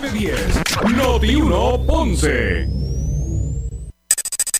910. 0.00 0.96
Noti 0.96 1.34
1 1.34 1.86
Ponce. 1.86 2.68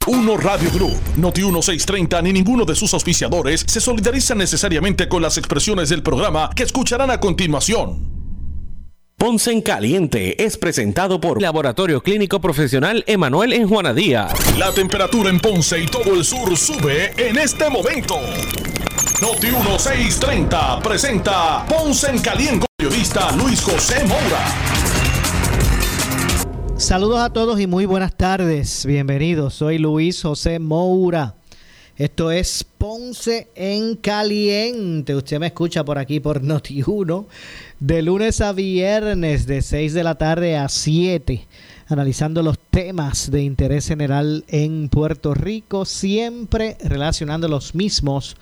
Uno 0.06 0.36
Radio 0.36 0.70
Group, 0.72 0.98
Noti 1.16 1.42
1630 1.42 2.22
ni 2.22 2.32
ninguno 2.32 2.64
de 2.64 2.74
sus 2.74 2.92
auspiciadores 2.94 3.64
se 3.66 3.80
solidariza 3.80 4.34
necesariamente 4.34 5.08
con 5.08 5.22
las 5.22 5.36
expresiones 5.36 5.90
del 5.90 6.02
programa 6.02 6.50
que 6.56 6.64
escucharán 6.64 7.10
a 7.10 7.20
continuación. 7.20 8.18
Ponce 9.16 9.52
en 9.52 9.60
Caliente 9.60 10.44
es 10.44 10.56
presentado 10.56 11.20
por 11.20 11.40
Laboratorio 11.40 12.02
Clínico 12.02 12.40
Profesional 12.40 13.04
Emanuel 13.06 13.52
en 13.52 13.68
Juana 13.68 13.92
Díaz. 13.92 14.32
La 14.56 14.72
temperatura 14.72 15.30
en 15.30 15.38
Ponce 15.38 15.80
y 15.80 15.86
todo 15.86 16.14
el 16.14 16.24
sur 16.24 16.56
sube 16.56 17.12
en 17.16 17.38
este 17.38 17.68
momento. 17.68 18.16
Noti 19.20 19.48
1630 19.48 20.80
presenta 20.80 21.64
Ponce 21.66 22.10
en 22.10 22.18
Caliente 22.20 22.66
con 22.66 22.86
periodista 22.86 23.32
Luis 23.32 23.60
José 23.62 24.04
Moura. 24.04 24.77
Saludos 26.88 27.20
a 27.20 27.28
todos 27.28 27.60
y 27.60 27.66
muy 27.66 27.84
buenas 27.84 28.16
tardes. 28.16 28.86
Bienvenidos. 28.86 29.52
Soy 29.52 29.76
Luis 29.76 30.22
José 30.22 30.58
Moura. 30.58 31.34
Esto 31.98 32.30
es 32.30 32.64
Ponce 32.64 33.48
en 33.54 33.94
Caliente. 33.94 35.14
Usted 35.14 35.38
me 35.38 35.48
escucha 35.48 35.84
por 35.84 35.98
aquí 35.98 36.18
por 36.18 36.40
Noti1 36.40 37.26
de 37.78 38.00
lunes 38.00 38.40
a 38.40 38.54
viernes 38.54 39.46
de 39.46 39.60
6 39.60 39.92
de 39.92 40.02
la 40.02 40.14
tarde 40.14 40.56
a 40.56 40.70
7 40.70 41.46
analizando 41.88 42.42
los 42.42 42.58
temas 42.58 43.30
de 43.30 43.42
interés 43.42 43.86
general 43.86 44.46
en 44.48 44.88
Puerto 44.88 45.34
Rico, 45.34 45.84
siempre 45.84 46.78
relacionando 46.82 47.48
los 47.48 47.74
mismos 47.74 48.34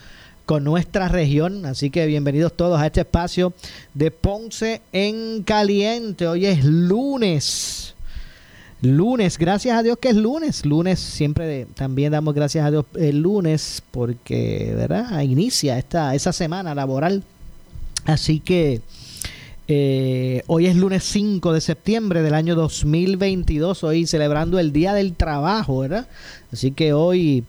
con 0.44 0.62
nuestra 0.62 1.08
región. 1.08 1.66
Así 1.66 1.90
que 1.90 2.06
bienvenidos 2.06 2.56
todos 2.56 2.80
a 2.80 2.86
este 2.86 3.00
espacio 3.00 3.52
de 3.92 4.12
Ponce 4.12 4.82
en 4.92 5.42
Caliente. 5.42 6.28
Hoy 6.28 6.46
es 6.46 6.64
lunes 6.64 7.95
lunes, 8.82 9.38
gracias 9.38 9.76
a 9.76 9.82
Dios 9.82 9.98
que 9.98 10.10
es 10.10 10.16
lunes, 10.16 10.66
lunes 10.66 11.00
siempre 11.00 11.66
también 11.74 12.12
damos 12.12 12.34
gracias 12.34 12.64
a 12.64 12.70
Dios 12.70 12.84
el 12.94 13.20
lunes 13.20 13.82
porque, 13.90 14.72
¿verdad? 14.76 15.20
Inicia 15.20 15.78
esta, 15.78 16.14
esa 16.14 16.32
semana 16.32 16.74
laboral. 16.74 17.22
Así 18.04 18.40
que 18.40 18.82
eh, 19.68 20.42
hoy 20.46 20.66
es 20.66 20.76
lunes 20.76 21.02
5 21.04 21.52
de 21.52 21.60
septiembre 21.60 22.22
del 22.22 22.34
año 22.34 22.54
2022, 22.54 23.82
hoy 23.82 24.06
celebrando 24.06 24.60
el 24.60 24.72
Día 24.72 24.94
del 24.94 25.14
Trabajo, 25.14 25.80
¿verdad? 25.80 26.06
Así 26.52 26.70
que 26.70 26.92
hoy 26.92 27.44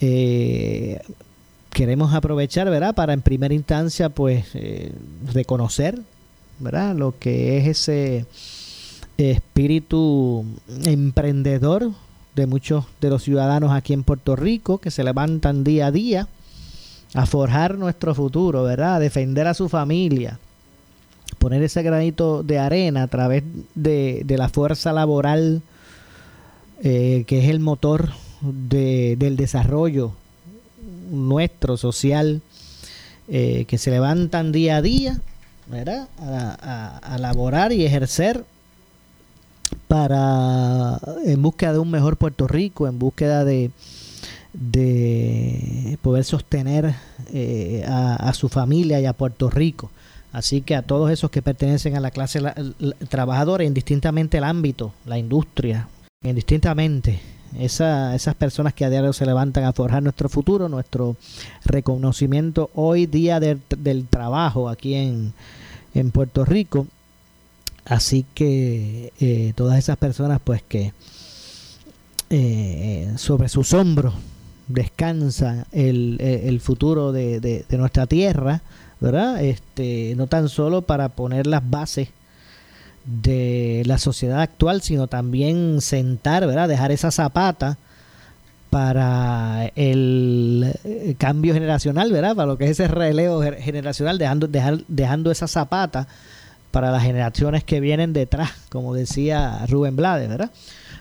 eh, 0.00 1.00
queremos 1.70 2.14
aprovechar, 2.14 2.70
¿verdad? 2.70 2.94
Para 2.94 3.12
en 3.12 3.22
primera 3.22 3.54
instancia, 3.54 4.08
pues, 4.08 4.44
eh, 4.54 4.92
reconocer, 5.32 5.98
¿verdad? 6.60 6.94
Lo 6.94 7.18
que 7.18 7.58
es 7.58 7.66
ese 7.66 8.26
espíritu 9.18 10.44
emprendedor 10.84 11.90
de 12.36 12.46
muchos 12.46 12.84
de 13.00 13.10
los 13.10 13.24
ciudadanos 13.24 13.72
aquí 13.72 13.92
en 13.92 14.04
Puerto 14.04 14.36
Rico 14.36 14.78
que 14.78 14.92
se 14.92 15.02
levantan 15.02 15.64
día 15.64 15.86
a 15.86 15.90
día 15.90 16.28
a 17.14 17.26
forjar 17.26 17.76
nuestro 17.76 18.14
futuro, 18.14 18.62
¿verdad? 18.62 18.96
A 18.96 19.00
defender 19.00 19.48
a 19.48 19.54
su 19.54 19.68
familia, 19.68 20.38
poner 21.38 21.62
ese 21.64 21.82
granito 21.82 22.44
de 22.44 22.60
arena 22.60 23.02
a 23.02 23.08
través 23.08 23.42
de, 23.74 24.24
la 24.28 24.48
fuerza 24.48 24.92
laboral 24.92 25.62
eh, 26.84 27.24
que 27.26 27.40
es 27.42 27.50
el 27.50 27.58
motor 27.58 28.10
del 28.40 29.36
desarrollo 29.36 30.12
nuestro 31.10 31.76
social, 31.76 32.40
eh, 33.26 33.64
que 33.66 33.78
se 33.78 33.90
levantan 33.90 34.52
día 34.52 34.76
a 34.76 34.82
día, 34.82 35.20
¿verdad? 35.66 36.08
A, 36.20 36.98
a 36.98 37.18
laborar 37.18 37.72
y 37.72 37.84
ejercer 37.84 38.44
para 39.88 41.00
en 41.24 41.42
búsqueda 41.42 41.72
de 41.72 41.78
un 41.78 41.90
mejor 41.90 42.16
Puerto 42.16 42.46
Rico, 42.46 42.86
en 42.86 42.98
búsqueda 42.98 43.44
de, 43.44 43.70
de 44.52 45.98
poder 46.02 46.24
sostener 46.24 46.94
eh, 47.32 47.84
a, 47.88 48.32
su 48.34 48.48
familia 48.48 49.00
y 49.00 49.06
a 49.06 49.14
Puerto 49.14 49.50
Rico. 49.50 49.90
Así 50.30 50.60
que 50.60 50.76
a 50.76 50.82
todos 50.82 51.10
esos 51.10 51.30
que 51.30 51.40
pertenecen 51.40 51.96
a 51.96 52.00
la 52.00 52.10
clase 52.10 52.40
trabajadora, 53.08 53.64
indistintamente 53.64 54.36
el 54.36 54.44
ámbito, 54.44 54.92
la 55.06 55.18
industria, 55.18 55.88
indistintamente 56.22 57.20
esa, 57.58 58.14
esas 58.14 58.34
personas 58.34 58.74
que 58.74 58.84
a 58.84 58.90
diario 58.90 59.14
se 59.14 59.24
levantan 59.24 59.64
a 59.64 59.72
forjar 59.72 60.02
nuestro 60.02 60.28
futuro, 60.28 60.68
nuestro 60.68 61.16
reconocimiento 61.64 62.68
hoy 62.74 63.06
día 63.06 63.40
del 63.40 64.06
trabajo 64.10 64.68
aquí 64.68 64.94
en, 64.94 65.32
en 65.94 66.10
Puerto 66.10 66.44
Rico 66.44 66.86
Así 67.84 68.24
que 68.34 69.12
eh, 69.20 69.52
todas 69.56 69.78
esas 69.78 69.96
personas 69.96 70.40
pues 70.42 70.62
que 70.62 70.92
eh, 72.30 73.12
sobre 73.16 73.48
sus 73.48 73.72
hombros 73.72 74.14
descansa 74.68 75.66
el, 75.72 76.18
el 76.20 76.60
futuro 76.60 77.12
de, 77.12 77.40
de, 77.40 77.78
nuestra 77.78 78.06
tierra, 78.06 78.60
¿verdad? 79.00 79.42
Este, 79.42 80.14
no 80.16 80.26
tan 80.26 80.48
solo 80.50 80.82
para 80.82 81.08
poner 81.08 81.46
las 81.46 81.68
bases 81.68 82.10
de 83.06 83.82
la 83.86 83.96
sociedad 83.96 84.42
actual, 84.42 84.82
sino 84.82 85.06
también 85.06 85.80
sentar, 85.80 86.46
¿verdad? 86.46 86.68
Dejar 86.68 86.92
esa 86.92 87.10
zapata 87.10 87.78
para 88.68 89.72
el 89.76 90.74
eh, 90.84 91.14
cambio 91.16 91.54
generacional, 91.54 92.12
¿verdad? 92.12 92.36
Para 92.36 92.46
lo 92.46 92.58
que 92.58 92.64
es 92.64 92.72
ese 92.72 92.88
relevo 92.88 93.40
generacional, 93.40 94.18
dejando, 94.18 94.46
dejar, 94.46 94.80
dejando 94.88 95.30
esa 95.30 95.48
zapata 95.48 96.06
para 96.70 96.90
las 96.90 97.02
generaciones 97.02 97.64
que 97.64 97.80
vienen 97.80 98.12
detrás, 98.12 98.50
como 98.70 98.94
decía 98.94 99.64
Rubén 99.68 99.96
Blades, 99.96 100.28
¿verdad? 100.28 100.50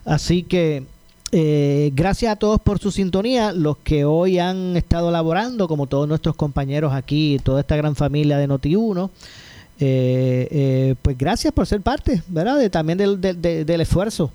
Así 0.05 0.43
que 0.43 0.83
eh, 1.31 1.91
gracias 1.93 2.31
a 2.31 2.35
todos 2.37 2.61
por 2.61 2.79
su 2.79 2.91
sintonía, 2.91 3.51
los 3.51 3.77
que 3.77 4.05
hoy 4.05 4.39
han 4.39 4.77
estado 4.77 5.11
laborando, 5.11 5.67
como 5.67 5.87
todos 5.87 6.07
nuestros 6.07 6.35
compañeros 6.35 6.93
aquí, 6.93 7.39
toda 7.43 7.61
esta 7.61 7.75
gran 7.75 7.95
familia 7.95 8.37
de 8.37 8.47
Noti1. 8.47 9.09
Eh, 9.79 10.47
eh, 10.49 10.95
pues 11.01 11.17
gracias 11.17 11.53
por 11.53 11.67
ser 11.67 11.81
parte, 11.81 12.23
¿verdad? 12.29 12.57
De, 12.57 12.69
también 12.69 12.97
del, 12.97 13.19
del 13.19 13.81
esfuerzo 13.81 14.31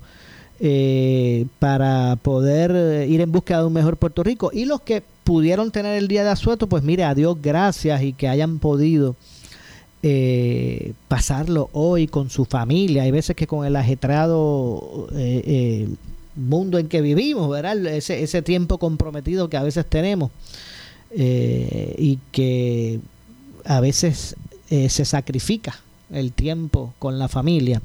para 1.59 2.15
poder 2.21 3.09
ir 3.09 3.19
en 3.19 3.31
busca 3.33 3.57
de 3.57 3.65
un 3.65 3.73
mejor 3.73 3.97
Puerto 3.97 4.23
Rico. 4.23 4.51
Y 4.53 4.63
los 4.65 4.79
que 4.81 5.03
pudieron 5.23 5.71
tener 5.71 5.97
el 5.97 6.07
día 6.07 6.23
de 6.23 6.29
asueto, 6.29 6.67
pues 6.67 6.83
mire, 6.83 7.03
a 7.03 7.15
Dios 7.15 7.37
gracias 7.41 8.01
y 8.03 8.13
que 8.13 8.29
hayan 8.29 8.59
podido 8.59 9.15
eh, 10.05 10.91
pasarlo 11.07 11.69
hoy 11.71 12.07
con 12.07 12.29
su 12.29 12.43
familia. 12.43 13.03
Hay 13.03 13.11
veces 13.11 13.37
que 13.37 13.47
con 13.47 13.65
el 13.65 13.73
ajetrado 13.77 15.07
eh, 15.13 15.41
eh, 15.45 15.87
mundo 16.35 16.77
en 16.77 16.89
que 16.89 16.99
vivimos, 16.99 17.49
¿verdad? 17.49 17.77
Ese, 17.85 18.41
tiempo 18.41 18.79
comprometido 18.79 19.47
que 19.47 19.55
a 19.55 19.63
veces 19.63 19.85
tenemos 19.85 20.29
y 21.15 22.19
que 22.33 22.99
a 23.63 23.79
veces 23.79 24.35
se 24.67 25.05
sacrifica 25.05 25.79
el 26.11 26.33
tiempo 26.33 26.93
con 26.99 27.17
la 27.17 27.29
familia. 27.29 27.81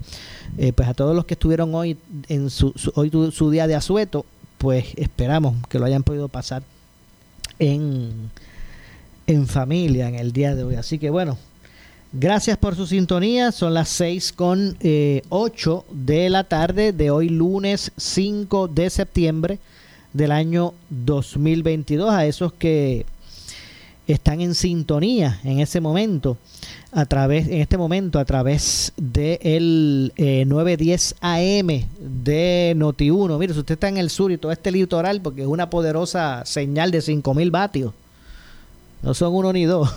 pues 0.75 0.89
a 0.89 0.95
todos 0.95 1.15
los 1.15 1.25
que 1.25 1.35
estuvieron 1.35 1.73
hoy 1.75 1.99
en 2.29 2.51
su, 2.51 2.75
hoy 2.95 3.13
su 3.31 3.51
día 3.51 3.69
de 3.69 3.77
asueto, 3.77 4.27
pues 4.57 4.87
esperamos 4.97 5.55
que 5.69 5.79
lo 5.79 5.85
hayan 5.85 6.03
podido 6.03 6.27
pasar 6.27 6.65
en 7.61 8.31
familia 9.47 10.09
en 10.09 10.17
el 10.17 10.33
día 10.33 10.57
de 10.57 10.65
hoy. 10.65 10.75
Así 10.75 10.99
que 10.99 11.11
bueno, 11.11 11.39
Gracias 12.13 12.57
por 12.57 12.75
su 12.75 12.87
sintonía. 12.87 13.53
Son 13.53 13.75
las 13.75 13.91
6 13.91 14.33
con 14.33 14.79
eh, 14.81 15.21
8 15.29 15.85
de 15.91 16.31
la 16.31 16.45
tarde 16.45 16.95
de 16.95 17.11
hoy 17.11 17.29
lunes 17.29 17.93
5 17.99 18.67
de 18.69 18.89
septiembre 18.89 19.59
del 20.15 20.33
año 20.33 20.73
2022. 20.89 22.11
A 22.11 22.25
esos 22.25 22.55
que 22.55 23.05
están 24.07 24.41
en 24.41 24.55
sintonía 24.55 25.39
en 25.45 25.61
ese 25.61 25.83
momento, 25.83 26.39
a 26.93 27.05
través, 27.05 27.47
en 27.47 27.61
este 27.61 27.77
momento, 27.77 28.19
a 28.19 28.25
través 28.25 28.95
del 28.97 30.15
de 30.17 30.47
910 30.47 31.17
AM 31.21 31.67
de 32.01 32.73
Noti1. 32.75 33.39
Mire, 33.39 33.53
si 33.53 33.61
usted 33.61 33.75
está 33.75 33.89
en 33.89 33.99
el 33.99 34.09
sur 34.09 34.33
y 34.33 34.39
todo 34.39 34.51
este 34.51 34.73
litoral, 34.73 35.21
porque 35.21 35.43
es 35.43 35.47
una 35.47 35.69
poderosa 35.69 36.43
señal 36.47 36.91
de 36.91 37.03
5000 37.03 37.51
vatios 37.51 37.93
no 39.03 39.15
son 39.15 39.35
uno 39.35 39.53
ni 39.53 39.65
dos, 39.65 39.91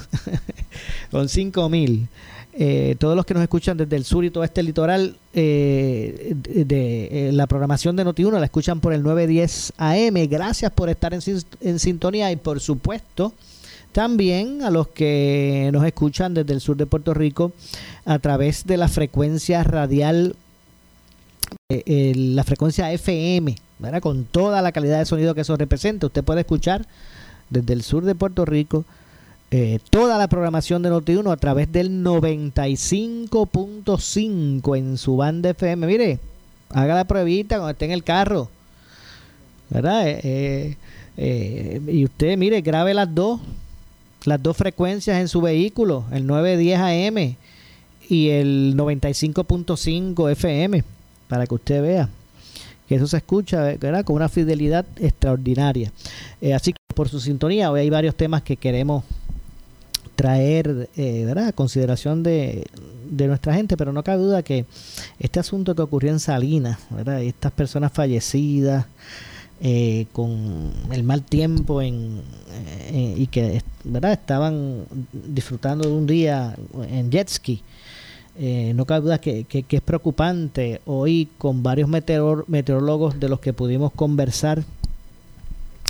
son 1.12 1.30
cinco 1.30 1.69
mil. 1.69 2.07
Eh, 2.53 2.95
todos 3.00 3.15
los 3.15 3.25
que 3.25 3.33
nos 3.33 3.44
escuchan 3.44 3.77
desde 3.77 3.95
el 3.95 4.03
sur 4.03 4.25
y 4.25 4.30
todo 4.30 4.44
este 4.44 4.62
litoral 4.62 5.15
eh, 5.33 6.33
de, 6.36 7.30
eh, 7.30 7.31
la 7.31 7.48
programación 7.48 7.95
de 7.95 8.06
Noti1 8.06 8.39
la 8.39 8.45
escuchan 8.45 8.81
por 8.81 8.92
el 8.92 9.03
910 9.03 9.74
AM. 9.77 10.27
Gracias 10.30 10.69
por 10.71 10.89
estar 10.89 11.13
en, 11.13 11.21
en, 11.62 11.80
sintonía 11.80 12.30
y 12.30 12.36
por 12.36 12.59
supuesto 12.59 13.31
también 13.94 14.63
a 14.63 14.69
los 14.69 14.89
que 14.89 15.69
nos 15.71 15.86
escuchan 15.86 16.33
desde 16.33 16.53
el 16.53 16.59
sur 16.59 16.75
de 16.75 16.86
Puerto 16.86 17.13
Rico 17.13 17.53
a 18.06 18.19
través 18.19 18.65
de 18.65 18.75
la 18.75 18.89
frecuencia 18.89 19.63
radial, 19.63 20.36
la 21.69 22.44
frecuencia 22.44 22.92
FM, 22.92 23.56
con 24.01 24.24
toda 24.25 24.62
la 24.62 24.71
calidad 24.71 25.00
de 25.00 25.06
sonido 25.06 25.36
que 25.36 25.42
eso 25.42 25.57
representa. 25.57 26.07
Usted 26.07 26.24
puede 26.24 26.42
escuchar 26.42 26.86
desde 27.51 27.74
el 27.74 27.83
sur 27.83 28.03
de 28.03 28.15
Puerto 28.15 28.45
Rico 28.45 28.83
eh, 29.53 29.80
toda 29.89 30.18
la 30.18 30.30
programación 30.30 30.81
de 30.81 30.89
Noti1 30.89 31.30
a 31.30 31.36
través 31.36 31.69
del 31.69 32.06
95.5 32.06 34.77
en 34.77 34.98
su 34.98 35.18
banda 35.18 35.50
FM. 35.50 35.88
Mire, 35.88 36.19
haga 36.69 36.95
la 36.95 37.03
pruebita 37.03 37.57
cuando 37.57 37.71
esté 37.71 37.83
en 37.83 37.92
el 37.92 38.06
carro. 38.06 38.50
¿Verdad? 39.69 40.07
Eh, 40.07 40.77
eh, 41.18 41.81
y 41.86 42.06
usted, 42.06 42.38
mire, 42.38 42.62
grabe 42.62 42.94
las 42.94 43.13
dos, 43.13 43.42
las 44.24 44.42
dos 44.42 44.56
frecuencias 44.56 45.19
en 45.19 45.27
su 45.27 45.42
vehículo, 45.42 46.06
el 46.13 46.25
910 46.25 46.80
AM 46.80 47.36
y 48.07 48.30
el 48.30 48.75
95.5 48.77 50.31
FM, 50.31 50.81
para 51.27 51.45
que 51.45 51.56
usted 51.56 51.81
vea 51.81 52.07
que 52.91 52.97
eso 52.97 53.07
se 53.07 53.15
escucha 53.15 53.61
¿verdad? 53.79 54.03
con 54.03 54.17
una 54.17 54.27
fidelidad 54.27 54.85
extraordinaria. 54.97 55.93
así 56.53 56.73
que 56.73 56.79
por 56.93 57.07
su 57.07 57.21
sintonía, 57.21 57.71
hoy 57.71 57.79
hay 57.79 57.89
varios 57.89 58.15
temas 58.15 58.41
que 58.41 58.57
queremos 58.57 59.05
traer 60.17 60.89
eh, 60.97 61.23
¿verdad? 61.25 61.47
a 61.47 61.53
consideración 61.53 62.21
de, 62.21 62.65
de, 63.09 63.27
nuestra 63.27 63.53
gente, 63.53 63.77
pero 63.77 63.93
no 63.93 64.03
cabe 64.03 64.21
duda 64.21 64.43
que 64.43 64.65
este 65.19 65.39
asunto 65.39 65.73
que 65.73 65.81
ocurrió 65.83 66.11
en 66.11 66.19
Salinas, 66.19 66.79
¿verdad? 66.89 67.21
estas 67.21 67.53
personas 67.53 67.93
fallecidas 67.93 68.88
eh, 69.61 70.07
con 70.11 70.73
el 70.91 71.03
mal 71.03 71.23
tiempo 71.23 71.81
en, 71.81 72.21
eh, 72.91 73.15
y 73.17 73.27
que 73.27 73.63
¿verdad? 73.85 74.11
estaban 74.11 74.83
disfrutando 75.13 75.88
de 75.88 75.95
un 75.95 76.05
día 76.05 76.57
en 76.89 77.09
jet 77.09 77.29
ski. 77.29 77.63
Eh, 78.37 78.73
no 78.75 78.85
cabe 78.85 79.01
duda 79.01 79.19
que, 79.19 79.43
que, 79.43 79.65
es 79.69 79.81
preocupante. 79.81 80.81
Hoy 80.85 81.29
con 81.37 81.63
varios 81.63 81.89
meteor, 81.89 82.45
meteorólogos 82.47 83.19
de 83.19 83.29
los 83.29 83.39
que 83.39 83.53
pudimos 83.53 83.91
conversar 83.91 84.63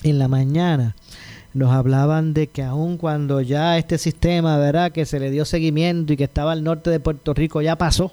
en 0.04 0.20
la 0.20 0.28
mañana, 0.28 0.96
nos 1.54 1.72
hablaban 1.72 2.34
de 2.34 2.48
que 2.48 2.64
aun 2.64 2.98
cuando 2.98 3.42
ya 3.42 3.78
este 3.78 3.98
sistema, 3.98 4.58
¿verdad? 4.58 4.92
Que 4.92 5.06
se 5.06 5.20
le 5.20 5.30
dio 5.30 5.46
seguimiento 5.46 6.14
y 6.14 6.18
que 6.18 6.24
estaba 6.24 6.54
al 6.54 6.64
norte 6.64 6.90
de 6.90 7.00
Puerto 7.00 7.34
Rico 7.34 7.62
ya 7.62 7.76
pasó 7.78 8.12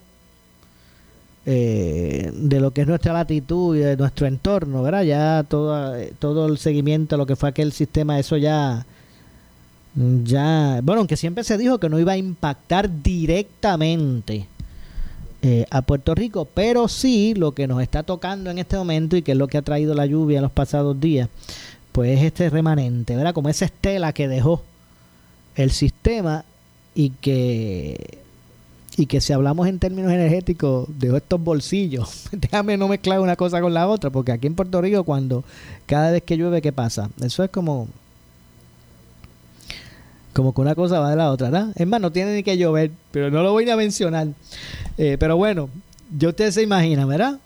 eh, 1.50 2.30
de 2.34 2.60
lo 2.60 2.72
que 2.72 2.82
es 2.82 2.86
nuestra 2.86 3.14
latitud 3.14 3.74
y 3.74 3.78
de 3.78 3.96
nuestro 3.96 4.26
entorno, 4.26 4.82
¿verdad? 4.82 5.02
Ya 5.04 5.46
todo, 5.48 5.96
todo 6.18 6.46
el 6.46 6.58
seguimiento 6.58 7.16
lo 7.16 7.24
que 7.24 7.36
fue 7.36 7.48
aquel 7.48 7.72
sistema, 7.72 8.18
eso 8.18 8.36
ya, 8.36 8.84
ya, 9.94 10.80
bueno, 10.82 11.00
aunque 11.00 11.16
siempre 11.16 11.44
se 11.44 11.58
dijo 11.58 11.78
que 11.78 11.88
no 11.88 11.98
iba 11.98 12.12
a 12.12 12.16
impactar 12.16 13.02
directamente 13.02 14.46
eh, 15.42 15.66
a 15.70 15.82
Puerto 15.82 16.14
Rico, 16.14 16.46
pero 16.52 16.88
sí 16.88 17.34
lo 17.34 17.52
que 17.52 17.66
nos 17.66 17.82
está 17.82 18.02
tocando 18.02 18.50
en 18.50 18.58
este 18.58 18.76
momento 18.76 19.16
y 19.16 19.22
que 19.22 19.32
es 19.32 19.38
lo 19.38 19.48
que 19.48 19.58
ha 19.58 19.62
traído 19.62 19.94
la 19.94 20.06
lluvia 20.06 20.38
en 20.38 20.42
los 20.42 20.52
pasados 20.52 21.00
días 21.00 21.28
pues 21.98 22.22
este 22.22 22.48
remanente, 22.48 23.16
¿verdad? 23.16 23.34
Como 23.34 23.48
esa 23.48 23.64
estela 23.64 24.12
que 24.12 24.28
dejó 24.28 24.62
el 25.56 25.72
sistema 25.72 26.44
y 26.94 27.10
que 27.10 28.18
y 28.96 29.06
que 29.06 29.20
si 29.20 29.32
hablamos 29.32 29.66
en 29.66 29.80
términos 29.80 30.12
energéticos 30.12 30.88
dejó 30.96 31.16
estos 31.16 31.42
bolsillos. 31.42 32.28
Déjame 32.32 32.76
no 32.76 32.86
mezclar 32.86 33.18
una 33.18 33.34
cosa 33.34 33.60
con 33.60 33.74
la 33.74 33.88
otra, 33.88 34.10
porque 34.10 34.30
aquí 34.30 34.46
en 34.46 34.54
Puerto 34.54 34.80
Rico 34.80 35.02
cuando 35.02 35.42
cada 35.86 36.12
vez 36.12 36.22
que 36.22 36.36
llueve, 36.36 36.62
¿qué 36.62 36.72
pasa? 36.72 37.10
Eso 37.20 37.42
es 37.42 37.50
como 37.50 37.88
como 40.32 40.54
que 40.54 40.60
una 40.60 40.74
cosa 40.74 41.00
va 41.00 41.10
de 41.10 41.16
la 41.16 41.30
otra, 41.30 41.50
¿verdad? 41.50 41.72
Es 41.76 41.86
más, 41.86 42.00
no 42.00 42.12
tiene 42.12 42.34
ni 42.34 42.42
que 42.42 42.56
llover, 42.56 42.90
pero 43.10 43.30
no 43.30 43.42
lo 43.42 43.52
voy 43.52 43.68
a 43.68 43.76
mencionar. 43.76 44.28
Eh, 44.96 45.16
pero 45.18 45.36
bueno, 45.36 45.68
yo 46.16 46.30
ustedes 46.30 46.54
se 46.54 46.62
imaginan, 46.62 47.08
¿verdad? 47.08 47.38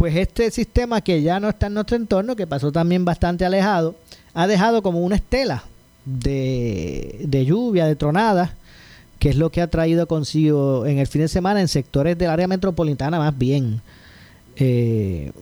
pues 0.00 0.16
este 0.16 0.50
sistema 0.50 1.02
que 1.02 1.20
ya 1.20 1.40
no 1.40 1.50
está 1.50 1.66
en 1.66 1.74
nuestro 1.74 1.94
entorno, 1.94 2.34
que 2.34 2.46
pasó 2.46 2.72
también 2.72 3.04
bastante 3.04 3.44
alejado, 3.44 3.96
ha 4.32 4.46
dejado 4.46 4.82
como 4.82 5.00
una 5.00 5.16
estela 5.16 5.62
de, 6.06 7.44
lluvia, 7.46 7.84
de 7.84 7.96
tronadas, 7.96 8.52
que 9.18 9.28
es 9.28 9.36
lo 9.36 9.50
que 9.50 9.60
ha 9.60 9.66
traído 9.66 10.08
consigo 10.08 10.86
en 10.86 11.00
el 11.00 11.06
fin 11.06 11.20
de 11.20 11.28
semana 11.28 11.60
en 11.60 11.68
sectores 11.68 12.16
del 12.16 12.30
área 12.30 12.48
metropolitana 12.48 13.18
más 13.18 13.36
bien. 13.36 13.82
Eh, 14.56 15.32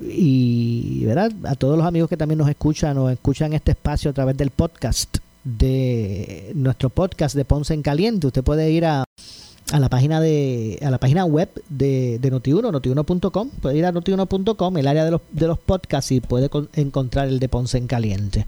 y 0.00 1.04
¿verdad? 1.04 1.30
a 1.44 1.54
todos 1.54 1.78
los 1.78 1.86
amigos 1.86 2.08
que 2.08 2.16
también 2.16 2.38
nos 2.38 2.48
escuchan 2.48 2.98
o 2.98 3.10
escuchan 3.10 3.52
este 3.52 3.70
espacio 3.70 4.10
a 4.10 4.14
través 4.14 4.36
del 4.36 4.50
podcast 4.50 5.18
de 5.44 6.52
nuestro 6.54 6.90
podcast 6.90 7.34
de 7.34 7.44
Ponce 7.44 7.74
en 7.74 7.82
Caliente, 7.82 8.26
usted 8.26 8.42
puede 8.42 8.70
ir 8.70 8.84
a 8.84 9.04
a 9.72 9.78
la 9.78 9.88
página 9.88 10.20
de 10.20 10.78
a 10.82 10.90
la 10.90 10.98
página 10.98 11.24
web 11.24 11.50
de, 11.68 12.18
Notiuno, 12.30 12.72
notiuno.com, 12.72 13.50
puede 13.60 13.76
ir 13.76 13.84
a 13.84 13.92
notiuno.com, 13.92 14.76
el 14.78 14.86
área 14.86 15.04
de 15.04 15.10
los, 15.10 15.20
de 15.30 15.46
los 15.46 15.58
podcasts 15.58 16.12
y 16.12 16.20
puede 16.20 16.48
encontrar 16.74 17.28
el 17.28 17.38
de 17.38 17.48
Ponce 17.48 17.78
en 17.78 17.86
Caliente. 17.86 18.46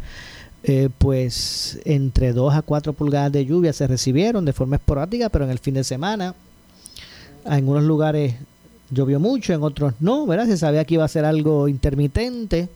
Eh, 0.62 0.90
pues 0.98 1.80
entre 1.86 2.34
2 2.34 2.54
a 2.54 2.62
4 2.62 2.92
pulgadas 2.92 3.32
de 3.32 3.46
lluvia 3.46 3.72
se 3.72 3.86
recibieron 3.86 4.44
de 4.44 4.52
forma 4.52 4.76
esporádica, 4.76 5.30
pero 5.30 5.46
en 5.46 5.50
el 5.50 5.58
fin 5.58 5.74
de 5.74 5.84
semana 5.84 6.34
en 7.46 7.52
algunos 7.52 7.82
lugares 7.84 8.34
llovió 8.90 9.20
mucho, 9.20 9.54
en 9.54 9.62
otros 9.62 9.94
no, 10.00 10.26
¿verdad? 10.26 10.46
Se 10.46 10.58
sabía 10.58 10.84
que 10.84 10.94
iba 10.94 11.04
a 11.04 11.08
ser 11.08 11.24
algo 11.24 11.68
intermitente. 11.68 12.68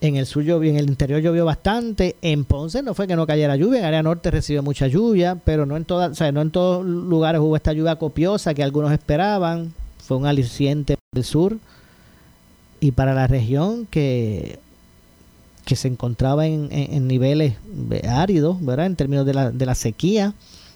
En 0.00 0.16
el 0.16 0.26
sur 0.26 0.44
llovió, 0.44 0.70
en 0.70 0.76
el 0.76 0.88
interior 0.88 1.20
llovió 1.20 1.44
bastante. 1.44 2.16
En 2.22 2.44
Ponce 2.44 2.82
no 2.82 2.94
fue 2.94 3.06
que 3.06 3.16
no 3.16 3.26
cayera 3.26 3.56
lluvia, 3.56 3.80
en 3.80 3.84
área 3.84 4.02
norte 4.02 4.30
recibió 4.30 4.62
mucha 4.62 4.86
lluvia, 4.86 5.36
pero 5.44 5.66
no 5.66 5.76
en 5.76 5.84
todas, 5.84 6.12
o 6.12 6.14
sea, 6.14 6.30
no 6.30 6.40
en 6.40 6.50
todos 6.50 6.84
lugares 6.84 7.40
hubo 7.40 7.56
esta 7.56 7.72
lluvia 7.72 7.96
copiosa 7.96 8.54
que 8.54 8.62
algunos 8.62 8.92
esperaban. 8.92 9.74
Fue 9.98 10.16
un 10.16 10.26
aliciente 10.26 10.96
del 11.12 11.24
sur 11.24 11.58
y 12.80 12.92
para 12.92 13.12
la 13.12 13.26
región 13.26 13.86
que 13.86 14.58
que 15.68 15.76
se 15.76 15.86
encontraba 15.86 16.46
en, 16.46 17.06
niveles 17.06 17.56
áridos, 18.08 18.56
¿verdad? 18.64 18.86
En 18.86 18.96
términos 18.96 19.26
de 19.26 19.34
la, 19.34 19.50
de 19.50 19.66
la 19.66 19.74
sequía, 19.74 20.32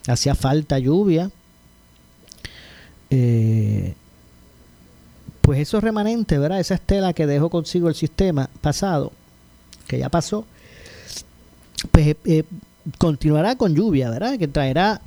hacía 0.06 0.34
falta 0.34 0.78
lluvia. 0.78 1.30
Eh, 3.08 3.94
pues 5.42 5.58
esos 5.58 5.82
remanentes, 5.82 6.38
¿verdad? 6.38 6.60
Esa 6.60 6.74
estela 6.74 7.12
que 7.12 7.26
dejó 7.26 7.50
consigo 7.50 7.88
el 7.88 7.94
sistema 7.94 8.48
pasado, 8.60 9.12
que 9.88 9.98
ya 9.98 10.08
pasó, 10.08 10.46
pues 11.90 12.06
eh, 12.06 12.16
eh, 12.24 12.44
continuará 12.96 13.56
con 13.56 13.74
lluvia, 13.74 14.08
¿verdad? 14.08 14.38
Que 14.38 14.48
traerá 14.48 15.00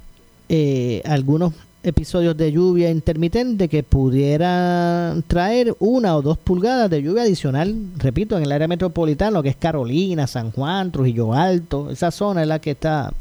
eh, 0.50 1.02
algunos 1.06 1.54
episodios 1.84 2.36
de 2.36 2.52
lluvia 2.52 2.90
intermitente 2.90 3.70
que 3.70 3.84
pudieran 3.84 5.24
traer 5.28 5.76
una 5.80 6.18
o 6.18 6.22
dos 6.22 6.38
pulgadas 6.38 6.90
de 6.90 7.02
lluvia 7.02 7.24
adicional, 7.24 7.76
repito, 7.98 8.36
en 8.36 8.44
el 8.44 8.52
área 8.52 8.68
metropolitana, 8.68 9.32
lo 9.32 9.44
que 9.44 9.50
es 9.50 9.56
Carolina, 9.56 10.28
San 10.28 10.52
Juan, 10.52 10.92
Trujillo 10.92 11.34
Alto, 11.34 11.92
esa 11.92 12.12
zona 12.12 12.42
es 12.42 12.48
la 12.48 12.60
que 12.60 12.72
está 12.72 13.14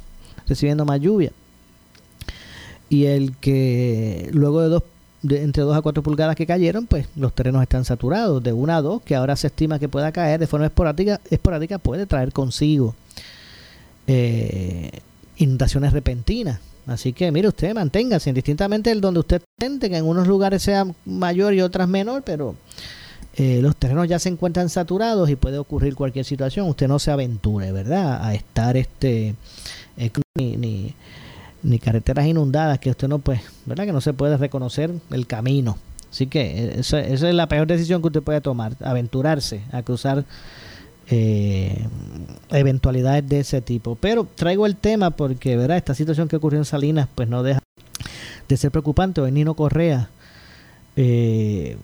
recibiendo 0.49 0.85
más 0.85 1.01
lluvia. 1.01 1.31
Y 2.89 3.05
el 3.05 3.37
que 3.37 4.31
luego 4.33 4.63
de 4.63 4.69
dos 4.69 4.83
entre 5.31 5.63
2 5.63 5.77
a 5.77 5.83
4 5.83 6.03
pulgadas 6.03 6.37
que 6.37 6.47
cayeron, 6.47 6.87
pues 6.87 7.07
los 7.17 7.33
terrenos 7.33 7.63
están 7.63 7.85
saturados. 7.85 8.43
De 8.43 8.53
1 8.53 8.73
a 8.73 8.83
2, 8.83 9.03
que 9.03 9.15
ahora 9.15 9.37
se 9.37 9.49
estima 9.49 9.79
que 9.79 9.89
pueda 9.89 10.13
caer 10.13 10.41
de 10.41 10.47
forma 10.47 10.67
esporádica, 10.67 11.21
esporádica 11.31 11.79
puede 11.79 12.07
traer 12.07 12.33
consigo 12.33 12.95
eh, 14.07 14.91
inundaciones 15.37 15.93
repentinas. 15.93 16.61
Así 16.87 17.15
que 17.15 17.33
mire 17.33 17.49
usted, 17.49 17.75
manténgase, 17.75 18.29
indistintamente 18.29 18.91
el 18.91 19.01
donde 19.01 19.21
usted 19.21 19.43
siente 19.59 19.89
que 19.89 19.97
en 19.97 20.05
unos 20.05 20.29
lugares 20.29 20.63
sea 20.63 20.87
mayor 21.07 21.55
y 21.55 21.63
otras 21.63 21.89
menor, 21.89 22.23
pero 22.23 22.57
eh, 23.37 23.61
los 23.63 23.75
terrenos 23.77 24.07
ya 24.07 24.19
se 24.19 24.29
encuentran 24.29 24.69
saturados 24.69 25.31
y 25.31 25.37
puede 25.37 25.57
ocurrir 25.57 25.95
cualquier 25.95 26.27
situación. 26.27 26.69
Usted 26.69 26.87
no 26.87 26.99
se 26.99 27.11
aventure, 27.11 27.73
¿verdad? 27.73 28.23
A 28.23 28.35
estar 28.35 28.77
este 28.77 29.35
eh, 29.97 30.11
ni 30.37 30.57
ni 30.57 30.95
carreteras 31.81 32.27
inundadas 32.27 32.79
que 32.79 32.91
usted 32.91 33.09
no 33.09 33.19
pues, 33.19 33.41
¿verdad? 33.67 33.87
Que 33.87 33.93
no 33.93 34.01
se 34.01 34.13
puede 34.13 34.37
reconocer 34.37 34.91
el 35.11 35.27
camino. 35.27 35.79
Así 36.11 36.27
que 36.27 36.43
eh, 36.43 36.75
esa, 36.79 37.01
es 37.01 37.23
la 37.23 37.49
peor 37.49 37.67
decisión 37.67 38.01
que 38.01 38.09
usted 38.09 38.23
puede 38.23 38.41
tomar, 38.41 38.77
aventurarse 38.83 39.63
a 39.73 39.83
cruzar 39.83 40.25
eh, 41.09 41.87
eventualidades 42.51 43.29
de 43.29 43.41
ese 43.41 43.61
tipo. 43.61 43.97
Pero 43.97 44.27
traigo 44.35 44.67
el 44.67 44.77
tema 44.77 45.11
porque, 45.11 45.57
¿verdad? 45.57 45.77
Esta 45.77 45.95
situación 45.95 46.29
que 46.29 46.37
ocurrió 46.37 46.61
en 46.61 46.65
Salinas 46.65 47.09
pues 47.15 47.29
no 47.29 47.43
deja 47.43 47.61
de 48.49 48.57
ser 48.57 48.71
preocupante. 48.71 49.21
Hoy 49.21 49.33
Nino 49.33 49.55
Correa 49.55 50.09
eh, 50.97 51.77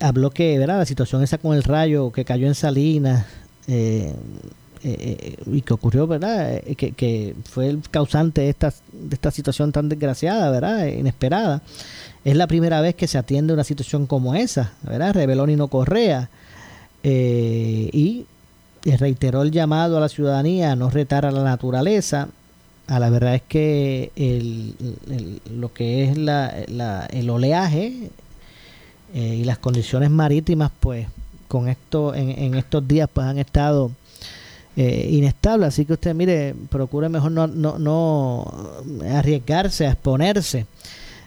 habló 0.00 0.30
que, 0.30 0.58
¿verdad? 0.58 0.78
La 0.78 0.86
situación 0.86 1.22
esa 1.22 1.38
con 1.38 1.54
el 1.54 1.64
rayo 1.64 2.12
que 2.12 2.24
cayó 2.24 2.46
en 2.46 2.54
Salinas 2.54 3.26
eh, 4.88 5.36
y 5.46 5.62
que 5.62 5.74
ocurrió, 5.74 6.06
¿verdad? 6.06 6.60
Eh, 6.64 6.76
que, 6.76 6.92
que, 6.92 7.34
fue 7.50 7.68
el 7.68 7.80
causante 7.90 8.42
de 8.42 8.50
esta, 8.50 8.72
de 8.92 9.14
esta 9.14 9.32
situación 9.32 9.72
tan 9.72 9.88
desgraciada, 9.88 10.48
¿verdad? 10.48 10.86
Inesperada. 10.86 11.60
Es 12.24 12.36
la 12.36 12.46
primera 12.46 12.80
vez 12.80 12.94
que 12.94 13.08
se 13.08 13.18
atiende 13.18 13.52
una 13.52 13.64
situación 13.64 14.06
como 14.06 14.36
esa, 14.36 14.74
¿verdad? 14.82 15.14
Reveló 15.14 15.44
Nino 15.44 15.66
Correa 15.66 16.30
eh, 17.02 17.90
y 17.92 18.26
reiteró 18.84 19.42
el 19.42 19.50
llamado 19.50 19.96
a 19.96 20.00
la 20.00 20.08
ciudadanía 20.08 20.70
a 20.70 20.76
no 20.76 20.88
retar 20.88 21.26
a 21.26 21.32
la 21.32 21.42
naturaleza. 21.42 22.28
A 22.86 23.00
la 23.00 23.10
verdad 23.10 23.34
es 23.34 23.42
que 23.42 24.12
lo 25.50 25.72
que 25.72 26.04
es 26.04 26.16
la, 26.16 27.06
el 27.10 27.30
oleaje 27.30 28.10
y 29.12 29.42
las 29.42 29.58
condiciones 29.58 30.10
marítimas, 30.10 30.70
pues 30.78 31.08
con 31.48 31.68
esto 31.68 32.14
en, 32.14 32.30
en 32.30 32.54
estos 32.54 32.86
días 32.86 33.08
pues 33.12 33.26
han 33.26 33.38
estado 33.38 33.90
eh, 34.76 35.08
inestable. 35.10 35.66
Así 35.66 35.84
que 35.84 35.94
usted, 35.94 36.14
mire, 36.14 36.54
procure 36.68 37.08
mejor 37.08 37.32
no, 37.32 37.46
no, 37.46 37.78
no 37.78 38.52
arriesgarse 39.10 39.86
a 39.86 39.92
exponerse. 39.92 40.66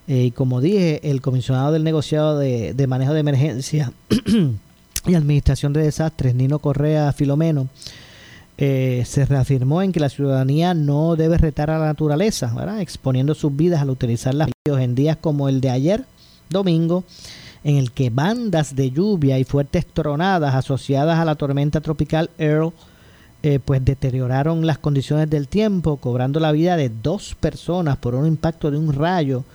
Eh, 0.08 0.26
y 0.26 0.32
como 0.32 0.62
dije, 0.62 1.10
el 1.10 1.22
comisionado 1.22 1.72
del 1.72 1.84
negociado 1.84 2.38
de, 2.38 2.74
de 2.74 2.88
manejo 2.88 3.14
de 3.14 3.20
emergencia 3.20 3.92
y 5.06 5.14
administración 5.14 5.74
de 5.74 5.84
desastres, 5.84 6.34
Nino 6.34 6.60
Correa 6.60 7.14
Filomeno, 7.14 7.68
eh, 8.62 9.04
se 9.06 9.26
reafirmó 9.26 9.82
en 9.82 9.94
que 9.94 10.02
la 10.02 10.10
ciudadanía 10.10 10.74
no 10.74 11.16
debe 11.16 11.38
retar 11.38 11.70
a 11.70 11.80
la 11.80 11.86
naturaleza, 11.86 12.54
exponiendo 12.82 13.34
sus 13.34 13.56
vidas 13.56 13.82
al 13.82 13.90
utilizar 13.90 14.36
las 14.36 14.50
en 14.66 14.96
días 14.96 15.16
como 15.16 15.48
el 15.48 15.62
de 15.62 15.70
ayer, 15.70 16.04
domingo, 16.50 17.06
en 17.64 17.78
el 17.78 17.92
que 17.92 18.10
bandas 18.10 18.76
de 18.76 18.92
lluvia 18.92 19.40
y 19.40 19.46
fuertes 19.46 19.86
tronadas 19.86 20.56
asociadas 20.56 21.20
a 21.20 21.26
la 21.26 21.36
tormenta 21.36 21.80
tropical 21.80 22.30
Earl 22.38 22.74
eh, 23.42 23.60
pues 23.64 23.84
deterioraron 23.86 24.66
las 24.66 24.78
condiciones 24.78 25.30
del 25.30 25.48
tiempo, 25.48 25.98
cobrando 25.98 26.40
la 26.40 26.52
vida 26.52 26.76
de 26.76 26.90
dos 26.90 27.36
personas 27.40 27.98
por 27.98 28.16
un 28.16 28.28
impacto 28.28 28.70
de 28.70 28.78
un 28.78 28.94
rayo 28.94 29.46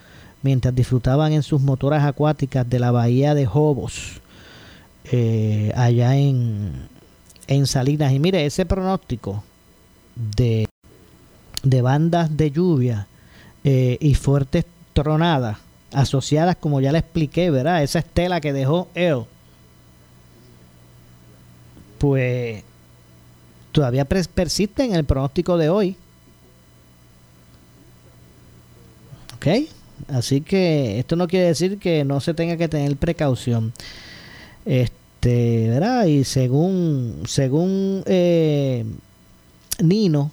mientras 0.42 0.74
disfrutaban 0.74 1.32
en 1.32 1.42
sus 1.42 1.60
motoras 1.60 2.04
acuáticas 2.04 2.68
de 2.68 2.78
la 2.78 2.90
bahía 2.90 3.34
de 3.34 3.46
Hobos, 3.46 4.20
eh, 5.10 5.72
allá 5.74 6.16
en, 6.16 6.88
en 7.46 7.66
Salinas. 7.66 8.12
Y 8.12 8.18
mire, 8.18 8.44
ese 8.46 8.66
pronóstico 8.66 9.42
de, 10.14 10.68
de 11.62 11.82
bandas 11.82 12.36
de 12.36 12.50
lluvia 12.50 13.06
eh, 13.64 13.96
y 14.00 14.14
fuertes 14.14 14.66
tronadas 14.92 15.58
asociadas, 15.92 16.56
como 16.56 16.80
ya 16.80 16.92
le 16.92 16.98
expliqué, 16.98 17.50
¿verdad? 17.50 17.82
Esa 17.82 18.00
estela 18.00 18.40
que 18.40 18.52
dejó 18.52 18.88
él. 18.94 19.24
Pues 21.98 22.62
todavía 23.74 24.04
persiste 24.04 24.84
en 24.84 24.94
el 24.94 25.04
pronóstico 25.04 25.58
de 25.58 25.68
hoy. 25.68 25.96
¿Ok? 29.34 29.68
Así 30.08 30.40
que 30.40 31.00
esto 31.00 31.16
no 31.16 31.26
quiere 31.26 31.46
decir 31.46 31.78
que 31.78 32.04
no 32.04 32.20
se 32.20 32.34
tenga 32.34 32.56
que 32.56 32.68
tener 32.68 32.96
precaución. 32.96 33.72
Este 34.64 35.68
¿verdad? 35.68 36.06
Y 36.06 36.24
según, 36.24 37.22
según 37.26 38.04
eh, 38.06 38.84
Nino, 39.82 40.30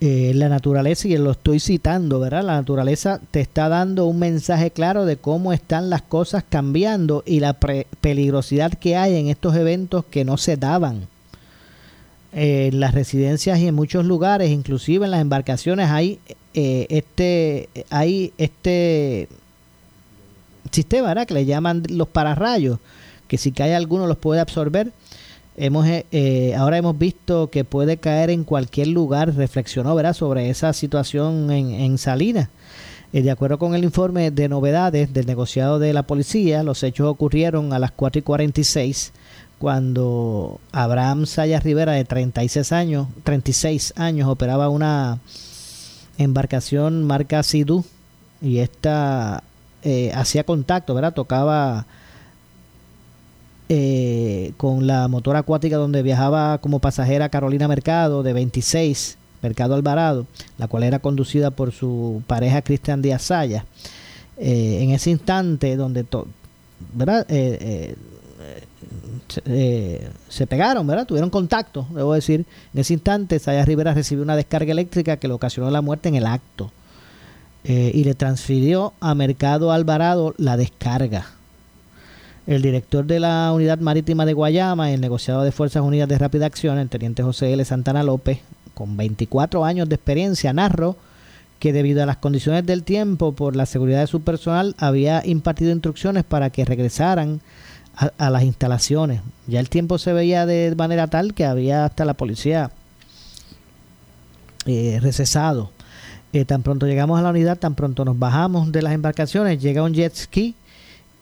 eh, 0.00 0.32
la 0.34 0.48
naturaleza, 0.48 1.06
y 1.06 1.16
lo 1.16 1.30
estoy 1.30 1.60
citando, 1.60 2.18
¿verdad? 2.18 2.42
La 2.42 2.54
naturaleza 2.54 3.20
te 3.30 3.40
está 3.40 3.68
dando 3.68 4.06
un 4.06 4.18
mensaje 4.18 4.72
claro 4.72 5.04
de 5.04 5.16
cómo 5.16 5.52
están 5.52 5.90
las 5.90 6.02
cosas 6.02 6.42
cambiando 6.48 7.22
y 7.24 7.40
la 7.40 7.52
peligrosidad 7.54 8.72
que 8.72 8.96
hay 8.96 9.14
en 9.16 9.28
estos 9.28 9.54
eventos 9.54 10.04
que 10.06 10.24
no 10.24 10.38
se 10.38 10.56
daban. 10.56 11.06
En 12.38 12.80
las 12.80 12.94
residencias 12.94 13.58
y 13.58 13.66
en 13.66 13.74
muchos 13.74 14.04
lugares, 14.04 14.50
inclusive 14.50 15.06
en 15.06 15.10
las 15.10 15.22
embarcaciones, 15.22 15.88
hay 15.90 16.20
eh, 16.52 16.86
este, 16.90 17.70
hay 17.88 18.32
este 18.36 19.28
sistema. 20.70 21.24
Que 21.24 21.34
le 21.34 21.46
llaman 21.46 21.82
los 21.88 22.08
pararrayos 22.08 22.78
que 23.26 23.38
si 23.38 23.52
cae 23.52 23.74
alguno 23.74 24.06
los 24.06 24.18
puede 24.18 24.40
absorber. 24.40 24.92
Hemos, 25.56 25.86
eh, 25.86 26.04
eh, 26.12 26.54
ahora 26.54 26.76
hemos 26.76 26.98
visto 26.98 27.48
que 27.48 27.64
puede 27.64 27.96
caer 27.96 28.28
en 28.28 28.44
cualquier 28.44 28.88
lugar, 28.88 29.34
reflexionó 29.34 29.94
¿verdad? 29.94 30.12
sobre 30.12 30.50
esa 30.50 30.74
situación 30.74 31.50
en, 31.50 31.70
en 31.70 31.96
Salinas. 31.96 32.50
Eh, 33.14 33.22
de 33.22 33.30
acuerdo 33.30 33.58
con 33.58 33.74
el 33.74 33.82
informe 33.82 34.30
de 34.30 34.48
novedades 34.48 35.14
del 35.14 35.26
negociado 35.26 35.78
de 35.78 35.94
la 35.94 36.02
policía, 36.02 36.62
los 36.62 36.82
hechos 36.82 37.08
ocurrieron 37.08 37.72
a 37.72 37.78
las 37.78 37.92
4 37.92 38.18
y 38.18 38.22
46 38.22 39.12
cuando 39.58 40.60
Abraham 40.72 41.26
Sayas 41.26 41.64
Rivera, 41.64 41.92
de 41.92 42.04
36 42.04 42.72
años, 42.72 43.08
36 43.24 43.94
años, 43.96 44.28
operaba 44.28 44.68
una 44.68 45.18
embarcación 46.18 47.04
marca 47.04 47.42
Sidú 47.42 47.84
y 48.40 48.58
esta 48.58 49.42
hacía 50.14 50.44
contacto, 50.44 50.94
¿verdad? 50.94 51.14
Tocaba 51.14 51.86
eh, 53.68 54.52
con 54.58 54.86
la 54.86 55.08
motora 55.08 55.40
acuática 55.40 55.76
donde 55.76 56.04
viajaba 56.04 56.58
como 56.58 56.78
pasajera 56.78 57.30
Carolina 57.30 57.66
Mercado 57.66 58.22
de 58.22 58.32
26, 58.32 59.18
Mercado 59.42 59.74
Alvarado, 59.74 60.26
la 60.56 60.68
cual 60.68 60.84
era 60.84 61.00
conducida 61.00 61.50
por 61.50 61.72
su 61.72 62.22
pareja 62.28 62.62
Cristian 62.62 63.02
Díaz 63.02 63.22
Saya. 63.22 63.64
Eh, 64.38 64.78
en 64.82 64.90
ese 64.90 65.10
instante 65.10 65.74
donde 65.74 66.06
¿verdad? 66.94 67.26
Eh, 69.44 70.08
se 70.28 70.46
pegaron, 70.46 70.86
¿verdad? 70.86 71.06
Tuvieron 71.06 71.30
contacto, 71.30 71.86
debo 71.94 72.14
decir. 72.14 72.44
En 72.74 72.80
ese 72.80 72.94
instante, 72.94 73.38
Saya 73.38 73.64
Rivera 73.64 73.94
recibió 73.94 74.22
una 74.22 74.36
descarga 74.36 74.72
eléctrica 74.72 75.16
que 75.16 75.28
le 75.28 75.34
ocasionó 75.34 75.70
la 75.70 75.82
muerte 75.82 76.08
en 76.08 76.16
el 76.16 76.26
acto. 76.26 76.70
y 77.68 78.04
le 78.04 78.14
transfirió 78.14 78.92
a 79.00 79.16
Mercado 79.16 79.72
Alvarado 79.72 80.34
la 80.38 80.56
descarga. 80.56 81.26
El 82.46 82.62
director 82.62 83.04
de 83.04 83.18
la 83.18 83.50
Unidad 83.52 83.80
Marítima 83.80 84.24
de 84.24 84.32
Guayama, 84.32 84.92
el 84.92 85.00
negociado 85.00 85.42
de 85.42 85.50
Fuerzas 85.50 85.82
Unidas 85.82 86.08
de 86.08 86.16
Rápida 86.16 86.46
Acción, 86.46 86.78
el 86.78 86.88
teniente 86.88 87.24
José 87.24 87.52
L. 87.52 87.64
Santana 87.64 88.04
López, 88.04 88.38
con 88.72 88.96
24 88.96 89.64
años 89.64 89.88
de 89.88 89.96
experiencia, 89.96 90.52
narró 90.52 90.96
que 91.58 91.72
debido 91.72 92.02
a 92.02 92.06
las 92.06 92.18
condiciones 92.18 92.64
del 92.64 92.84
tiempo, 92.84 93.32
por 93.32 93.56
la 93.56 93.66
seguridad 93.66 94.00
de 94.00 94.06
su 94.06 94.20
personal, 94.20 94.76
había 94.78 95.22
impartido 95.24 95.72
instrucciones 95.72 96.22
para 96.22 96.50
que 96.50 96.64
regresaran 96.64 97.40
a, 97.96 98.30
las 98.30 98.42
instalaciones. 98.42 99.22
Ya 99.46 99.60
el 99.60 99.68
tiempo 99.68 99.98
se 99.98 100.12
veía 100.12 100.46
de 100.46 100.74
manera 100.76 101.06
tal 101.06 101.34
que 101.34 101.44
había 101.44 101.84
hasta 101.84 102.04
la 102.04 102.14
policía 102.14 102.70
eh, 104.66 104.98
recesado. 105.00 105.70
Eh, 106.32 106.44
tan 106.44 106.62
pronto 106.62 106.86
llegamos 106.86 107.18
a 107.18 107.22
la 107.22 107.30
unidad, 107.30 107.58
tan 107.58 107.74
pronto 107.74 108.04
nos 108.04 108.18
bajamos 108.18 108.70
de 108.70 108.82
las 108.82 108.92
embarcaciones, 108.92 109.62
llega 109.62 109.82
un 109.82 109.94
jet 109.94 110.14
ski 110.14 110.54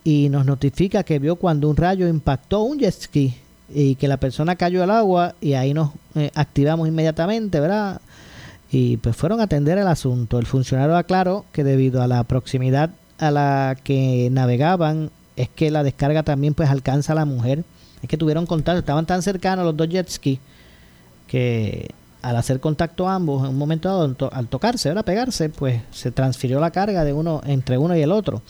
y 0.02 0.28
nos 0.28 0.45
notifica 0.45 1.04
que 1.04 1.19
vio 1.19 1.37
cuando 1.37 1.69
un 1.69 1.76
rayo 1.76 2.09
impactó 2.09 2.62
un 2.62 2.78
jet 2.78 2.95
ski 2.95 3.35
y 3.73 3.95
que 3.95 4.09
la 4.09 4.16
persona 4.16 4.57
cayó 4.57 4.83
al 4.83 4.90
agua 4.90 5.35
y 5.40 5.54
ahí 5.54 5.73
nos 5.73 5.93
eh, 6.14 6.31
activamos 6.35 6.88
inmediatamente, 6.88 7.61
¿verdad? 7.61 8.00
Y 8.73 8.97
pues 8.97 9.14
fueron 9.14 9.40
a 9.40 9.45
atender 9.45 9.78
el 9.78 9.87
asunto. 9.87 10.38
El 10.38 10.47
funcionario 10.47 10.97
aclaró 10.97 11.45
que 11.52 11.62
debido 11.62 12.02
a 12.02 12.09
la 12.09 12.25
proximidad 12.25 12.90
a 13.19 13.31
la 13.31 13.76
que 13.85 14.28
navegaban 14.33 15.11
es 15.37 15.49
que 15.49 15.71
la 15.71 15.83
descarga 15.83 16.23
también 16.23 16.55
pues 16.55 16.71
alcanza 16.71 17.12
a 17.12 17.17
la 17.17 17.25
mujer. 17.25 17.64
Es 18.03 18.09
que 18.09 18.17
tuvieron 18.17 18.47
contacto, 18.47 18.81
estaban 18.81 19.07
tan 19.07 19.23
cercanos 19.23 19.64
los 19.64 19.76
dos 19.76 19.88
jet 19.88 20.09
ski 20.09 20.38
que 21.26 21.91
al 22.23 22.37
hacer 22.37 22.61
contacto 22.61 23.09
ambos 23.09 23.45
en 23.45 23.50
un 23.50 23.59
momento 23.59 23.88
dado, 23.88 24.31
al 24.33 24.49
tocarse, 24.49 24.88
¿verdad? 24.88 25.05
Pegarse, 25.05 25.50
pues 25.50 25.83
se 25.93 26.11
transfirió 26.11 26.59
la 26.59 26.71
carga 26.71 27.05
de 27.05 27.12
uno 27.12 27.43
entre 27.45 27.76
uno 27.76 27.97
y 27.97 28.00
el 28.00 28.12
otro. 28.12 28.43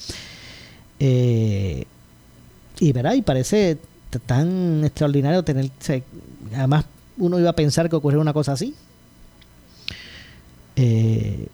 Eh, 1.00 1.84
y 2.78 2.92
verá, 2.92 3.14
y 3.16 3.22
parece 3.22 3.78
tan 4.26 4.84
extraordinario 4.84 5.42
tener. 5.42 5.70
Además, 6.54 6.84
uno 7.18 7.38
iba 7.38 7.50
a 7.50 7.54
pensar 7.54 7.88
que 7.88 7.96
ocurriera 7.96 8.20
una 8.20 8.32
cosa 8.32 8.52
así. 8.52 8.74
Eh, 10.76 11.48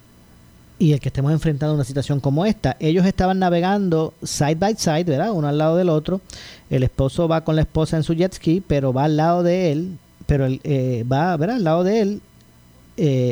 y 0.81 0.93
el 0.93 0.99
que 0.99 1.09
estemos 1.09 1.31
enfrentando 1.31 1.75
una 1.75 1.83
situación 1.83 2.19
como 2.19 2.45
esta. 2.45 2.75
Ellos 2.79 3.05
estaban 3.05 3.39
navegando 3.39 4.13
side 4.23 4.55
by 4.55 4.75
side, 4.75 5.03
¿verdad? 5.03 5.31
Uno 5.31 5.47
al 5.47 5.57
lado 5.57 5.77
del 5.77 5.89
otro. 5.89 6.21
El 6.69 6.83
esposo 6.83 7.27
va 7.27 7.43
con 7.43 7.55
la 7.55 7.61
esposa 7.61 7.97
en 7.97 8.03
su 8.03 8.13
jet 8.13 8.33
ski, 8.33 8.63
pero 8.65 8.91
va 8.91 9.05
al 9.05 9.17
lado 9.17 9.43
de 9.43 9.71
él, 9.71 9.97
pero 10.25 10.45
él, 10.45 10.59
eh, 10.63 11.05
va, 11.11 11.37
¿verdad? 11.37 11.57
Al 11.57 11.63
lado 11.63 11.83
de 11.83 12.01
él, 12.01 12.21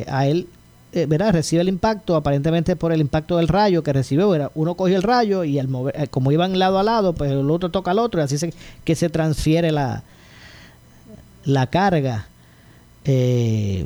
a 0.08 0.28
él 0.28 0.48
eh, 0.92 1.32
recibe 1.32 1.62
el 1.62 1.70
impacto, 1.70 2.16
aparentemente 2.16 2.76
por 2.76 2.92
el 2.92 3.02
impacto 3.02 3.38
del 3.38 3.48
rayo 3.48 3.84
que 3.84 3.94
recibió, 3.94 4.52
uno 4.56 4.74
coge 4.74 4.96
el 4.96 5.04
rayo 5.04 5.44
y 5.44 5.60
al 5.60 5.68
mover, 5.68 5.96
eh, 6.00 6.08
como 6.08 6.32
iban 6.32 6.58
lado 6.58 6.80
a 6.80 6.84
lado, 6.84 7.14
pues 7.14 7.32
el 7.32 7.50
otro 7.52 7.70
toca 7.70 7.92
al 7.92 8.00
otro, 8.00 8.20
y 8.20 8.24
así 8.24 8.40
se, 8.40 8.54
que 8.84 8.96
se 8.96 9.10
transfiere 9.10 9.72
la, 9.72 10.04
la 11.46 11.68
carga. 11.68 12.28
Eh, 13.06 13.86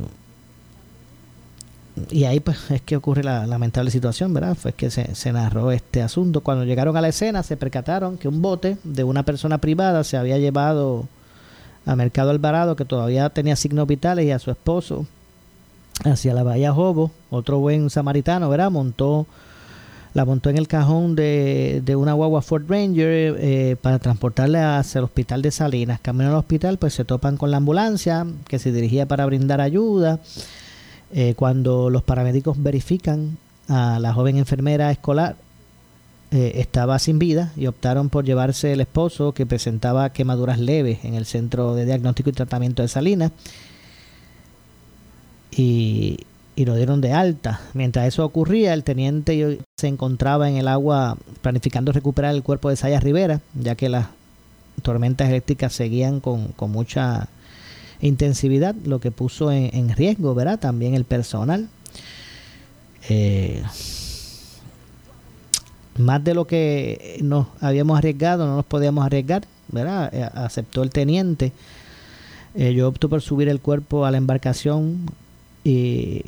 y 2.10 2.24
ahí 2.24 2.40
pues 2.40 2.72
es 2.72 2.82
que 2.82 2.96
ocurre 2.96 3.24
la 3.24 3.46
lamentable 3.46 3.92
situación, 3.92 4.34
¿verdad? 4.34 4.56
Fue 4.56 4.74
que 4.74 4.90
se, 4.90 5.14
se, 5.16 5.32
narró 5.32 5.72
este 5.72 6.02
asunto. 6.02 6.42
Cuando 6.42 6.66
llegaron 6.66 6.98
a 6.98 7.02
la 7.02 7.10
escena 7.10 7.44
se 7.44 7.58
percataron 7.58 8.18
que 8.18 8.28
un 8.28 8.42
bote 8.42 8.78
de 8.84 9.04
una 9.04 9.24
persona 9.24 9.60
privada 9.60 10.04
se 10.04 10.18
había 10.18 10.38
llevado 10.38 11.08
a 11.86 11.96
Mercado 11.96 12.32
Alvarado, 12.32 12.76
que 12.76 12.86
todavía 12.86 13.30
tenía 13.30 13.56
signos 13.56 13.88
vitales, 13.88 14.26
y 14.26 14.32
a 14.32 14.40
su 14.40 14.52
esposo, 14.52 15.06
hacia 16.04 16.34
la 16.34 16.44
bahía 16.44 16.72
Jobo, 16.72 17.12
otro 17.30 17.60
buen 17.60 17.90
samaritano, 17.90 18.50
¿verdad? 18.50 18.72
Montó, 18.72 19.26
la 20.14 20.26
montó 20.26 20.50
en 20.50 20.58
el 20.58 20.68
cajón 20.68 21.16
de, 21.16 21.82
de 21.86 21.96
una 21.96 22.14
guagua 22.14 22.42
Ford 22.42 22.64
Ranger 22.68 23.36
eh, 23.40 23.76
para 23.82 24.00
transportarla 24.00 24.80
hacia 24.80 25.00
el 25.00 25.06
hospital 25.06 25.42
de 25.42 25.52
Salinas. 25.52 26.00
Camino 26.00 26.30
al 26.30 26.36
hospital, 26.36 26.78
pues 26.78 26.94
se 26.94 27.06
topan 27.06 27.38
con 27.38 27.52
la 27.52 27.58
ambulancia 27.58 28.26
que 28.48 28.60
se 28.60 28.72
dirigía 28.72 29.08
para 29.08 29.26
brindar 29.26 29.62
ayuda. 29.62 30.20
Eh, 31.16 31.36
cuando 31.36 31.92
los 31.92 32.02
paramédicos 32.02 32.62
verifican 32.62 33.38
a 33.68 34.00
la 34.00 34.14
joven 34.14 34.38
enfermera 34.38 34.92
escolar, 34.92 35.36
eh, 36.32 36.54
estaba 36.56 36.98
sin 36.98 37.20
vida 37.20 37.54
y 37.56 37.68
optaron 37.68 38.10
por 38.10 38.26
llevarse 38.26 38.74
el 38.74 38.82
esposo 38.82 39.34
que 39.34 39.46
presentaba 39.46 40.10
quemaduras 40.12 40.58
leves 40.58 41.06
en 41.06 41.14
el 41.14 41.26
centro 41.28 41.76
de 41.76 41.86
diagnóstico 41.86 42.32
y 42.32 42.34
tratamiento 42.34 42.82
de 42.82 42.88
Salinas 42.88 43.32
y, 45.52 46.18
y 46.56 46.66
lo 46.66 46.76
dieron 46.76 47.02
de 47.02 47.12
alta. 47.12 47.62
Mientras 47.76 48.08
eso 48.08 48.26
ocurría, 48.26 48.74
el 48.74 48.84
teniente 48.84 49.60
se 49.78 49.88
encontraba 49.88 50.50
en 50.50 50.58
el 50.58 50.68
agua 50.68 51.18
planificando 51.44 51.92
recuperar 51.92 52.34
el 52.34 52.42
cuerpo 52.42 52.72
de 52.72 52.78
Sayas 52.78 53.04
Rivera, 53.04 53.42
ya 53.54 53.76
que 53.76 53.90
las 53.90 54.08
tormentas 54.82 55.30
eléctricas 55.30 55.74
seguían 55.74 56.20
con, 56.20 56.48
con 56.48 56.72
mucha 56.72 57.28
intensividad, 58.08 58.76
lo 58.86 59.00
que 59.00 59.12
puso 59.12 59.52
en, 59.52 59.90
riesgo, 59.96 60.36
¿verdad? 60.36 60.60
También 60.60 60.94
el 60.94 61.06
personal. 61.06 61.70
Eh, 63.10 63.64
más 65.98 66.24
de 66.24 66.34
lo 66.34 66.46
que 66.46 67.20
nos 67.22 67.48
habíamos 67.62 67.98
arriesgado, 67.98 68.46
no 68.46 68.58
nos 68.58 68.66
podíamos 68.66 69.06
arriesgar, 69.06 69.44
¿verdad? 69.70 70.10
Eh, 70.14 70.30
aceptó 70.34 70.84
el 70.84 70.90
teniente. 70.90 71.52
Eh, 72.56 72.74
yo 72.74 72.88
opto 72.88 73.10
por 73.10 73.22
subir 73.22 73.48
el 73.50 73.60
cuerpo 73.60 74.06
a 74.06 74.12
la 74.12 74.18
embarcación 74.18 75.06
y, 75.64 76.24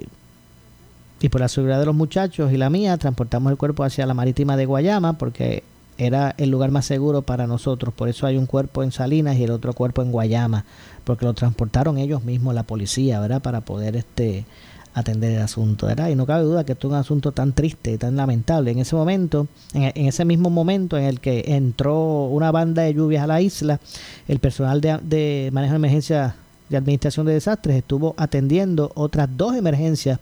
y 1.19 1.29
por 1.29 1.41
la 1.41 1.49
seguridad 1.49 1.79
de 1.79 1.85
los 1.85 1.95
muchachos 1.95 2.51
y 2.51 2.57
la 2.57 2.69
mía, 2.69 2.97
transportamos 2.97 3.51
el 3.51 3.57
cuerpo 3.57 3.83
hacia 3.83 4.05
la 4.05 4.13
marítima 4.13 4.57
de 4.57 4.65
Guayama 4.65 5.13
porque 5.13 5.63
era 5.97 6.35
el 6.37 6.49
lugar 6.49 6.71
más 6.71 6.85
seguro 6.85 7.21
para 7.21 7.47
nosotros. 7.47 7.93
Por 7.93 8.09
eso 8.09 8.27
hay 8.27 8.37
un 8.37 8.45
cuerpo 8.45 8.83
en 8.83 8.91
Salinas 8.91 9.37
y 9.37 9.43
el 9.43 9.51
otro 9.51 9.73
cuerpo 9.73 10.01
en 10.01 10.11
Guayama, 10.11 10.65
porque 11.05 11.25
lo 11.25 11.33
transportaron 11.33 11.97
ellos 11.97 12.23
mismos, 12.23 12.53
la 12.53 12.63
policía, 12.63 13.19
¿verdad? 13.19 13.41
Para 13.41 13.61
poder 13.61 13.95
este 13.95 14.45
atender 14.93 15.33
el 15.33 15.41
asunto, 15.41 15.87
¿verdad? 15.87 16.09
Y 16.09 16.15
no 16.15 16.25
cabe 16.25 16.43
duda 16.43 16.63
que 16.63 16.71
esto 16.71 16.87
es 16.87 16.93
un 16.93 16.99
asunto 16.99 17.31
tan 17.31 17.53
triste 17.53 17.97
tan 17.97 18.15
lamentable. 18.15 18.71
En 18.71 18.79
ese 18.79 18.95
momento, 18.95 19.47
en, 19.73 20.07
ese 20.07 20.23
mismo 20.23 20.49
momento 20.49 20.97
en 20.97 21.03
el 21.03 21.19
que 21.19 21.43
entró 21.47 22.25
una 22.25 22.51
banda 22.51 22.83
de 22.83 22.93
lluvias 22.93 23.23
a 23.23 23.27
la 23.27 23.41
isla, 23.41 23.79
el 24.27 24.39
personal 24.39 24.81
de, 24.81 24.97
de 25.03 25.49
manejo 25.51 25.73
de 25.73 25.77
emergencia 25.77 26.35
de 26.69 26.77
administración 26.77 27.25
de 27.25 27.33
desastres 27.33 27.75
estuvo 27.75 28.15
atendiendo 28.17 28.91
otras 28.95 29.29
dos 29.37 29.55
emergencias 29.55 30.19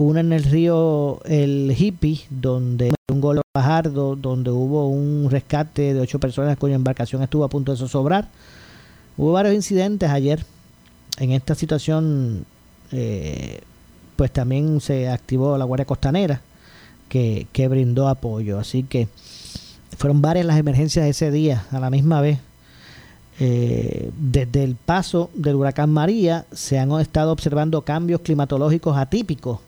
una 0.00 0.20
en 0.20 0.32
el 0.32 0.44
río 0.44 1.20
El 1.24 1.74
Hippie, 1.76 2.22
donde 2.30 2.92
un 3.12 3.20
gol 3.20 3.42
bajardo, 3.54 4.16
donde 4.16 4.50
hubo 4.50 4.88
un 4.88 5.28
rescate 5.30 5.92
de 5.92 6.00
ocho 6.00 6.18
personas 6.18 6.56
cuya 6.56 6.74
embarcación 6.74 7.22
estuvo 7.22 7.44
a 7.44 7.48
punto 7.48 7.72
de 7.72 7.78
zozobrar. 7.78 8.28
Hubo 9.16 9.32
varios 9.32 9.54
incidentes 9.54 10.10
ayer. 10.10 10.44
En 11.18 11.32
esta 11.32 11.54
situación, 11.54 12.46
eh, 12.92 13.60
pues 14.16 14.32
también 14.32 14.80
se 14.80 15.08
activó 15.08 15.58
la 15.58 15.64
Guardia 15.64 15.84
Costanera, 15.84 16.40
que, 17.08 17.46
que 17.52 17.68
brindó 17.68 18.08
apoyo. 18.08 18.58
Así 18.58 18.82
que 18.82 19.08
fueron 19.98 20.22
varias 20.22 20.46
las 20.46 20.58
emergencias 20.58 21.06
ese 21.06 21.30
día, 21.30 21.66
a 21.70 21.80
la 21.80 21.90
misma 21.90 22.20
vez. 22.20 22.38
Eh, 23.38 24.10
desde 24.18 24.64
el 24.64 24.76
paso 24.76 25.30
del 25.34 25.56
huracán 25.56 25.90
María 25.90 26.44
se 26.52 26.78
han 26.78 26.92
estado 27.00 27.32
observando 27.32 27.82
cambios 27.82 28.20
climatológicos 28.20 28.98
atípicos 28.98 29.60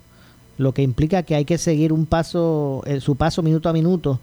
lo 0.59 0.73
que 0.73 0.83
implica 0.83 1.23
que 1.23 1.35
hay 1.35 1.45
que 1.45 1.59
seguir 1.59 1.93
un 1.93 2.07
paso, 2.07 2.83
eh, 2.87 3.01
su 3.01 3.17
paso 3.17 3.43
minuto 3.43 3.69
a 3.69 3.73
minuto, 3.73 4.21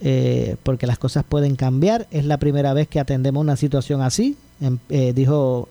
eh, 0.00 0.56
porque 0.62 0.86
las 0.86 0.98
cosas 0.98 1.24
pueden 1.24 1.56
cambiar. 1.56 2.06
Es 2.10 2.24
la 2.24 2.38
primera 2.38 2.74
vez 2.74 2.88
que 2.88 3.00
atendemos 3.00 3.40
una 3.40 3.56
situación 3.56 4.02
así, 4.02 4.36
em, 4.60 4.78
eh, 4.88 5.12
dijo, 5.14 5.68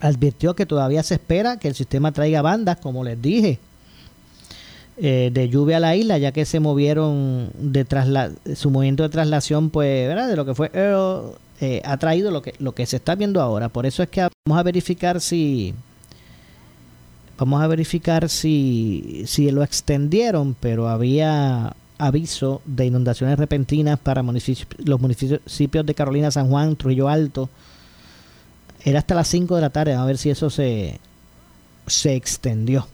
advirtió 0.00 0.54
que 0.54 0.66
todavía 0.66 1.02
se 1.02 1.14
espera 1.14 1.58
que 1.58 1.68
el 1.68 1.74
sistema 1.74 2.12
traiga 2.12 2.42
bandas, 2.42 2.78
como 2.78 3.04
les 3.04 3.20
dije, 3.20 3.58
de 4.96 5.48
lluvia 5.48 5.76
a 5.76 5.80
la 5.80 5.94
isla, 5.94 6.18
ya 6.18 6.32
que 6.32 6.44
se 6.44 6.58
movieron 6.58 7.50
de 7.56 7.86
su 8.56 8.70
movimiento 8.70 9.04
de 9.04 9.08
traslación, 9.08 9.70
pues, 9.70 10.08
¿verdad? 10.08 10.28
De 10.28 10.34
lo 10.34 10.44
que 10.44 10.54
fue 10.54 10.72
ha 11.84 11.96
traído 11.98 12.32
lo 12.32 12.42
que 12.42 12.54
lo 12.58 12.72
que 12.72 12.84
se 12.84 12.96
está 12.96 13.14
viendo 13.14 13.40
ahora. 13.40 13.68
Por 13.68 13.86
eso 13.86 14.02
es 14.02 14.08
que 14.08 14.28
vamos 14.44 14.58
a 14.58 14.62
verificar 14.64 15.20
si 15.20 15.72
Vamos 17.38 17.62
a 17.62 17.68
verificar 17.68 18.28
si, 18.28 19.22
si 19.26 19.52
lo 19.52 19.62
extendieron, 19.62 20.56
pero 20.58 20.88
había 20.88 21.72
aviso 21.98 22.62
de 22.64 22.86
inundaciones 22.86 23.38
repentinas 23.38 23.98
para 23.98 24.22
los 24.22 25.00
municipios 25.00 25.86
de 25.86 25.94
Carolina, 25.94 26.30
San 26.30 26.48
Juan, 26.48 26.76
Trujillo 26.76 27.08
Alto. 27.08 27.50
Era 28.84 29.00
hasta 29.00 29.14
las 29.14 29.28
5 29.28 29.56
de 29.56 29.60
la 29.60 29.70
tarde, 29.70 29.94
a 29.94 30.04
ver 30.04 30.18
si 30.18 30.30
eso 30.30 30.50
se, 30.50 31.00
se 31.86 32.14
extendió. 32.14 32.86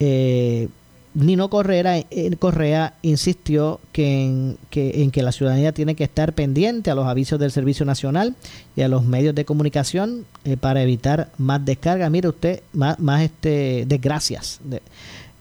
Eh, 0.00 0.68
Nino 1.14 1.48
Correa, 1.48 2.04
eh, 2.10 2.36
Correa 2.38 2.94
insistió 3.00 3.80
que 3.92 4.24
en, 4.24 4.58
que 4.68 5.02
en 5.02 5.10
que 5.10 5.22
la 5.22 5.32
ciudadanía 5.32 5.72
tiene 5.72 5.94
que 5.94 6.04
estar 6.04 6.34
pendiente 6.34 6.90
a 6.90 6.94
los 6.94 7.06
avisos 7.06 7.40
del 7.40 7.50
Servicio 7.50 7.86
Nacional 7.86 8.34
y 8.76 8.82
a 8.82 8.88
los 8.88 9.04
medios 9.04 9.34
de 9.34 9.46
comunicación 9.46 10.26
eh, 10.44 10.58
para 10.58 10.82
evitar 10.82 11.30
más 11.38 11.64
descargas. 11.64 12.10
Mire 12.10 12.28
usted, 12.28 12.62
más, 12.74 12.98
más 12.98 13.22
este, 13.22 13.84
desgracias. 13.86 14.60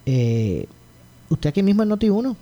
Usted 0.05 1.49
aquí 1.49 1.63
mismo 1.63 1.83
en 1.83 1.89
Noti1. 1.89 2.35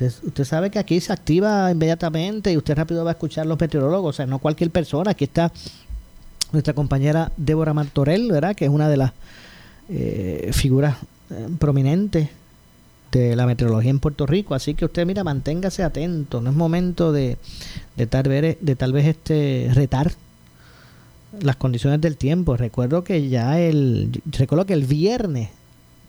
Usted, 0.00 0.44
sabe 0.44 0.70
que 0.70 0.78
aquí 0.78 1.00
se 1.00 1.12
activa 1.12 1.70
inmediatamente 1.70 2.52
y 2.52 2.56
usted 2.56 2.76
rápido 2.76 3.04
va 3.04 3.10
a 3.10 3.14
escuchar 3.14 3.46
los 3.46 3.58
meteorólogos. 3.58 4.14
O 4.14 4.16
sea, 4.16 4.26
no 4.26 4.38
cualquier 4.38 4.70
persona. 4.70 5.12
Aquí 5.12 5.24
está 5.24 5.52
nuestra 6.52 6.74
compañera 6.74 7.32
Débora 7.36 7.74
Martorell, 7.74 8.30
¿verdad? 8.30 8.54
Que 8.54 8.66
es 8.66 8.70
una 8.70 8.88
de 8.88 8.96
las 8.96 9.12
figuras 10.52 10.96
eh, 11.28 11.48
prominente 11.58 12.30
de 13.10 13.34
la 13.34 13.46
meteorología 13.46 13.90
en 13.90 13.98
Puerto 13.98 14.26
Rico. 14.26 14.54
Así 14.54 14.74
que 14.74 14.84
usted, 14.84 15.04
mira, 15.06 15.24
manténgase 15.24 15.82
atento. 15.82 16.40
No 16.40 16.50
es 16.50 16.56
momento 16.56 17.12
de, 17.12 17.36
de, 17.96 18.06
tal, 18.06 18.24
vez, 18.24 18.58
de 18.60 18.76
tal 18.76 18.92
vez 18.92 19.06
este 19.06 19.70
retar 19.72 20.12
las 21.40 21.56
condiciones 21.56 22.00
del 22.00 22.16
tiempo. 22.16 22.56
Recuerdo 22.56 23.02
que 23.02 23.28
ya 23.28 23.58
el. 23.58 24.22
Recuerdo 24.26 24.66
que 24.66 24.74
el 24.74 24.84
viernes 24.84 25.50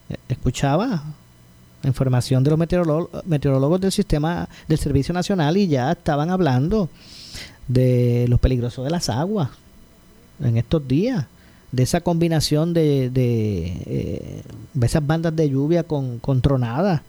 eh, 0.08 0.16
escuchaba 0.28 1.02
información 1.84 2.44
de 2.44 2.50
los 2.50 2.58
meteorólogos, 3.24 3.80
del 3.80 3.92
sistema 3.92 4.48
del 4.66 4.78
Servicio 4.78 5.14
Nacional 5.14 5.56
y 5.56 5.68
ya 5.68 5.92
estaban 5.92 6.30
hablando 6.30 6.88
de 7.68 8.26
los 8.28 8.40
peligrosos 8.40 8.84
de 8.84 8.90
las 8.90 9.08
aguas 9.08 9.50
en 10.40 10.56
estos 10.56 10.86
días 10.86 11.26
de 11.72 11.82
esa 11.82 12.00
combinación 12.00 12.72
de, 12.72 13.10
eh, 13.14 14.42
de, 14.72 14.86
esas 14.86 15.06
bandas 15.06 15.36
de 15.36 15.50
lluvia 15.50 15.82
con, 15.82 16.18
con 16.18 16.40
tronadas, 16.40 17.02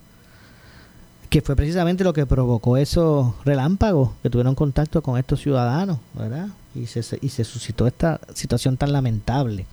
que 1.30 1.42
fue 1.42 1.56
precisamente 1.56 2.04
lo 2.04 2.14
que 2.14 2.26
provocó 2.26 2.76
esos 2.76 3.34
relámpagos 3.46 4.12
que 4.22 4.30
tuvieron 4.30 4.56
contacto 4.56 5.02
con 5.02 5.18
estos 5.18 5.42
ciudadanos, 5.42 6.00
¿verdad? 6.14 6.48
Y 6.76 6.88
se, 6.88 7.02
y 7.22 7.30
se 7.30 7.44
suscitó 7.44 7.88
esta 7.88 8.20
situación 8.34 8.78
tan 8.78 8.92
lamentable. 8.92 9.66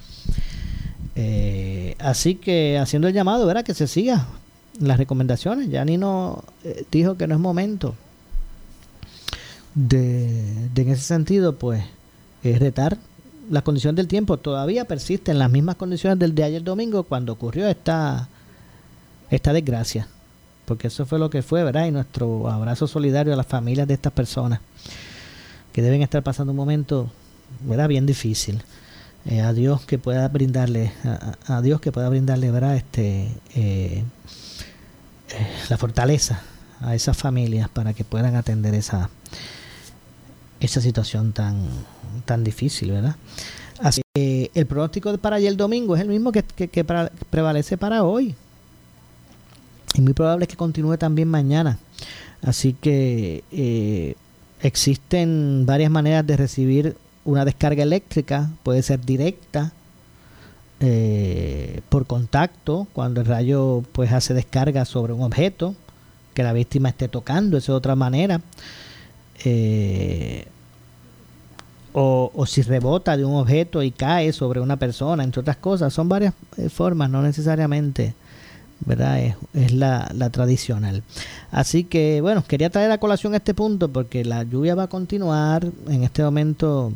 Eh, 1.15 1.97
así 1.99 2.35
que 2.35 2.79
haciendo 2.79 3.09
el 3.09 3.15
llamado, 3.15 3.47
¿verdad? 3.47 3.65
Que 3.65 3.75
se 3.75 3.87
siga 3.87 4.27
las 4.81 4.99
recomendaciones. 4.99 5.69
Ya 5.71 5.85
Nino 5.85 6.45
eh, 6.65 6.85
dijo 6.91 7.17
que 7.17 7.27
no 7.27 7.35
es 7.35 7.41
momento 7.41 7.95
de, 9.75 10.69
de 10.75 10.83
en 10.83 10.89
ese 10.89 11.03
sentido, 11.03 11.57
pues, 11.57 11.85
es 12.43 12.59
retar 12.59 12.99
las 13.51 13.63
condiciones 13.63 13.97
del 13.97 14.09
tiempo 14.09 14.37
todavía 14.39 14.87
persisten 14.87 15.39
las 15.39 15.51
mismas 15.51 15.77
condiciones 15.77 16.19
del 16.19 16.35
de 16.35 16.45
ayer 16.45 16.63
domingo 16.65 17.05
cuando 17.05 17.33
ocurrió 17.33 17.69
esta, 17.69 18.29
esta 19.31 19.53
desgracia. 19.53 20.09
Porque 20.65 20.89
eso 20.89 21.07
fue 21.07 21.19
lo 21.19 21.31
que 21.31 21.43
fue, 21.43 21.63
¿verdad? 21.63 21.87
Y 21.87 21.93
nuestro 21.93 22.49
abrazo 22.49 22.89
solidario 22.89 23.33
a 23.33 23.37
las 23.37 23.47
familias 23.47 23.87
de 23.87 23.95
estas 23.95 24.13
personas 24.13 24.61
que 25.73 25.83
deben 25.83 26.03
estar 26.03 26.23
pasando 26.23 26.53
un 26.53 26.57
momento, 26.57 27.11
¿verdad? 27.61 27.89
Bien 27.89 28.05
difícil. 28.05 28.63
Eh, 29.27 29.41
a 29.41 29.53
Dios 29.53 29.85
que 29.85 29.99
pueda 29.99 30.29
brindarle, 30.29 30.93
a, 31.47 31.61
Dios 31.61 31.81
que 31.81 31.93
pueda 31.93 32.09
brindarle, 32.09 32.51
¿verdad? 32.51 32.77
Este, 32.77 33.29
eh, 33.55 34.05
eh, 34.05 34.05
la 35.69 35.77
fortaleza 35.77 36.43
a 36.81 36.95
esas 36.95 37.17
familias 37.17 37.69
para 37.69 37.95
que 37.95 38.05
puedan 38.05 38.37
atender 38.37 38.75
esa, 38.75 39.11
esa 40.61 40.81
situación 40.81 41.33
tan, 41.33 41.67
tan 42.25 42.45
difícil, 42.45 42.93
¿verdad? 42.93 43.17
Así 43.79 44.03
que 44.15 44.51
el 44.55 44.67
pronóstico 44.67 45.17
para 45.19 45.37
ayer 45.37 45.57
domingo 45.57 45.97
es 45.97 46.03
el 46.03 46.09
mismo 46.09 46.33
que, 46.33 46.43
prevalece 47.31 47.77
para 47.77 48.05
hoy. 48.05 48.35
Y 49.95 50.01
muy 50.01 50.13
probable 50.13 50.47
que 50.47 50.57
continúe 50.57 50.97
también 50.97 51.29
mañana. 51.29 51.79
Así 52.43 52.75
que 52.75 53.45
eh, 53.51 54.15
existen 54.63 55.65
varias 55.67 55.91
maneras 55.91 56.27
de 56.27 56.37
recibir 56.37 56.97
una 57.25 57.45
descarga 57.45 57.83
eléctrica. 57.83 58.51
Puede 58.63 58.83
ser 58.83 59.05
directa, 59.05 59.73
eh, 60.81 61.81
por 61.89 62.07
contacto, 62.07 62.87
cuando 62.93 63.21
el 63.21 63.27
rayo 63.27 63.83
pues 63.93 64.13
hace 64.13 64.35
descarga 64.35 64.85
sobre 64.85 65.13
un 65.13 65.23
objeto 65.23 65.75
que 66.35 66.43
la 66.43 66.53
víctima 66.53 66.91
esté 66.91 67.09
tocando. 67.09 67.57
Esa 67.57 67.73
es 67.73 67.77
otra 67.77 67.97
manera. 67.97 68.41
Eh, 69.45 70.47
o, 71.99 72.45
si 72.47 72.61
rebota 72.61 73.17
de 73.17 73.25
un 73.25 73.37
objeto 73.37 73.83
y 73.83 73.91
cae 73.91 74.31
sobre 74.35 74.61
una 74.61 74.77
persona, 74.77 75.25
entre 75.25 75.41
otras 75.41 75.57
cosas. 75.57 75.95
Son 75.95 76.11
varias 76.11 76.35
eh, 76.59 76.69
formas, 76.69 77.09
no 77.09 77.23
necesariamente, 77.23 78.15
¿verdad? 78.85 79.35
Es, 79.55 79.73
la, 79.73 80.07
tradicional. 80.31 81.03
Así 81.51 81.85
que, 81.85 82.21
bueno, 82.21 82.45
quería 82.47 82.69
traer 82.69 82.91
a 82.91 82.99
colación 82.99 83.35
este 83.35 83.55
punto 83.55 83.89
porque 83.89 84.27
la 84.27 84.43
lluvia 84.43 84.75
va 84.75 84.85
a 84.85 84.89
continuar. 84.89 85.67
En 85.89 86.03
este 86.05 86.23
momento 86.23 86.93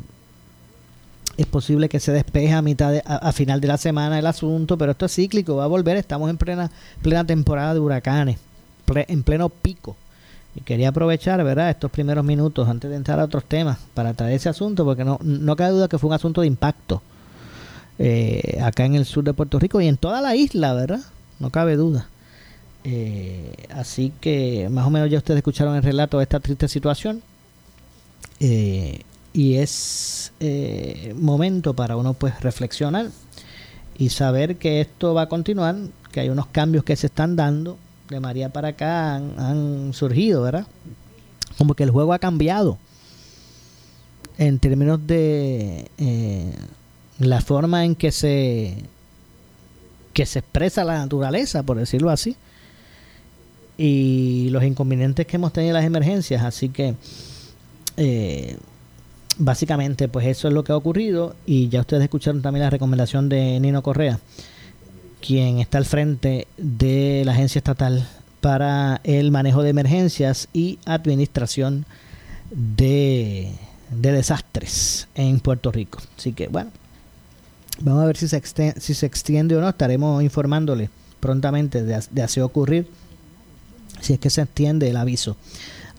Es 1.36 1.46
posible 1.46 1.88
que 1.88 2.00
se 2.00 2.12
despeje 2.12 2.52
a 2.52 2.60
mitad 2.60 2.94
a, 3.04 3.32
final 3.32 3.60
de 3.60 3.68
la 3.68 3.78
semana 3.78 4.18
el 4.18 4.26
asunto, 4.26 4.76
pero 4.76 4.92
esto 4.92 5.06
es 5.06 5.14
cíclico, 5.14 5.56
va 5.56 5.64
a 5.64 5.68
volver. 5.68 5.96
Estamos 5.96 6.28
en 6.28 6.36
plena, 6.36 6.70
plena 7.02 7.24
temporada 7.24 7.74
de 7.74 7.80
huracanes, 7.80 8.38
en 8.86 9.22
pleno 9.22 9.48
pico. 9.48 9.96
Y 10.54 10.62
quería 10.62 10.88
aprovechar, 10.88 11.42
¿verdad?, 11.44 11.70
estos 11.70 11.90
primeros 11.90 12.24
minutos 12.24 12.68
antes 12.68 12.90
de 12.90 12.96
entrar 12.96 13.20
a 13.20 13.24
otros 13.24 13.44
temas 13.44 13.78
para 13.94 14.14
traer 14.14 14.34
ese 14.34 14.48
asunto, 14.48 14.84
porque 14.84 15.04
no, 15.04 15.18
no 15.22 15.56
cabe 15.56 15.70
duda 15.70 15.88
que 15.88 15.98
fue 15.98 16.08
un 16.08 16.14
asunto 16.14 16.40
de 16.40 16.48
impacto 16.48 17.00
eh, 18.02 18.58
acá 18.62 18.86
en 18.86 18.94
el 18.94 19.04
sur 19.04 19.22
de 19.22 19.34
Puerto 19.34 19.58
Rico 19.58 19.78
y 19.78 19.86
en 19.86 19.98
toda 19.98 20.22
la 20.22 20.34
isla, 20.34 20.72
¿verdad? 20.72 21.00
No 21.38 21.50
cabe 21.50 21.76
duda. 21.76 22.08
Eh, 22.82 23.52
así 23.74 24.10
que 24.22 24.68
más 24.70 24.86
o 24.86 24.90
menos 24.90 25.10
ya 25.10 25.18
ustedes 25.18 25.38
escucharon 25.38 25.76
el 25.76 25.82
relato 25.82 26.16
de 26.16 26.22
esta 26.22 26.40
triste 26.40 26.66
situación. 26.66 27.22
Eh, 28.40 29.02
y 29.32 29.56
es 29.56 30.32
momento 31.14 31.74
para 31.74 31.96
uno 31.96 32.14
pues 32.14 32.40
reflexionar 32.40 33.10
y 33.96 34.08
saber 34.08 34.56
que 34.56 34.80
esto 34.80 35.14
va 35.14 35.22
a 35.22 35.28
continuar, 35.28 35.76
que 36.10 36.20
hay 36.20 36.28
unos 36.30 36.46
cambios 36.46 36.84
que 36.84 36.96
se 36.96 37.06
están 37.06 37.36
dando. 37.36 37.78
De 38.08 38.18
María 38.18 38.48
para 38.48 38.68
acá 38.68 39.14
han, 39.14 39.92
surgido, 39.92 40.42
¿verdad? 40.42 40.66
Como 41.58 41.74
que 41.74 41.84
el 41.84 41.90
juego 41.90 42.12
ha 42.12 42.18
cambiado 42.18 42.78
en 44.36 44.58
términos 44.58 45.06
de 45.06 45.86
la 47.18 47.40
forma 47.40 47.84
en 47.84 47.94
que 47.94 48.10
se 48.10 48.78
que 50.12 50.26
se 50.26 50.40
expresa 50.40 50.84
la 50.84 50.98
naturaleza, 50.98 51.62
por 51.62 51.78
decirlo 51.78 52.10
así, 52.10 52.36
y 53.78 54.48
los 54.50 54.62
inconvenientes 54.64 55.26
que 55.26 55.36
hemos 55.36 55.52
tenido 55.52 55.70
en 55.70 55.74
las 55.74 55.84
emergencias, 55.84 56.42
así 56.42 56.68
que 56.68 56.94
eh, 57.96 58.58
básicamente 59.40 60.06
pues 60.06 60.26
eso 60.26 60.46
es 60.48 60.54
lo 60.54 60.62
que 60.62 60.72
ha 60.72 60.76
ocurrido 60.76 61.34
y 61.46 61.68
ya 61.68 61.80
ustedes 61.80 62.04
escucharon 62.04 62.42
también 62.42 62.64
la 62.64 62.70
recomendación 62.70 63.28
de 63.28 63.58
Nino 63.58 63.82
Correa, 63.82 64.20
quien 65.20 65.58
está 65.58 65.78
al 65.78 65.84
frente 65.84 66.46
de 66.56 67.22
la 67.24 67.32
agencia 67.32 67.58
estatal 67.58 68.06
para 68.40 69.00
el 69.02 69.32
manejo 69.32 69.62
de 69.62 69.70
emergencias 69.70 70.48
y 70.52 70.78
administración 70.84 71.84
de, 72.50 73.52
de 73.90 74.12
desastres 74.12 75.08
en 75.14 75.40
Puerto 75.40 75.72
Rico. 75.72 75.98
Así 76.16 76.32
que 76.32 76.48
bueno, 76.48 76.70
Vamos 77.80 78.02
a 78.02 78.06
ver 78.06 78.16
si 78.16 78.28
se, 78.28 78.36
extiende, 78.36 78.80
si 78.80 78.92
se 78.92 79.06
extiende 79.06 79.56
o 79.56 79.60
no. 79.60 79.68
Estaremos 79.68 80.22
informándole 80.22 80.90
prontamente 81.18 81.82
de, 81.82 82.22
así 82.22 82.40
ocurrir. 82.40 82.88
Si 84.00 84.12
es 84.12 84.18
que 84.18 84.30
se 84.30 84.42
extiende 84.42 84.88
el 84.88 84.96
aviso 84.96 85.36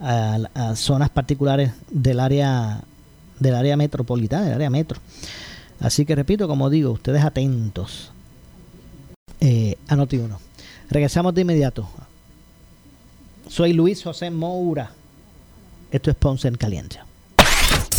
a, 0.00 0.74
zonas 0.76 1.10
particulares 1.10 1.72
del 1.90 2.20
área 2.20 2.82
del 3.42 3.54
área 3.54 3.76
metropolitana, 3.76 4.44
del 4.44 4.54
área 4.54 4.70
metro. 4.70 5.00
Así 5.80 6.06
que 6.06 6.14
repito, 6.14 6.46
como 6.46 6.70
digo, 6.70 6.92
ustedes 6.92 7.24
atentos 7.24 8.12
eh, 9.40 9.76
a 9.88 9.96
Noti1. 9.96 10.38
Regresamos 10.88 11.34
de 11.34 11.40
inmediato. 11.40 11.88
Soy 13.48 13.72
Luis 13.72 14.02
José 14.02 14.30
Moura. 14.30 14.92
Esto 15.90 16.10
es 16.10 16.16
Ponce 16.16 16.48
en 16.48 16.54
Caliente. 16.54 17.00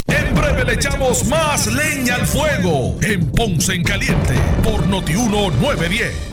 En 0.08 0.34
breve 0.34 0.64
le 0.64 0.74
echamos 0.74 1.26
más 1.28 1.68
leña 1.68 2.16
al 2.16 2.26
fuego 2.26 2.98
en 3.02 3.30
Ponce 3.32 3.74
en 3.74 3.84
Caliente 3.84 4.34
por 4.64 4.88
Notiuno 4.88 5.52
910. 5.52 6.33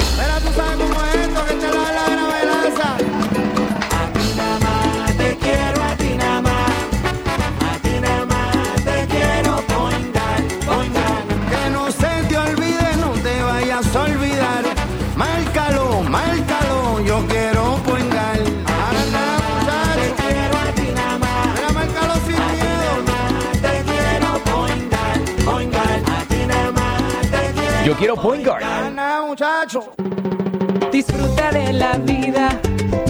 Disfruta 30.91 31.51
de 31.53 31.75
la 31.75 31.99
vida 31.99 32.49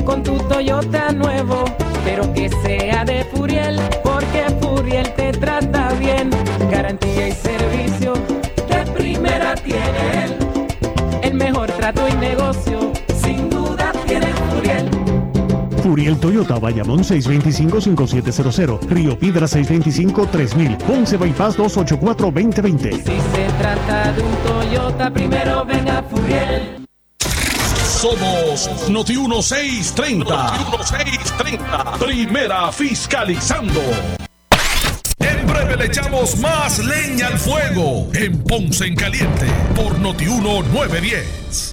con 0.05 0.25
tu 0.25 0.37
Toyota 0.49 1.13
nuevo, 1.13 1.65
pero 2.05 2.33
que 2.33 2.49
sea 2.49 2.68
Furiel 15.99 16.17
Toyota, 16.21 16.61
Bayamón 16.61 17.03
625-5700, 17.03 18.89
Río 18.89 19.19
Piedra 19.19 19.49
625-3000, 19.49 20.77
Ponce 20.77 21.17
Bypass 21.17 21.59
284-2020. 21.59 22.93
Si 22.93 23.03
se 23.03 23.49
trata 23.59 24.13
de 24.13 24.23
un 24.23 24.37
Toyota, 24.47 25.11
primero 25.11 25.65
venga 25.65 26.05
Furiel. 26.09 26.87
Somos 27.19 28.89
Noti 28.89 29.17
1630. 29.17 30.37
Noti 30.37 30.59
1630. 30.71 31.99
Primera 31.99 32.71
fiscalizando. 32.71 33.81
En 35.19 35.47
breve 35.49 35.79
le 35.79 35.87
echamos 35.87 36.39
más 36.39 36.79
leña 36.79 37.27
al 37.27 37.41
fuego 37.41 38.07
en 38.15 38.39
Ponce 38.45 38.87
en 38.87 38.95
Caliente 38.95 39.47
por 39.75 39.99
Noti 39.99 40.27
910 40.27 41.73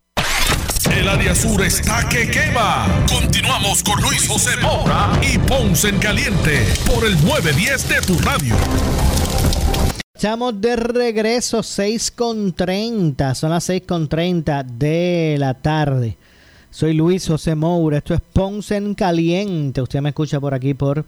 El 0.97 1.07
área 1.07 1.33
sur 1.33 1.61
está 1.63 2.07
que 2.09 2.29
quema. 2.29 2.85
Continuamos 3.07 3.81
con 3.81 4.01
Luis 4.01 4.27
José 4.27 4.51
Moura 4.61 5.09
y 5.21 5.37
Ponce 5.37 5.87
en 5.87 5.99
Caliente 5.99 6.65
por 6.85 7.05
el 7.05 7.13
910 7.23 7.89
de 7.89 8.01
tu 8.01 8.19
radio. 8.19 8.55
Estamos 10.13 10.59
de 10.59 10.75
regreso 10.75 11.63
6 11.63 12.11
con 12.11 12.51
30. 12.51 13.35
Son 13.35 13.51
las 13.51 13.63
6 13.63 13.83
con 13.87 14.09
30 14.09 14.63
de 14.63 15.37
la 15.39 15.53
tarde. 15.53 16.17
Soy 16.69 16.93
Luis 16.93 17.25
José 17.25 17.55
Moura. 17.55 17.99
Esto 17.99 18.13
es 18.13 18.21
Ponce 18.21 18.75
en 18.75 18.93
Caliente. 18.93 19.81
Usted 19.81 20.01
me 20.01 20.09
escucha 20.09 20.41
por 20.41 20.53
aquí 20.53 20.73
por 20.73 21.05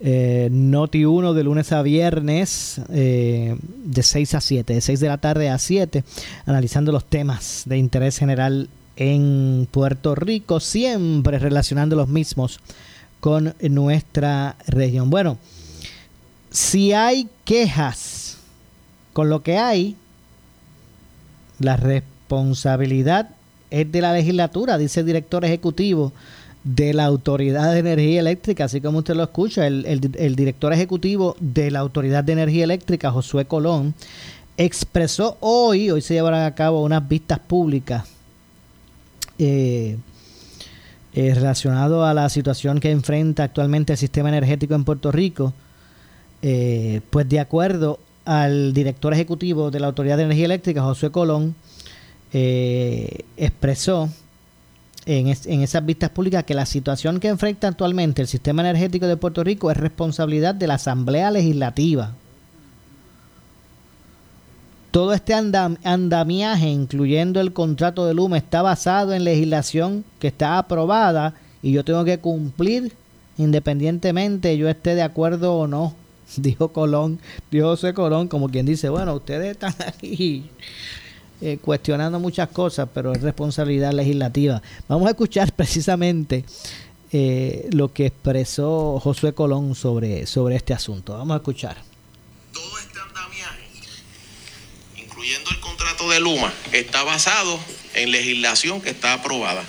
eh, 0.00 0.48
Noti 0.50 1.06
1 1.06 1.32
de 1.32 1.44
lunes 1.44 1.72
a 1.72 1.80
viernes 1.80 2.78
eh, 2.92 3.56
de 3.84 4.02
6 4.02 4.34
a 4.34 4.40
7, 4.42 4.74
de 4.74 4.80
6 4.82 5.00
de 5.00 5.08
la 5.08 5.16
tarde 5.16 5.48
a 5.48 5.58
7, 5.58 6.04
analizando 6.44 6.92
los 6.92 7.06
temas 7.06 7.62
de 7.64 7.78
interés 7.78 8.18
general 8.18 8.68
en 8.96 9.68
Puerto 9.70 10.14
Rico, 10.14 10.60
siempre 10.60 11.38
relacionando 11.38 11.96
los 11.96 12.08
mismos 12.08 12.60
con 13.20 13.54
nuestra 13.60 14.56
región. 14.66 15.10
Bueno, 15.10 15.38
si 16.50 16.92
hay 16.92 17.28
quejas 17.44 18.38
con 19.12 19.28
lo 19.28 19.42
que 19.42 19.58
hay, 19.58 19.96
la 21.58 21.76
responsabilidad 21.76 23.30
es 23.70 23.90
de 23.90 24.00
la 24.00 24.12
legislatura, 24.12 24.78
dice 24.78 25.00
el 25.00 25.06
director 25.06 25.44
ejecutivo 25.44 26.12
de 26.64 26.94
la 26.94 27.04
Autoridad 27.04 27.72
de 27.72 27.80
Energía 27.80 28.20
Eléctrica, 28.20 28.64
así 28.64 28.80
como 28.80 28.98
usted 28.98 29.14
lo 29.14 29.24
escucha, 29.24 29.66
el, 29.66 30.34
director 30.36 30.72
ejecutivo 30.72 31.36
de 31.40 31.70
la 31.70 31.80
Autoridad 31.80 32.24
de 32.24 32.32
Energía 32.32 32.64
Eléctrica, 32.64 33.10
Josué 33.10 33.46
Colón, 33.46 33.94
expresó 34.56 35.36
hoy, 35.40 35.90
hoy 35.90 36.00
se 36.00 36.14
llevarán 36.14 36.44
a 36.44 36.54
cabo 36.54 36.82
unas 36.82 37.06
vistas 37.06 37.38
públicas 37.38 38.13
eh, 39.38 39.96
eh, 41.12 41.34
relacionado 41.34 42.04
a 42.04 42.14
la 42.14 42.28
situación 42.28 42.80
que 42.80 42.90
enfrenta 42.90 43.44
actualmente 43.44 43.92
el 43.92 43.98
sistema 43.98 44.28
energético 44.28 44.74
en 44.74 44.84
Puerto 44.84 45.12
Rico, 45.12 45.52
eh, 46.42 47.00
pues 47.10 47.28
de 47.28 47.40
acuerdo 47.40 47.98
al 48.24 48.72
director 48.72 49.12
ejecutivo 49.12 49.70
de 49.70 49.80
la 49.80 49.88
Autoridad 49.88 50.16
de 50.16 50.24
Energía 50.24 50.46
Eléctrica, 50.46 50.82
Josué 50.82 51.10
Colón, 51.10 51.54
expresó 52.32 54.10
en, 55.06 55.28
esas 55.28 55.86
vistas 55.86 56.10
públicas 56.10 56.42
que 56.42 56.54
la 56.54 56.66
situación 56.66 57.20
que 57.20 57.28
enfrenta 57.28 57.68
actualmente 57.68 58.22
el 58.22 58.28
sistema 58.28 58.62
energético 58.62 59.06
de 59.06 59.16
Puerto 59.16 59.44
Rico 59.44 59.70
es 59.70 59.76
responsabilidad 59.76 60.54
de 60.54 60.66
la 60.66 60.74
Asamblea 60.74 61.30
Legislativa. 61.30 62.14
Todo 64.94 65.12
este 65.12 65.34
andamiaje, 65.34 66.68
incluyendo 66.68 67.40
el 67.40 67.52
contrato 67.52 68.06
de 68.06 68.14
Luma, 68.14 68.38
está 68.38 68.62
basado 68.62 69.12
en 69.12 69.24
legislación 69.24 70.04
que 70.20 70.28
está 70.28 70.56
aprobada 70.56 71.34
y 71.64 71.72
yo 71.72 71.84
tengo 71.84 72.04
que 72.04 72.18
cumplir 72.18 72.92
independientemente 73.36 74.56
yo 74.56 74.68
esté 74.68 74.94
de 74.94 75.02
acuerdo 75.02 75.54
o 75.56 75.66
no, 75.66 75.96
dijo 76.36 76.68
Colón, 76.68 77.18
dijo 77.50 77.66
José 77.66 77.92
Colón, 77.92 78.28
como 78.28 78.48
quien 78.48 78.66
dice, 78.66 78.88
bueno, 78.88 79.14
ustedes 79.14 79.50
están 79.50 79.74
aquí 79.84 80.48
eh, 81.40 81.58
cuestionando 81.60 82.20
muchas 82.20 82.48
cosas, 82.50 82.88
pero 82.94 83.10
es 83.12 83.20
responsabilidad 83.20 83.92
legislativa. 83.92 84.62
Vamos 84.86 85.08
a 85.08 85.10
escuchar 85.10 85.52
precisamente 85.56 86.44
eh, 87.10 87.68
lo 87.72 87.92
que 87.92 88.06
expresó 88.06 89.00
Josué 89.00 89.32
Colón 89.32 89.74
sobre, 89.74 90.26
sobre 90.26 90.54
este 90.54 90.72
asunto. 90.72 91.18
Vamos 91.18 91.34
a 91.34 91.38
escuchar. 91.38 91.78
Todo 92.52 92.78
este 92.78 93.00
andamiaje, 93.00 93.64
incluyendo 95.24 95.50
el 95.52 95.60
contrato 95.60 96.10
de 96.10 96.20
Luma, 96.20 96.52
está 96.72 97.02
basado 97.02 97.58
en 97.94 98.10
legislación 98.10 98.82
que 98.82 98.90
está 98.90 99.14
aprobada 99.14 99.64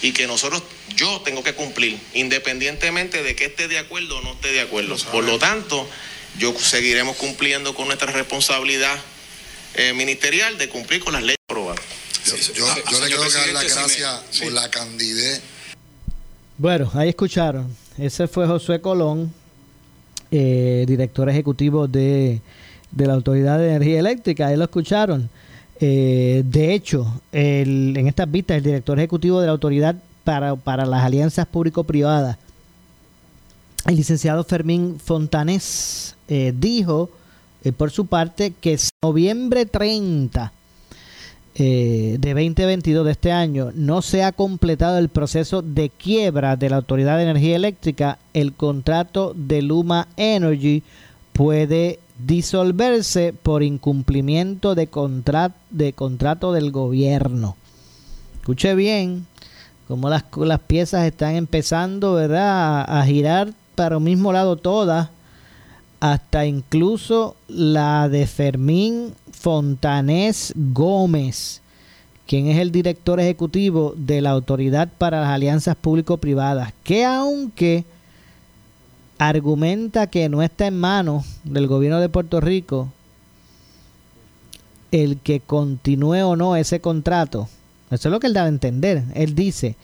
y 0.00 0.12
que 0.12 0.28
nosotros, 0.28 0.62
yo 0.94 1.20
tengo 1.22 1.42
que 1.42 1.54
cumplir, 1.54 1.98
independientemente 2.14 3.24
de 3.24 3.34
que 3.34 3.46
esté 3.46 3.66
de 3.66 3.78
acuerdo 3.78 4.18
o 4.18 4.20
no 4.22 4.32
esté 4.34 4.52
de 4.52 4.60
acuerdo. 4.60 4.96
Por 5.10 5.24
lo 5.24 5.38
tanto, 5.38 5.88
yo 6.38 6.56
seguiremos 6.56 7.16
cumpliendo 7.16 7.74
con 7.74 7.86
nuestra 7.86 8.12
responsabilidad 8.12 8.96
eh, 9.74 9.92
ministerial 9.92 10.56
de 10.56 10.68
cumplir 10.68 11.02
con 11.02 11.14
las 11.14 11.22
leyes 11.22 11.38
aprobadas. 11.48 11.82
Yo, 12.54 12.66
le 13.00 13.06
quiero 13.06 13.28
dar 13.28 13.48
las 13.48 13.64
gracias 13.64 14.20
por 14.40 14.52
la 14.52 14.70
candidez. 14.70 15.42
Bueno, 16.58 16.90
ahí 16.94 17.08
escucharon. 17.08 17.76
Ese 17.98 18.28
fue 18.28 18.46
Josué 18.46 18.80
Colón, 18.80 19.34
eh, 20.30 20.84
director 20.86 21.28
ejecutivo 21.28 21.88
de, 21.88 22.40
la 23.04 23.14
Autoridad 23.14 23.58
de 23.58 23.68
Energía 23.68 23.98
Eléctrica. 23.98 24.46
Ahí 24.46 24.56
lo 24.56 24.64
escucharon. 24.64 25.28
Eh, 25.78 26.42
de 26.46 26.72
hecho, 26.72 27.20
en 27.32 28.06
estas 28.06 28.30
vistas, 28.30 28.56
el 28.56 28.62
director 28.62 28.98
ejecutivo 28.98 29.40
de 29.40 29.46
la 29.46 29.52
Autoridad 29.52 29.96
para, 30.24 30.56
para 30.56 30.86
las 30.86 31.04
Alianzas 31.04 31.46
Público-Privadas, 31.46 32.38
el 33.86 33.96
licenciado 33.96 34.42
Fermín 34.44 34.98
Fontanés, 34.98 36.16
dijo 36.54 37.10
eh, 37.66 37.72
por 37.72 37.90
su 37.90 38.06
parte, 38.06 38.52
que 38.60 38.78
noviembre 39.02 39.66
30 39.66 40.52
eh, 41.56 42.16
de 42.20 42.28
2022 42.28 43.04
de 43.04 43.10
este 43.10 43.32
año 43.32 43.72
no 43.74 44.02
se 44.02 44.22
ha 44.22 44.30
completado 44.30 44.98
el 44.98 45.08
proceso 45.08 45.62
de 45.62 45.88
quiebra 45.90 46.54
de 46.54 46.70
la 46.70 46.76
Autoridad 46.76 47.16
de 47.16 47.24
Energía 47.24 47.56
Eléctrica, 47.56 48.18
el 48.34 48.52
contrato 48.52 49.32
de 49.34 49.62
Luma 49.62 50.06
Energy 50.16 50.84
puede 51.32 51.98
disolverse 52.18 53.32
por 53.32 53.62
incumplimiento 53.62 54.74
de, 54.74 54.88
de 55.70 55.92
contrato 55.92 56.52
del 56.52 56.70
gobierno. 56.70 57.56
Escuche 58.40 58.74
bien, 58.74 59.26
como 59.88 60.08
las, 60.08 60.24
las 60.36 60.60
piezas 60.60 61.04
están 61.04 61.34
empezando 61.34 62.14
¿verdad? 62.14 62.82
a, 62.82 63.00
a 63.00 63.06
girar 63.06 63.52
para 63.74 63.98
un 63.98 64.04
mismo 64.04 64.32
lado 64.32 64.56
todas 64.56 65.10
hasta 66.00 66.46
incluso 66.46 67.36
la 67.48 68.08
de 68.08 68.26
Fermín 68.26 69.14
Fontanés 69.32 70.52
Gómez, 70.56 71.62
quien 72.26 72.48
es 72.48 72.58
el 72.58 72.72
director 72.72 73.20
ejecutivo 73.20 73.94
de 73.96 74.20
la 74.20 74.30
Autoridad 74.30 74.88
para 74.98 75.20
las 75.20 75.30
Alianzas 75.30 75.76
Público-Privadas, 75.76 76.72
que 76.82 77.04
aunque 77.04 77.84
argumenta 79.18 80.08
que 80.08 80.28
no 80.28 80.42
está 80.42 80.66
en 80.66 80.78
manos 80.78 81.24
del 81.44 81.66
gobierno 81.66 82.00
de 82.00 82.08
Puerto 82.08 82.40
Rico 82.40 82.92
el 84.92 85.18
que 85.18 85.40
continúe 85.40 86.22
o 86.24 86.36
no 86.36 86.56
ese 86.56 86.80
contrato, 86.80 87.48
eso 87.90 88.08
es 88.08 88.12
lo 88.12 88.20
que 88.20 88.26
él 88.26 88.32
da 88.32 88.44
a 88.44 88.48
entender. 88.48 89.04
Él 89.14 89.34
dice 89.34 89.76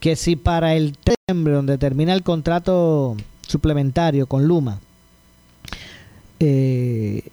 que 0.00 0.16
si 0.16 0.36
para 0.36 0.74
el 0.74 0.96
septiembre, 1.04 1.54
donde 1.54 1.78
termina 1.78 2.12
el 2.12 2.22
contrato 2.22 3.16
suplementario 3.46 4.26
con 4.26 4.46
Luma, 4.46 4.80
eh, 6.40 7.28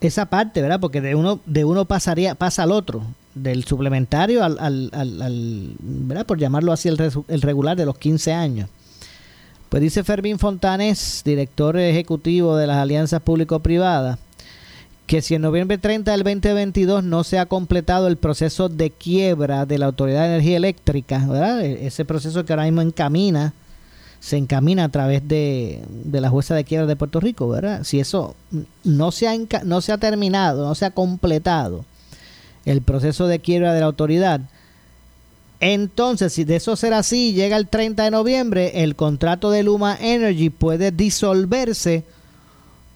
esa 0.00 0.26
parte, 0.26 0.60
¿verdad? 0.62 0.80
Porque 0.80 1.00
de 1.00 1.14
uno, 1.14 1.40
de 1.46 1.64
uno 1.64 1.84
pasaría, 1.84 2.34
pasa 2.34 2.64
al 2.64 2.72
otro, 2.72 3.04
del 3.34 3.64
suplementario 3.64 4.44
al, 4.44 4.58
al, 4.58 4.90
al, 4.92 5.74
¿verdad? 5.78 6.26
Por 6.26 6.38
llamarlo 6.38 6.72
así, 6.72 6.88
el, 6.88 6.98
el, 7.28 7.42
regular 7.42 7.76
de 7.76 7.86
los 7.86 7.96
15 7.98 8.32
años. 8.32 8.68
Pues 9.72 9.80
dice 9.80 10.04
Fermín 10.04 10.38
Fontanes, 10.38 11.22
director 11.24 11.78
ejecutivo 11.78 12.58
de 12.58 12.66
las 12.66 12.76
alianzas 12.76 13.22
público-privadas, 13.22 14.18
que 15.06 15.22
si 15.22 15.34
en 15.34 15.40
noviembre 15.40 15.78
30 15.78 16.10
del 16.10 16.24
2022 16.24 17.02
no 17.04 17.24
se 17.24 17.38
ha 17.38 17.46
completado 17.46 18.06
el 18.06 18.18
proceso 18.18 18.68
de 18.68 18.90
quiebra 18.90 19.64
de 19.64 19.78
la 19.78 19.86
Autoridad 19.86 20.24
de 20.24 20.26
Energía 20.26 20.58
Eléctrica, 20.58 21.26
¿verdad? 21.26 21.62
E-, 21.62 21.86
ese 21.86 22.04
proceso 22.04 22.44
que 22.44 22.52
ahora 22.52 22.64
mismo 22.64 22.82
encamina 22.82 23.54
se 24.20 24.36
encamina 24.36 24.84
a 24.84 24.88
través 24.90 25.26
de, 25.26 25.80
la 26.10 26.28
jueza 26.28 26.54
de 26.54 26.64
quiebra 26.64 26.86
de 26.86 26.96
Puerto 26.96 27.18
Rico, 27.18 27.48
¿verdad? 27.48 27.82
Si 27.84 27.98
eso 27.98 28.36
no 28.84 29.10
se, 29.10 29.26
ha 29.26 29.32
no 29.64 29.80
se 29.80 29.92
ha 29.92 29.96
terminado, 29.96 30.68
no 30.68 30.74
se 30.74 30.84
ha 30.84 30.90
completado 30.90 31.86
el 32.66 32.82
proceso 32.82 33.26
de 33.26 33.38
quiebra 33.38 33.72
de 33.72 33.80
la 33.80 33.86
autoridad, 33.86 34.42
entonces, 35.62 36.32
si 36.32 36.42
de 36.42 36.56
eso 36.56 36.74
será 36.74 36.98
así, 36.98 37.34
llega 37.34 37.56
el 37.56 37.68
30 37.68 38.02
de 38.02 38.10
noviembre, 38.10 38.82
el 38.82 38.96
contrato 38.96 39.48
de 39.52 39.62
Luma 39.62 39.96
Energy 40.00 40.50
puede 40.50 40.90
disolverse 40.90 42.02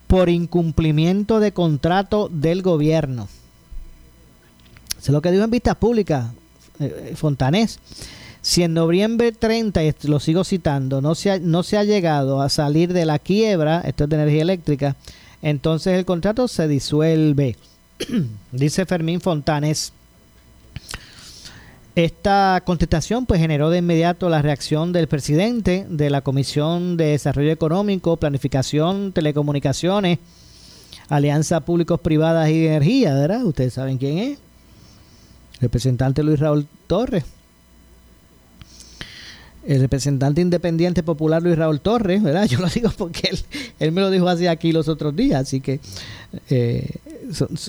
por 0.08 0.28
incumplimiento 0.28 1.38
de 1.38 1.52
contrato 1.52 2.28
del 2.28 2.62
gobierno. 2.62 3.28
Es 4.98 5.08
lo 5.10 5.22
que 5.22 5.30
dijo 5.30 5.44
en 5.44 5.50
vistas 5.52 5.76
públicas 5.76 6.26
eh, 6.80 7.12
Fontanés. 7.14 7.78
Si 8.42 8.64
en 8.64 8.74
noviembre 8.74 9.30
30, 9.30 9.84
y 9.84 9.94
lo 10.02 10.18
sigo 10.18 10.42
citando, 10.42 11.00
no 11.00 11.14
se, 11.14 11.30
ha, 11.30 11.38
no 11.38 11.62
se 11.62 11.78
ha 11.78 11.84
llegado 11.84 12.42
a 12.42 12.48
salir 12.48 12.92
de 12.92 13.06
la 13.06 13.20
quiebra, 13.20 13.82
esto 13.82 14.04
es 14.04 14.10
de 14.10 14.16
energía 14.16 14.42
eléctrica, 14.42 14.96
entonces 15.40 15.96
el 15.96 16.04
contrato 16.04 16.48
se 16.48 16.66
disuelve. 16.66 17.56
Dice 18.50 18.86
Fermín 18.86 19.20
Fontanes. 19.20 19.92
Esta 21.96 22.62
contestación 22.66 23.24
pues 23.24 23.40
generó 23.40 23.70
de 23.70 23.78
inmediato 23.78 24.28
la 24.28 24.42
reacción 24.42 24.92
del 24.92 25.08
presidente 25.08 25.86
de 25.88 26.10
la 26.10 26.20
Comisión 26.20 26.98
de 26.98 27.06
Desarrollo 27.06 27.50
Económico, 27.50 28.18
Planificación, 28.18 29.12
Telecomunicaciones, 29.12 30.18
Alianza 31.08 31.60
Públicos 31.60 31.98
Privadas 32.00 32.50
y 32.50 32.66
Energía, 32.66 33.14
¿verdad? 33.14 33.44
Ustedes 33.46 33.72
saben 33.72 33.96
quién 33.96 34.18
es. 34.18 34.38
representante 35.58 36.22
Luis 36.22 36.38
Raúl 36.38 36.68
Torres 36.86 37.24
el 39.66 39.80
representante 39.80 40.40
independiente 40.40 41.02
popular 41.02 41.42
Luis 41.42 41.56
Raúl 41.56 41.80
Torres, 41.80 42.22
¿verdad? 42.22 42.46
Yo 42.48 42.58
lo 42.58 42.68
digo 42.68 42.90
porque 42.96 43.30
él, 43.30 43.38
él 43.78 43.92
me 43.92 44.00
lo 44.00 44.10
dijo 44.10 44.28
así 44.28 44.46
aquí 44.46 44.72
los 44.72 44.88
otros 44.88 45.16
días, 45.16 45.40
así 45.40 45.60
que, 45.60 45.80
eh, 46.50 46.88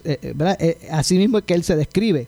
eh, 0.04 0.34
¿verdad? 0.36 0.58
Eh, 0.60 0.78
así 0.92 1.18
mismo 1.18 1.40
es 1.40 1.44
que 1.46 1.54
él 1.54 1.64
se 1.64 1.76
describe. 1.76 2.28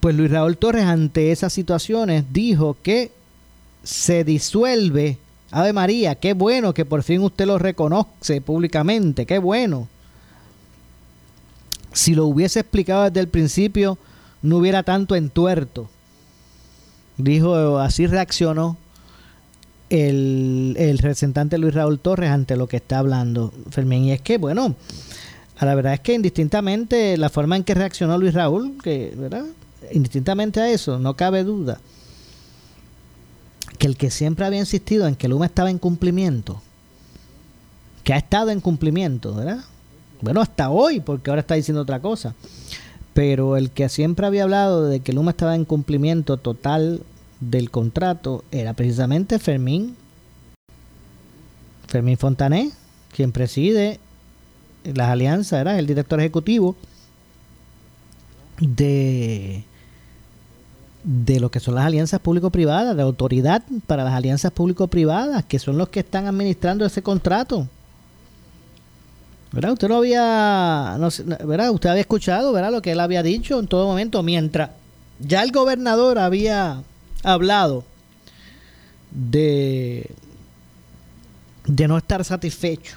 Pues 0.00 0.14
Luis 0.14 0.30
Raúl 0.30 0.56
Torres 0.56 0.84
ante 0.84 1.32
esas 1.32 1.52
situaciones 1.52 2.24
dijo 2.32 2.76
que 2.82 3.12
se 3.82 4.24
disuelve 4.24 5.18
Ave 5.50 5.72
María, 5.72 6.14
qué 6.14 6.32
bueno 6.32 6.72
que 6.72 6.84
por 6.84 7.02
fin 7.02 7.20
usted 7.20 7.46
lo 7.46 7.58
reconoce 7.58 8.40
públicamente, 8.40 9.26
qué 9.26 9.38
bueno. 9.38 9.88
Si 11.92 12.14
lo 12.14 12.26
hubiese 12.26 12.60
explicado 12.60 13.04
desde 13.04 13.20
el 13.20 13.28
principio, 13.28 13.98
no 14.40 14.56
hubiera 14.56 14.82
tanto 14.82 15.14
entuerto. 15.14 15.90
Dijo, 17.18 17.78
así 17.78 18.06
reaccionó 18.06 18.78
el, 19.90 20.98
representante 21.00 21.58
Luis 21.58 21.74
Raúl 21.74 21.98
Torres 21.98 22.30
ante 22.30 22.56
lo 22.56 22.66
que 22.66 22.78
está 22.78 22.98
hablando 22.98 23.52
Fermín. 23.70 24.04
Y 24.04 24.12
es 24.12 24.22
que, 24.22 24.38
bueno, 24.38 24.74
a 25.58 25.66
la 25.66 25.74
verdad 25.74 25.92
es 25.92 26.00
que 26.00 26.14
indistintamente 26.14 27.18
la 27.18 27.28
forma 27.28 27.56
en 27.56 27.64
que 27.64 27.74
reaccionó 27.74 28.16
Luis 28.16 28.32
Raúl, 28.32 28.78
que, 28.82 29.12
¿verdad? 29.16 29.44
Indistintamente 29.92 30.60
a 30.60 30.70
eso, 30.70 30.98
no 30.98 31.14
cabe 31.16 31.44
duda 31.44 31.80
que 33.78 33.86
el 33.86 33.96
que 33.96 34.10
siempre 34.10 34.46
había 34.46 34.60
insistido 34.60 35.06
en 35.06 35.16
que 35.16 35.28
Luma 35.28 35.46
estaba 35.46 35.70
en 35.70 35.78
cumplimiento, 35.78 36.62
que 38.04 38.12
ha 38.12 38.16
estado 38.16 38.50
en 38.50 38.60
cumplimiento, 38.60 39.34
¿verdad? 39.34 39.64
Bueno, 40.20 40.40
hasta 40.40 40.70
hoy, 40.70 41.00
porque 41.00 41.30
ahora 41.30 41.40
está 41.40 41.54
diciendo 41.54 41.82
otra 41.82 42.00
cosa. 42.00 42.34
Pero 43.12 43.56
el 43.56 43.70
que 43.70 43.88
siempre 43.88 44.26
había 44.26 44.44
hablado 44.44 44.86
de 44.86 45.00
que 45.00 45.12
Luma 45.12 45.32
estaba 45.32 45.54
en 45.54 45.64
cumplimiento 45.64 46.36
total 46.36 47.02
del 47.40 47.70
contrato 47.70 48.44
era 48.52 48.72
precisamente 48.72 49.38
Fermín. 49.38 49.96
Fermín 51.88 52.16
Fontané, 52.16 52.70
quien 53.14 53.32
preside 53.32 53.98
las 54.84 55.08
alianzas, 55.08 55.60
era 55.60 55.78
el 55.78 55.86
director 55.86 56.20
ejecutivo 56.20 56.76
de, 58.60 59.64
de 61.04 61.40
lo 61.40 61.50
que 61.50 61.60
son 61.60 61.74
las 61.74 61.84
alianzas 61.84 62.20
público-privadas, 62.20 62.96
de 62.96 63.02
autoridad 63.02 63.62
para 63.86 64.04
las 64.04 64.14
alianzas 64.14 64.52
público-privadas, 64.52 65.44
que 65.44 65.58
son 65.58 65.76
los 65.78 65.88
que 65.88 66.00
están 66.00 66.26
administrando 66.26 66.84
ese 66.86 67.02
contrato. 67.02 67.68
¿Verdad? 69.50 69.72
Usted 69.72 69.88
no 69.88 69.96
había, 69.96 70.96
no, 70.98 71.08
¿verdad? 71.46 71.70
Usted 71.72 71.90
había 71.90 72.00
escuchado, 72.00 72.52
¿verdad? 72.52 72.72
Lo 72.72 72.80
que 72.80 72.92
él 72.92 73.00
había 73.00 73.22
dicho 73.22 73.58
en 73.58 73.66
todo 73.66 73.86
momento, 73.86 74.22
mientras 74.22 74.70
ya 75.18 75.42
el 75.42 75.52
gobernador 75.52 76.18
había 76.18 76.82
hablado 77.22 77.84
de, 79.10 80.10
de 81.66 81.88
no 81.88 81.98
estar 81.98 82.24
satisfecho, 82.24 82.96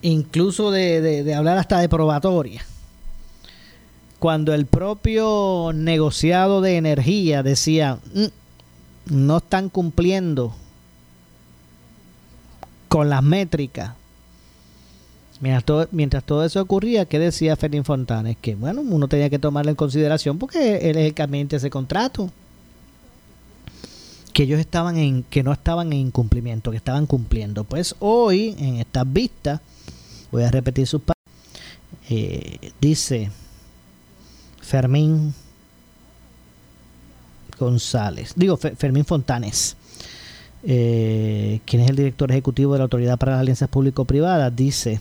incluso 0.00 0.70
de, 0.70 1.22
de 1.22 1.34
hablar 1.34 1.58
hasta 1.58 1.78
de 1.78 1.88
probatoria, 1.88 2.64
cuando 4.22 4.54
el 4.54 4.66
propio 4.66 5.72
negociado 5.74 6.60
de 6.60 6.76
energía 6.76 7.42
decía, 7.42 7.98
mm, 8.14 8.26
no 9.12 9.38
están 9.38 9.68
cumpliendo 9.68 10.54
con 12.86 13.10
las 13.10 13.24
métricas. 13.24 13.94
Mientras 15.40 15.64
todo, 15.64 15.88
mientras 15.90 16.22
todo 16.22 16.44
eso 16.44 16.62
ocurría, 16.62 17.04
¿qué 17.06 17.18
decía 17.18 17.56
Fermín 17.56 17.82
Fontanes? 17.84 18.36
Que 18.40 18.54
bueno, 18.54 18.82
uno 18.82 19.08
tenía 19.08 19.28
que 19.28 19.40
tomarlo 19.40 19.70
en 19.70 19.76
consideración 19.76 20.38
porque 20.38 20.88
él 20.88 20.98
es 20.98 21.06
el 21.06 21.14
que 21.14 21.22
administra 21.22 21.56
ese 21.56 21.68
contrato. 21.68 22.30
Que 24.32 24.44
ellos 24.44 24.60
estaban 24.60 24.98
en, 24.98 25.24
que 25.24 25.42
no 25.42 25.52
estaban 25.52 25.92
en 25.92 25.98
incumplimiento, 25.98 26.70
que 26.70 26.76
estaban 26.76 27.06
cumpliendo. 27.06 27.64
Pues 27.64 27.96
hoy, 27.98 28.54
en 28.56 28.76
estas 28.76 29.12
vistas, 29.12 29.60
voy 30.30 30.44
a 30.44 30.50
repetir 30.52 30.86
sus 30.86 31.00
palabras, 31.00 31.18
eh, 32.08 32.70
dice 32.80 33.32
Fermín 34.62 35.34
González, 37.58 38.32
digo 38.34 38.56
Fermín 38.56 39.04
Fontanes 39.04 39.76
eh, 40.64 41.60
quien 41.64 41.82
es 41.82 41.90
el 41.90 41.96
director 41.96 42.30
ejecutivo 42.30 42.72
de 42.72 42.78
la 42.78 42.84
Autoridad 42.84 43.18
para 43.18 43.32
las 43.32 43.40
Alianzas 43.40 43.68
Público-Privadas, 43.68 44.54
dice 44.54 45.00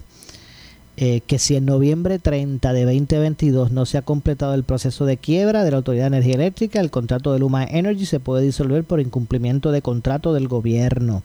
eh, 0.98 1.22
que 1.26 1.38
si 1.40 1.56
en 1.56 1.66
noviembre 1.66 2.20
30 2.20 2.74
de 2.74 2.86
2022 2.86 3.72
no 3.72 3.86
se 3.86 3.98
ha 3.98 4.02
completado 4.02 4.56
el 4.56 4.64
proceso 4.64 5.06
de 5.06 5.18
quiebra 5.18 5.64
de 5.64 5.72
la 5.72 5.78
Autoridad 5.78 6.06
de 6.06 6.18
Energía 6.18 6.36
Eléctrica, 6.36 6.80
el 6.80 6.90
contrato 6.90 7.32
de 7.32 7.40
Luma 7.40 7.64
Energy 7.64 8.06
se 8.06 8.20
puede 8.20 8.44
disolver 8.44 8.84
por 8.84 9.00
incumplimiento 9.00 9.72
de 9.72 9.82
contrato 9.82 10.34
del 10.34 10.48
gobierno. 10.48 11.22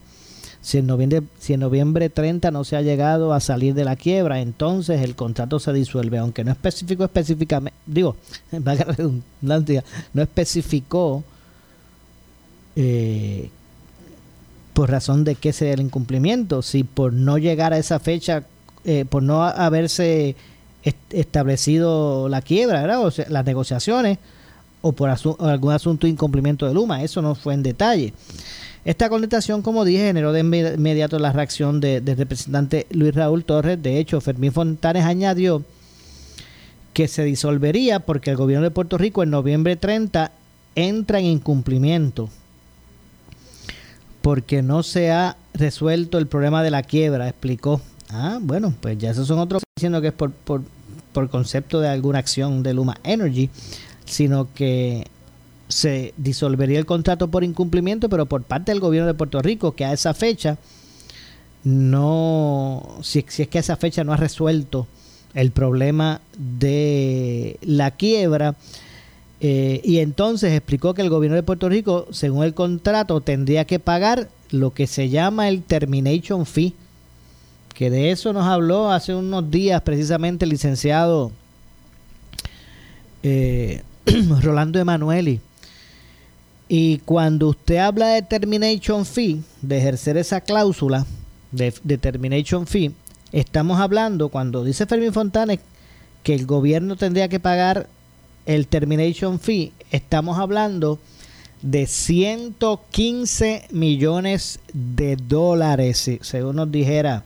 Si 0.66 0.78
en, 0.78 0.86
noviembre, 0.88 1.22
si 1.38 1.52
en 1.52 1.60
noviembre 1.60 2.10
30 2.10 2.50
no 2.50 2.64
se 2.64 2.74
ha 2.74 2.82
llegado 2.82 3.32
a 3.32 3.38
salir 3.38 3.72
de 3.72 3.84
la 3.84 3.94
quiebra, 3.94 4.40
entonces 4.40 5.00
el 5.02 5.14
contrato 5.14 5.60
se 5.60 5.72
disuelve, 5.72 6.18
aunque 6.18 6.42
no 6.42 6.50
especificó 6.50 7.04
específicamente, 7.04 7.78
digo, 7.86 8.16
no 9.42 10.22
especificó 10.22 11.22
eh, 12.74 13.48
por 14.72 14.90
razón 14.90 15.22
de 15.22 15.36
qué 15.36 15.52
sea 15.52 15.72
el 15.72 15.80
incumplimiento, 15.80 16.62
si 16.62 16.82
por 16.82 17.12
no 17.12 17.38
llegar 17.38 17.72
a 17.72 17.78
esa 17.78 18.00
fecha, 18.00 18.42
eh, 18.84 19.04
por 19.08 19.22
no 19.22 19.44
haberse 19.44 20.34
establecido 21.10 22.28
la 22.28 22.42
quiebra. 22.42 23.00
O 23.00 23.12
las 23.28 23.44
negociaciones, 23.44 24.18
o 24.82 24.90
por 24.90 25.10
algún 25.10 25.72
asunto 25.72 26.08
de 26.08 26.10
incumplimiento 26.10 26.66
de 26.66 26.74
Luma, 26.74 27.04
eso 27.04 27.22
no 27.22 27.36
fue 27.36 27.54
en 27.54 27.62
detalle. 27.62 28.12
Esta 28.86 29.08
contestación, 29.08 29.62
como 29.62 29.84
dije, 29.84 30.06
generó 30.06 30.32
de 30.32 30.40
inmediato 30.40 31.18
la 31.18 31.32
reacción 31.32 31.80
del 31.80 32.16
representante 32.16 32.86
Luis 32.90 33.16
Raúl 33.16 33.44
Torres. 33.44 33.82
De 33.82 33.98
hecho, 33.98 34.20
Fermín 34.20 34.52
Fontanes 34.52 35.04
añadió 35.04 35.64
que 36.92 37.08
se 37.08 37.24
disolvería 37.24 37.98
porque 37.98 38.30
el 38.30 38.36
gobierno 38.36 38.62
de 38.62 38.70
Puerto 38.70 38.96
Rico 38.96 39.24
en 39.24 39.30
noviembre 39.30 39.74
30 39.74 40.30
entra 40.76 41.18
en 41.18 41.24
incumplimiento 41.24 42.30
porque 44.22 44.62
no 44.62 44.84
se 44.84 45.10
ha 45.10 45.36
resuelto 45.52 46.18
el 46.18 46.28
problema 46.28 46.62
de 46.62 46.70
la 46.70 46.84
quiebra, 46.84 47.28
explicó. 47.28 47.80
Ah, 48.10 48.38
bueno, 48.40 48.72
pues 48.80 48.98
ya 48.98 49.10
esos 49.10 49.26
son 49.26 49.40
otros 49.40 49.64
diciendo 49.74 50.00
que 50.00 50.08
es 50.08 50.14
por, 50.14 50.30
por, 50.30 50.62
por 51.12 51.28
concepto 51.28 51.80
de 51.80 51.88
alguna 51.88 52.20
acción 52.20 52.62
de 52.62 52.72
Luma 52.72 52.98
Energy, 53.02 53.50
sino 54.04 54.46
que 54.54 55.08
se 55.68 56.14
disolvería 56.16 56.78
el 56.78 56.86
contrato 56.86 57.28
por 57.28 57.44
incumplimiento, 57.44 58.08
pero 58.08 58.26
por 58.26 58.42
parte 58.42 58.72
del 58.72 58.80
gobierno 58.80 59.06
de 59.06 59.14
Puerto 59.14 59.42
Rico, 59.42 59.72
que 59.72 59.84
a 59.84 59.92
esa 59.92 60.14
fecha 60.14 60.58
no, 61.64 62.98
si, 63.02 63.24
es 63.26 63.48
que 63.48 63.58
a 63.58 63.60
esa 63.60 63.76
fecha 63.76 64.04
no 64.04 64.12
ha 64.12 64.16
resuelto 64.16 64.86
el 65.34 65.50
problema 65.50 66.20
de 66.38 67.58
la 67.62 67.90
quiebra, 67.90 68.54
eh, 69.40 69.80
y 69.84 69.98
entonces 69.98 70.52
explicó 70.52 70.94
que 70.94 71.02
el 71.02 71.10
gobierno 71.10 71.36
de 71.36 71.42
Puerto 71.42 71.68
Rico, 71.68 72.06
según 72.10 72.44
el 72.44 72.54
contrato, 72.54 73.20
tendría 73.20 73.64
que 73.64 73.78
pagar 73.78 74.28
lo 74.50 74.72
que 74.72 74.86
se 74.86 75.08
llama 75.08 75.48
el 75.48 75.62
termination 75.62 76.46
fee, 76.46 76.74
que 77.74 77.90
de 77.90 78.10
eso 78.10 78.32
nos 78.32 78.46
habló 78.46 78.90
hace 78.90 79.14
unos 79.14 79.50
días 79.50 79.82
precisamente 79.82 80.46
el 80.46 80.50
licenciado 80.50 81.32
eh, 83.22 83.82
Rolando 84.40 84.78
Emanueli. 84.78 85.40
Y 86.68 86.98
cuando 86.98 87.48
usted 87.48 87.76
habla 87.76 88.08
de 88.08 88.22
termination 88.22 89.06
fee, 89.06 89.42
de 89.62 89.78
ejercer 89.78 90.16
esa 90.16 90.40
cláusula 90.40 91.06
de, 91.52 91.72
de 91.84 91.98
termination 91.98 92.66
fee, 92.66 92.92
estamos 93.32 93.80
hablando, 93.80 94.28
cuando 94.28 94.64
dice 94.64 94.86
Fermín 94.86 95.12
Fontanes, 95.12 95.60
que 96.22 96.34
el 96.34 96.46
gobierno 96.46 96.96
tendría 96.96 97.28
que 97.28 97.38
pagar 97.38 97.88
el 98.46 98.66
termination 98.66 99.38
fee, 99.38 99.72
estamos 99.90 100.38
hablando 100.38 100.98
de 101.62 101.86
115 101.86 103.66
millones 103.70 104.60
de 104.72 105.16
dólares, 105.16 106.10
según 106.20 106.56
nos 106.56 106.70
dijera 106.70 107.24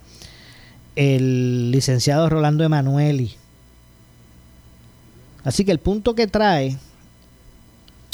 el 0.96 1.70
licenciado 1.70 2.28
Rolando 2.28 2.64
Emanueli. 2.64 3.34
Así 5.44 5.64
que 5.64 5.72
el 5.72 5.78
punto 5.78 6.14
que 6.14 6.26
trae 6.26 6.76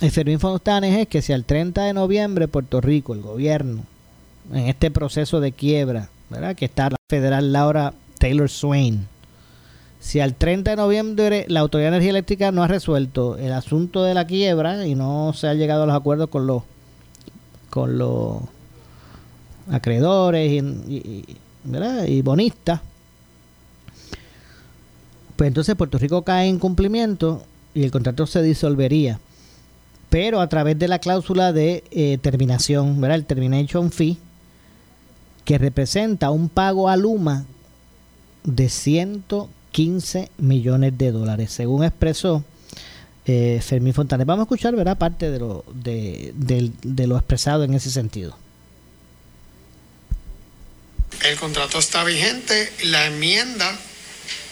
el 0.00 0.10
Fermín 0.10 0.40
Fontanes 0.40 0.98
es 0.98 1.08
que 1.08 1.22
si 1.22 1.32
al 1.32 1.44
30 1.44 1.84
de 1.84 1.92
noviembre 1.92 2.48
Puerto 2.48 2.80
Rico, 2.80 3.14
el 3.14 3.22
gobierno, 3.22 3.84
en 4.52 4.68
este 4.68 4.90
proceso 4.90 5.40
de 5.40 5.52
quiebra, 5.52 6.10
¿verdad? 6.28 6.54
que 6.54 6.66
está 6.66 6.90
la 6.90 6.96
federal 7.08 7.52
Laura 7.52 7.94
Taylor 8.18 8.48
Swain, 8.50 9.06
si 10.00 10.20
al 10.20 10.34
30 10.34 10.70
de 10.70 10.76
noviembre 10.76 11.46
la 11.48 11.60
Autoridad 11.60 11.90
de 11.90 11.96
Energía 11.96 12.10
Eléctrica 12.10 12.52
no 12.52 12.62
ha 12.62 12.68
resuelto 12.68 13.38
el 13.38 13.52
asunto 13.52 14.04
de 14.04 14.14
la 14.14 14.26
quiebra 14.26 14.86
y 14.86 14.94
no 14.94 15.32
se 15.32 15.48
ha 15.48 15.54
llegado 15.54 15.84
a 15.84 15.86
los 15.86 15.96
acuerdos 15.96 16.28
con 16.28 16.46
los 16.46 16.62
con 17.70 17.98
los 17.98 18.38
acreedores 19.70 20.50
y, 20.52 21.24
y 22.06 22.22
bonistas, 22.22 22.80
pues 25.36 25.48
entonces 25.48 25.74
Puerto 25.74 25.98
Rico 25.98 26.22
cae 26.22 26.48
en 26.48 26.58
cumplimiento 26.58 27.42
y 27.74 27.82
el 27.82 27.90
contrato 27.90 28.26
se 28.26 28.42
disolvería. 28.42 29.18
Pero 30.10 30.40
a 30.40 30.48
través 30.48 30.78
de 30.78 30.88
la 30.88 30.98
cláusula 30.98 31.52
de 31.52 31.84
eh, 31.90 32.18
terminación, 32.22 33.00
¿verdad? 33.00 33.16
el 33.16 33.24
termination 33.24 33.90
fee, 33.90 34.18
que 35.44 35.58
representa 35.58 36.30
un 36.30 36.48
pago 36.48 36.88
a 36.88 36.96
Luma 36.96 37.44
de 38.44 38.68
115 38.68 40.30
millones 40.38 40.96
de 40.96 41.12
dólares. 41.12 41.52
Según 41.52 41.84
expresó 41.84 42.44
eh, 43.26 43.60
Fermín 43.60 43.92
Fontanes. 43.92 44.24
Vamos 44.24 44.42
a 44.42 44.44
escuchar, 44.44 44.76
¿verdad? 44.76 44.96
Parte 44.96 45.30
de 45.30 45.40
lo, 45.40 45.64
de, 45.74 46.32
lo 46.82 47.16
expresado 47.16 47.64
en 47.64 47.74
ese 47.74 47.90
sentido. 47.90 48.36
El 51.24 51.36
contrato 51.36 51.78
está 51.78 52.04
vigente, 52.04 52.72
la 52.84 53.06
enmienda 53.06 53.76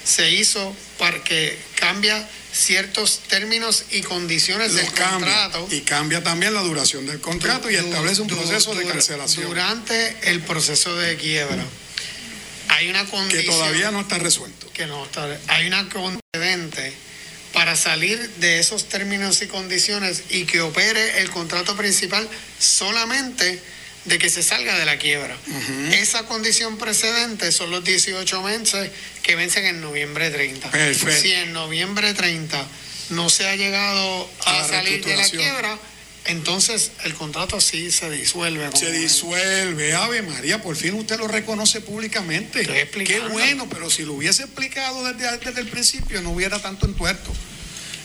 se 0.04 0.30
hizo 0.30 0.74
para 0.98 1.22
que 1.24 1.58
cambia 1.76 2.28
ciertos 2.52 3.20
términos 3.28 3.84
y 3.90 4.02
condiciones 4.02 4.74
del 4.74 4.86
cambia, 4.92 5.10
contrato. 5.50 5.68
Y 5.70 5.80
cambia 5.80 6.22
también 6.22 6.54
la 6.54 6.60
duración 6.62 7.06
del 7.06 7.20
contrato 7.20 7.70
y 7.70 7.76
establece 7.76 8.22
un 8.22 8.28
du- 8.28 8.36
proceso 8.36 8.74
de 8.74 8.86
cancelación 8.86 9.46
Durante 9.48 10.30
el 10.30 10.40
proceso 10.42 10.94
de 10.96 11.16
quiebra, 11.16 11.64
hay 12.68 12.88
una 12.90 13.04
que 13.04 13.10
condición 13.10 13.46
todavía 13.54 13.90
no 13.90 14.00
está 14.00 14.18
resuelto. 14.18 14.70
que 14.72 14.86
no 14.86 15.04
está. 15.04 15.38
Hay 15.48 15.66
una 15.66 15.88
concedente 15.88 16.92
para 17.52 17.76
salir 17.76 18.18
de 18.38 18.58
esos 18.58 18.88
términos 18.88 19.40
y 19.42 19.46
condiciones 19.46 20.24
y 20.30 20.44
que 20.44 20.60
opere 20.60 21.20
el 21.20 21.30
contrato 21.30 21.76
principal 21.76 22.28
solamente 22.58 23.60
de 24.04 24.18
que 24.18 24.28
se 24.28 24.42
salga 24.42 24.78
de 24.78 24.84
la 24.84 24.98
quiebra. 24.98 25.36
Esa 25.92 26.24
condición 26.26 26.76
precedente 26.76 27.52
son 27.52 27.70
los 27.70 27.84
18 27.84 28.42
meses 28.42 28.90
que 29.22 29.34
vencen 29.34 29.64
en 29.64 29.80
noviembre 29.80 30.30
30. 30.30 30.70
Perfecto. 30.70 31.20
Si 31.20 31.32
en 31.32 31.52
noviembre 31.52 32.12
30 32.12 32.66
no 33.10 33.30
se 33.30 33.48
ha 33.48 33.56
llegado 33.56 34.30
A 34.44 34.60
a, 34.60 34.68
salir 34.68 35.04
de 35.04 35.16
la 35.16 35.28
quiebra, 35.28 35.78
entonces 36.26 36.92
el 37.04 37.14
contrato 37.14 37.60
sí 37.60 37.90
se 37.90 38.10
disuelve. 38.10 38.70
Se 38.76 38.92
disuelve, 38.92 39.94
Ave 39.94 40.22
María, 40.22 40.62
por 40.62 40.76
fin 40.76 40.94
usted 40.94 41.18
lo 41.18 41.28
reconoce 41.28 41.80
públicamente. 41.80 42.66
Qué 43.06 43.20
bueno, 43.30 43.68
pero 43.70 43.90
si 43.90 44.04
lo 44.04 44.14
hubiese 44.14 44.44
explicado 44.44 45.04
desde, 45.04 45.38
desde 45.38 45.60
el 45.60 45.68
principio 45.68 46.20
no 46.20 46.30
hubiera 46.30 46.60
tanto 46.60 46.86
entuerto. 46.86 47.32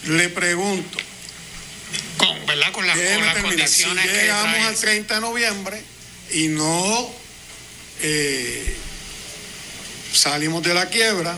Le 0.07 0.29
pregunto, 0.29 0.97
¿verdad? 2.49 2.71
Con, 2.71 2.85
la- 2.87 2.93
con 2.93 3.03
las 3.25 3.35
si 3.37 3.41
condiciones 3.41 4.05
que 4.07 4.13
llegamos 4.21 4.53
trae 4.55 4.65
al 4.67 4.75
30 4.75 5.15
de 5.15 5.21
noviembre 5.21 5.81
y 6.31 6.47
no 6.49 7.11
eh, 8.01 8.75
salimos 10.13 10.63
de 10.63 10.73
la 10.73 10.87
quiebra, 10.89 11.37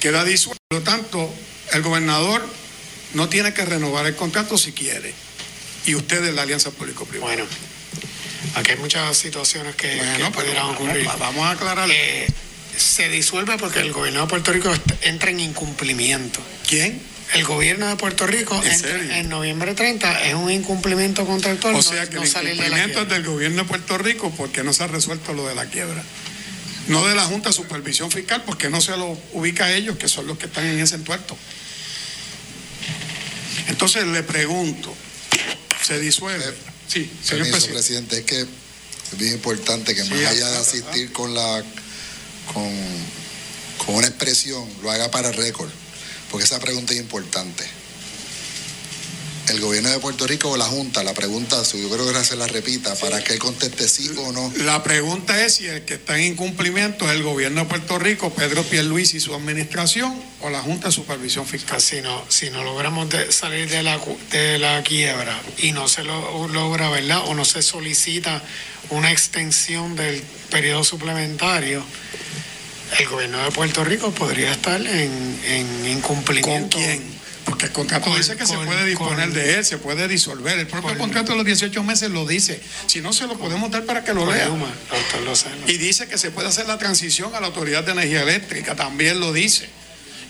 queda 0.00 0.24
disuelto. 0.24 0.58
Por 0.68 0.78
lo 0.80 0.84
tanto, 0.84 1.34
el 1.72 1.82
gobernador 1.82 2.46
no 3.14 3.28
tiene 3.28 3.54
que 3.54 3.64
renovar 3.64 4.06
el 4.06 4.14
contrato 4.16 4.58
si 4.58 4.72
quiere. 4.72 5.14
Y 5.86 5.94
ustedes, 5.94 6.34
la 6.34 6.42
Alianza 6.42 6.70
Público-Privada. 6.70 7.32
Bueno, 7.34 7.46
aquí 8.54 8.72
hay 8.72 8.76
muchas 8.76 9.16
situaciones 9.16 9.74
que, 9.76 9.96
Bueno, 9.96 10.26
que 10.26 10.30
pudieran 10.38 10.66
vamos- 10.66 10.76
ocurrir. 10.80 11.04
vamos 11.18 11.46
a 11.46 11.50
aclarar. 11.52 11.88
Eh, 11.90 12.26
se 12.76 13.08
disuelve 13.08 13.56
porque 13.58 13.80
el 13.80 13.92
gobierno 13.92 14.20
de 14.22 14.26
Puerto 14.28 14.52
Rico 14.52 14.72
entra 15.02 15.30
en 15.30 15.40
incumplimiento. 15.40 16.40
¿Quién? 16.68 17.00
El 17.34 17.44
gobierno 17.44 17.86
de 17.88 17.96
Puerto 17.96 18.26
Rico 18.26 18.60
¿En 18.64 19.10
en 19.12 19.28
noviembre 19.28 19.74
30 19.74 20.24
es 20.28 20.34
un 20.34 20.50
incumplimiento 20.50 21.26
contractual. 21.26 21.74
O 21.74 21.78
no- 21.78 21.82
sea 21.82 22.08
que 22.08 22.16
no 22.16 22.22
el 22.22 22.32
de 22.32 22.52
incumplimiento 22.54 23.02
es 23.02 23.08
del 23.08 23.24
gobierno 23.24 23.62
de 23.62 23.68
Puerto 23.68 23.98
Rico 23.98 24.32
porque 24.36 24.62
no 24.64 24.72
se 24.72 24.84
ha 24.84 24.86
resuelto 24.86 25.32
lo 25.34 25.46
de 25.46 25.54
la 25.54 25.66
quiebra. 25.66 26.02
No 26.88 27.06
de 27.06 27.14
la 27.14 27.24
Junta 27.24 27.50
de 27.50 27.52
Supervisión 27.52 28.10
Fiscal 28.10 28.44
porque 28.44 28.70
no 28.70 28.80
se 28.80 28.96
lo 28.96 29.18
ubica 29.34 29.66
a 29.66 29.72
ellos, 29.72 29.98
que 29.98 30.08
son 30.08 30.26
los 30.26 30.38
que 30.38 30.46
están 30.46 30.66
en 30.66 30.78
ese 30.80 30.94
entuerto. 30.94 31.36
Entonces 33.68 34.06
le 34.06 34.22
pregunto, 34.22 34.94
¿se 35.82 35.98
disuelve? 36.00 36.44
Sí, 36.88 37.10
señor 37.22 37.44
Permiso, 37.50 37.68
presidente. 37.68 38.16
presidente, 38.16 38.18
es 38.18 38.24
que 38.24 38.40
es 39.12 39.18
bien 39.18 39.34
importante 39.34 39.94
que 39.94 40.02
Sí, 40.02 40.10
más 40.10 40.18
allá 40.20 40.30
de 40.32 40.38
claro, 40.40 40.56
asistir 40.60 41.12
con 41.12 41.34
la 41.34 41.62
con, 42.54 42.72
con 43.84 43.94
una 43.96 44.06
expresión, 44.06 44.66
lo 44.82 44.90
haga 44.90 45.10
para 45.10 45.30
récord, 45.32 45.68
porque 46.30 46.44
esa 46.44 46.58
pregunta 46.60 46.92
es 46.92 47.00
importante. 47.00 47.64
El 49.48 49.60
gobierno 49.62 49.88
de 49.88 49.98
Puerto 49.98 50.26
Rico 50.26 50.50
o 50.50 50.56
la 50.58 50.66
Junta, 50.66 51.02
la 51.02 51.14
pregunta, 51.14 51.64
si 51.64 51.80
yo 51.80 51.88
creo 51.88 52.12
que 52.12 52.22
se 52.22 52.36
la 52.36 52.46
repita, 52.46 52.94
para 52.96 53.24
que 53.24 53.32
él 53.32 53.38
conteste 53.38 53.88
sí 53.88 54.10
o 54.18 54.30
no. 54.30 54.52
La 54.58 54.82
pregunta 54.82 55.42
es 55.42 55.54
si 55.54 55.66
el 55.66 55.86
que 55.86 55.94
está 55.94 56.18
en 56.18 56.32
incumplimiento 56.34 57.06
es 57.06 57.12
el 57.16 57.22
gobierno 57.22 57.62
de 57.62 57.66
Puerto 57.66 57.98
Rico, 57.98 58.28
Pedro 58.34 58.62
Pierluisi 58.64 59.16
y 59.16 59.20
su 59.20 59.34
administración, 59.34 60.14
o 60.42 60.50
la 60.50 60.60
Junta 60.60 60.88
de 60.88 60.92
Supervisión 60.92 61.46
Fiscal. 61.46 61.80
Si 61.80 62.02
no, 62.02 62.22
si 62.28 62.50
no 62.50 62.62
logramos 62.62 63.08
de- 63.08 63.32
salir 63.32 63.70
de 63.70 63.82
la, 63.82 63.98
de 64.30 64.58
la 64.58 64.82
quiebra 64.82 65.40
y 65.56 65.72
no 65.72 65.88
se 65.88 66.04
lo, 66.04 66.46
logra, 66.48 66.90
¿verdad? 66.90 67.22
O 67.28 67.34
no 67.34 67.46
se 67.46 67.62
solicita 67.62 68.42
una 68.90 69.10
extensión 69.10 69.96
del 69.96 70.22
periodo 70.50 70.84
suplementario, 70.84 71.82
el 72.98 73.06
gobierno 73.08 73.42
de 73.44 73.50
Puerto 73.50 73.84
Rico 73.84 74.10
podría 74.12 74.52
estar 74.52 74.80
en, 74.80 75.40
en 75.46 75.66
¿Con 75.66 75.86
incumplimiento. 75.88 76.76
quién? 76.78 77.18
Porque 77.44 77.66
el 77.66 77.72
contrato 77.72 78.06
Con- 78.10 78.16
dice 78.18 78.36
que 78.36 78.44
se 78.46 78.54
con- 78.54 78.66
puede 78.66 78.84
disponer 78.84 79.26
con- 79.26 79.34
de 79.34 79.54
él, 79.54 79.64
se 79.64 79.78
puede 79.78 80.06
disolver. 80.06 80.58
El 80.58 80.66
propio 80.66 80.90
con- 80.90 80.98
contrato 80.98 81.32
de 81.32 81.38
los 81.38 81.46
18 81.46 81.82
meses 81.82 82.10
lo 82.10 82.26
dice. 82.26 82.60
Si 82.86 83.00
no, 83.00 83.12
se 83.12 83.26
lo 83.26 83.38
podemos 83.38 83.70
dar 83.70 83.84
para 83.84 84.04
que 84.04 84.12
lo 84.12 84.26
Con 84.26 84.34
lea. 84.34 84.48
Luma. 84.48 84.70
Y 85.66 85.78
dice 85.78 86.08
que 86.08 86.18
se 86.18 86.30
puede 86.30 86.48
hacer 86.48 86.66
la 86.66 86.76
transición 86.78 87.34
a 87.34 87.40
la 87.40 87.46
Autoridad 87.46 87.84
de 87.84 87.92
Energía 87.92 88.22
Eléctrica, 88.22 88.74
también 88.76 89.18
lo 89.20 89.32
dice. 89.32 89.68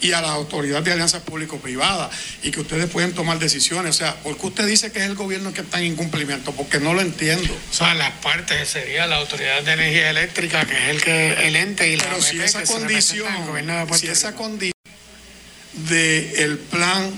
Y 0.01 0.13
a 0.13 0.21
la 0.21 0.31
Autoridad 0.31 0.83
de 0.83 0.93
Alianzas 0.93 1.23
Público-Privadas. 1.23 2.11
Y 2.43 2.51
que 2.51 2.61
ustedes 2.61 2.89
pueden 2.91 3.13
tomar 3.15 3.39
decisiones. 3.39 3.97
O 3.97 3.99
sea, 3.99 4.15
¿por 4.17 4.37
qué 4.39 4.47
usted 4.47 4.67
dice 4.67 4.93
que 4.93 5.01
es 5.01 5.07
el 5.07 5.15
gobierno 5.15 5.53
que 5.53 5.63
está 5.63 5.81
en 5.81 5.87
incumplimiento? 5.87 6.53
Porque 6.53 6.79
no 6.79 6.95
lo 6.95 7.01
entiendo. 7.01 7.53
O 7.71 7.75
sea, 7.75 7.95
las 7.95 8.13
partes 8.13 8.69
sería 8.69 9.07
la 9.07 9.17
Autoridad 9.17 9.63
de 9.63 9.73
Energía 9.73 10.11
Eléctrica, 10.11 10.65
que 10.67 10.75
es 10.75 10.89
el 10.91 11.03
que 11.03 11.49
el 11.49 11.57
ente 11.57 11.89
y 11.89 11.97
la 11.97 12.05
Pero 12.05 12.23
si 12.23 12.41
esa 12.41 12.63
condición, 12.65 13.27
si 13.95 14.07
esa 14.09 14.35
condición 14.35 14.73
del 15.75 16.59
plan 16.59 17.11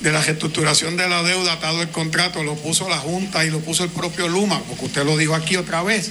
de 0.00 0.10
la 0.10 0.20
reestructuración 0.20 0.96
de 0.96 1.08
la 1.08 1.22
deuda 1.22 1.54
atado 1.54 1.82
el 1.82 1.88
contrato 1.90 2.42
lo 2.42 2.56
puso 2.56 2.88
la 2.88 2.98
Junta 2.98 3.44
y 3.44 3.50
lo 3.50 3.60
puso 3.60 3.84
el 3.84 3.90
propio 3.90 4.28
Luma, 4.28 4.60
porque 4.68 4.86
usted 4.86 5.04
lo 5.04 5.16
dijo 5.16 5.34
aquí 5.34 5.56
otra 5.56 5.82
vez. 5.82 6.10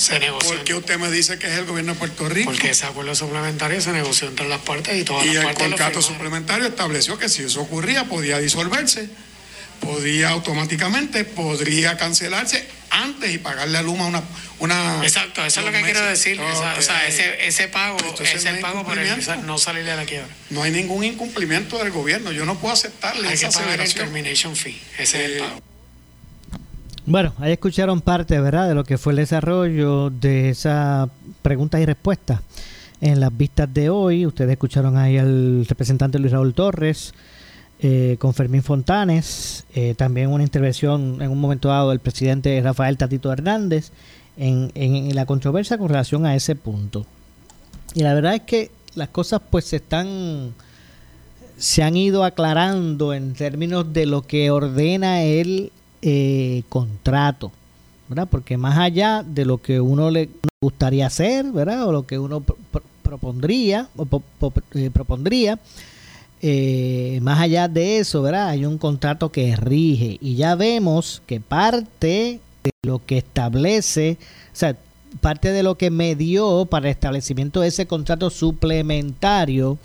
Se 0.00 0.18
negoció. 0.18 0.54
¿Por 0.56 0.64
qué 0.64 0.74
usted 0.74 0.98
me 0.98 1.10
dice 1.10 1.38
que 1.38 1.46
es 1.46 1.54
el 1.58 1.66
gobierno 1.66 1.92
de 1.92 1.98
Puerto 1.98 2.28
Rico? 2.28 2.50
Porque 2.50 2.70
ese 2.70 2.86
acuerdo 2.86 3.14
suplementario 3.14 3.80
se 3.80 3.92
negoció 3.92 4.28
entre 4.28 4.48
las 4.48 4.60
partes 4.60 4.96
y 4.96 5.04
todas 5.04 5.24
Y 5.24 5.28
las 5.28 5.36
el 5.36 5.42
partes 5.44 5.62
lo 5.64 5.68
contrato 5.70 6.00
firmaron. 6.00 6.16
suplementario 6.16 6.66
estableció 6.68 7.18
que 7.18 7.28
si 7.28 7.42
eso 7.44 7.60
ocurría 7.60 8.04
podía 8.04 8.38
disolverse, 8.38 9.08
podía 9.80 10.30
automáticamente, 10.30 11.24
podría 11.24 11.96
cancelarse 11.96 12.66
antes 12.90 13.32
y 13.32 13.38
pagarle 13.38 13.78
a 13.78 13.82
Luma 13.82 14.06
una... 14.06 14.22
una 14.58 15.00
Exacto, 15.02 15.44
eso 15.44 15.60
es 15.60 15.66
lo 15.66 15.72
que 15.72 15.80
quiero 15.82 16.00
meses. 16.00 16.18
decir. 16.24 16.40
esa- 16.40 16.74
o 16.76 16.82
sea, 16.82 17.06
ese, 17.06 17.46
ese 17.46 17.68
pago 17.68 17.96
es 18.20 18.44
no 18.44 18.50
el 18.50 18.58
pago 18.60 18.84
por 18.84 18.98
el 18.98 19.46
no 19.46 19.58
salir 19.58 19.84
de 19.84 19.96
la 19.96 20.04
quiebra. 20.04 20.28
No 20.50 20.62
hay 20.64 20.70
ningún 20.72 21.04
incumplimiento 21.04 21.78
del 21.78 21.90
gobierno, 21.92 22.32
yo 22.32 22.44
no 22.44 22.58
puedo 22.58 22.74
aceptarle 22.74 23.28
Hay 23.28 23.34
esa 23.34 23.48
que 23.48 23.54
pagar 23.54 23.80
el 23.80 23.94
termination 23.94 24.56
fee. 24.56 24.80
Ese 24.98 25.02
es 25.02 25.14
el 25.30 25.36
Eh, 25.36 25.38
pago. 25.40 25.62
Bueno, 27.10 27.32
ahí 27.38 27.50
escucharon 27.50 28.00
parte, 28.00 28.38
¿verdad?, 28.40 28.68
de 28.68 28.74
lo 28.76 28.84
que 28.84 28.96
fue 28.96 29.12
el 29.12 29.16
desarrollo 29.16 30.10
de 30.10 30.50
esas 30.50 31.08
preguntas 31.42 31.80
y 31.80 31.84
respuestas 31.86 32.40
en 33.00 33.18
las 33.18 33.36
vistas 33.36 33.68
de 33.74 33.90
hoy. 33.90 34.26
Ustedes 34.26 34.52
escucharon 34.52 34.96
ahí 34.96 35.18
al 35.18 35.66
representante 35.68 36.20
Luis 36.20 36.30
Raúl 36.32 36.54
Torres 36.54 37.12
eh, 37.80 38.16
con 38.20 38.32
Fermín 38.32 38.62
Fontanes, 38.62 39.64
eh, 39.74 39.94
también 39.96 40.30
una 40.30 40.44
intervención 40.44 41.20
en 41.20 41.32
un 41.32 41.40
momento 41.40 41.68
dado 41.68 41.90
del 41.90 41.98
presidente 41.98 42.60
Rafael 42.62 42.96
Tatito 42.96 43.32
Hernández 43.32 43.90
en, 44.36 44.70
en- 44.76 44.94
en 44.94 45.14
la 45.16 45.26
controversia 45.26 45.78
con 45.78 45.88
relación 45.88 46.26
a 46.26 46.36
ese 46.36 46.54
punto. 46.54 47.06
Y 47.92 48.02
la 48.04 48.14
verdad 48.14 48.36
es 48.36 48.42
que 48.42 48.70
las 48.94 49.08
cosas 49.08 49.40
pues 49.50 49.64
se 49.64 49.76
están 49.76 50.54
se 51.58 51.82
han 51.82 51.96
ido 51.96 52.22
aclarando 52.22 53.12
en 53.14 53.34
términos 53.34 53.92
de 53.92 54.06
lo 54.06 54.22
que 54.22 54.50
ordena 54.52 55.22
el 55.24 55.72
eh, 56.02 56.62
contrato, 56.68 57.52
¿verdad? 58.08 58.28
Porque 58.30 58.56
más 58.56 58.78
allá 58.78 59.22
de 59.26 59.44
lo 59.44 59.58
que 59.58 59.80
uno 59.80 60.10
le 60.10 60.28
gustaría 60.62 61.06
hacer, 61.06 61.46
¿verdad? 61.52 61.86
O 61.88 61.92
lo 61.92 62.06
que 62.06 62.18
uno 62.18 62.40
pro- 62.40 62.56
pro- 62.70 62.82
propondría, 63.02 63.88
o 63.96 64.06
eh, 64.74 64.90
propondría, 64.90 65.58
eh, 66.42 67.18
más 67.22 67.40
allá 67.40 67.68
de 67.68 67.98
eso, 67.98 68.22
¿verdad? 68.22 68.48
Hay 68.48 68.64
un 68.64 68.78
contrato 68.78 69.30
que 69.30 69.54
rige 69.56 70.16
y 70.20 70.36
ya 70.36 70.54
vemos 70.54 71.22
que 71.26 71.40
parte 71.40 72.40
de 72.64 72.70
lo 72.82 73.04
que 73.04 73.18
establece, 73.18 74.16
o 74.52 74.56
sea, 74.56 74.76
parte 75.20 75.50
de 75.52 75.62
lo 75.62 75.76
que 75.76 75.90
me 75.90 76.14
dio 76.14 76.66
para 76.66 76.88
establecimiento 76.88 77.60
de 77.60 77.68
ese 77.68 77.86
contrato 77.86 78.30
suplementario, 78.30 79.76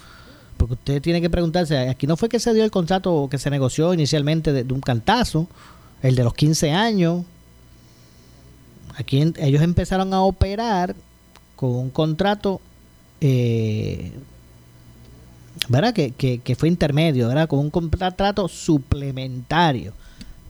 porque 0.58 0.76
usted 0.76 1.02
tiene 1.02 1.20
que 1.20 1.30
preguntarse, 1.30 1.78
aquí 1.90 2.08
no 2.08 2.16
fue 2.16 2.30
que 2.30 2.40
se 2.40 2.54
dio 2.54 2.64
el 2.64 2.72
contrato 2.72 3.28
que 3.30 3.38
se 3.38 3.50
negoció 3.50 3.94
inicialmente 3.94 4.54
de 4.54 4.74
un 4.74 4.82
cantazo, 4.82 5.48
el 6.02 6.16
de 6.16 6.24
los 6.24 6.34
15 6.34 6.72
años. 6.72 7.24
Aquí 8.98 9.22
en- 9.22 9.36
ellos 9.40 9.62
empezaron 9.62 10.14
a 10.14 10.22
operar 10.22 10.96
con 11.56 11.72
un 11.72 11.90
contrato, 11.90 12.62
eh, 13.22 14.12
¿verdad? 15.68 15.94
Que, 15.94 16.12
que, 16.12 16.56
fue 16.56 16.70
intermedio, 16.70 17.28
¿verdad? 17.28 17.48
Con 17.48 17.60
un 17.60 17.70
contrato 17.70 18.48
suplementario. 18.48 19.94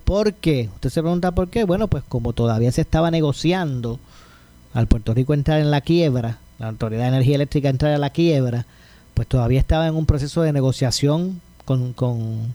¿Por 0.04 0.34
qué? 0.34 0.70
Usted 0.76 0.90
se 0.90 1.02
pregunta 1.02 1.32
por 1.32 1.50
qué. 1.50 1.64
Bueno, 1.64 1.88
pues 1.88 2.04
como 2.08 2.34
todavía 2.34 2.72
se 2.72 2.82
estaba 2.82 3.10
negociando 3.10 4.00
al 4.74 4.88
Puerto 4.88 5.14
Rico 5.14 5.34
entrar 5.34 5.60
en 5.60 5.72
la 5.72 5.82
quiebra, 5.82 6.38
la 6.60 6.68
Autoridad 6.70 7.04
de 7.04 7.08
Energía 7.10 7.36
Eléctrica 7.36 7.70
entrar 7.70 7.94
en 7.94 8.02
la 8.02 8.10
quiebra, 8.12 8.66
pues 9.14 9.28
todavía 9.28 9.60
estaba 9.60 9.88
en 9.88 9.96
un 9.96 10.06
proceso 10.06 10.42
de 10.42 10.54
negociación 10.54 11.42
con, 11.64 11.94
con, 11.94 12.54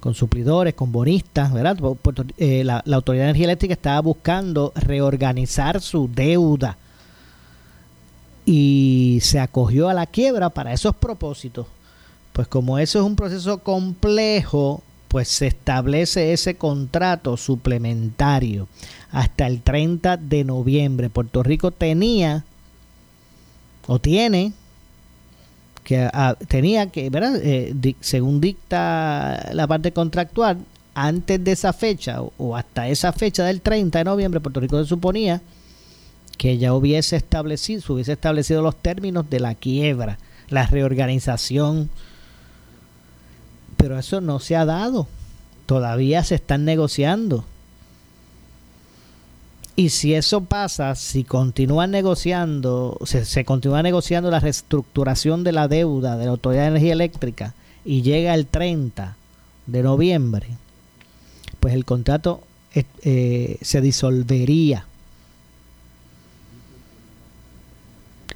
con 0.00 0.14
suplidores, 0.14 0.74
con 0.74 0.90
bonistas, 0.90 1.52
¿verdad? 1.52 1.78
Eh, 2.38 2.64
la, 2.64 2.82
la, 2.84 2.96
Autoridad 2.96 3.24
de 3.24 3.28
Energía 3.30 3.44
Eléctrica 3.44 3.74
estaba 3.74 4.00
buscando 4.00 4.72
reorganizar 4.74 5.80
su 5.80 6.08
deuda 6.12 6.76
y 8.46 9.18
se 9.22 9.38
acogió 9.38 9.88
a 9.88 9.94
la 9.94 10.06
quiebra 10.06 10.50
para 10.50 10.72
esos 10.72 10.96
propósitos. 10.96 11.66
Pues 12.32 12.48
como 12.48 12.78
eso 12.78 12.98
es 12.98 13.04
un 13.04 13.16
proceso 13.16 13.58
complejo, 13.58 14.82
pues 15.08 15.28
se 15.28 15.48
establece 15.48 16.32
ese 16.32 16.56
contrato 16.56 17.36
suplementario 17.36 18.68
hasta 19.10 19.46
el 19.46 19.60
30 19.60 20.16
de 20.16 20.44
noviembre. 20.44 21.10
Puerto 21.10 21.42
Rico 21.42 21.70
tenía 21.70 22.44
o 23.86 23.98
tiene 23.98 24.52
que 25.84 26.08
tenía 26.48 26.86
que, 26.86 27.10
¿verdad? 27.10 27.40
Eh, 27.42 27.74
según 28.00 28.40
dicta 28.40 29.50
la 29.52 29.66
parte 29.66 29.92
contractual, 29.92 30.58
antes 30.94 31.42
de 31.42 31.52
esa 31.52 31.72
fecha 31.72 32.20
o, 32.20 32.56
hasta 32.56 32.88
esa 32.88 33.12
fecha 33.12 33.44
del 33.44 33.60
30 33.60 33.98
de 33.98 34.04
noviembre, 34.04 34.40
Puerto 34.40 34.60
Rico 34.60 34.82
se 34.82 34.88
suponía 34.88 35.40
que 36.36 36.58
ya 36.58 36.74
hubiese 36.74 37.16
establecido, 37.16 37.82
se 37.82 37.92
hubiese 37.92 38.12
establecido 38.12 38.62
los 38.62 38.76
términos 38.76 39.28
de 39.28 39.40
la 39.40 39.54
quiebra, 39.54 40.18
la 40.48 40.66
reorganización. 40.66 41.90
Pero 43.76 43.98
eso 43.98 44.20
no 44.20 44.40
se 44.40 44.56
ha 44.56 44.64
dado. 44.64 45.06
Todavía 45.66 46.24
se 46.24 46.34
están 46.34 46.64
negociando. 46.64 47.44
Y 49.76 49.90
si 49.90 50.14
eso 50.14 50.42
pasa, 50.42 50.94
si 50.94 51.24
continúan 51.24 51.90
negociando, 51.90 52.98
se, 53.04 53.44
continúa 53.44 53.82
negociando 53.82 54.30
la 54.30 54.40
reestructuración 54.40 55.44
de 55.44 55.52
la 55.52 55.68
deuda 55.68 56.16
de 56.16 56.26
la 56.26 56.32
Autoridad 56.32 56.62
de 56.62 56.68
Energía 56.68 56.92
Eléctrica 56.92 57.54
y 57.84 58.02
llega 58.02 58.34
el 58.34 58.46
30 58.46 59.16
de 59.66 59.82
noviembre, 59.82 60.48
pues 61.60 61.74
el 61.74 61.84
contrato 61.84 62.42
eh, 62.74 62.84
eh, 63.02 63.58
se 63.62 63.80
disolvería. 63.80 64.86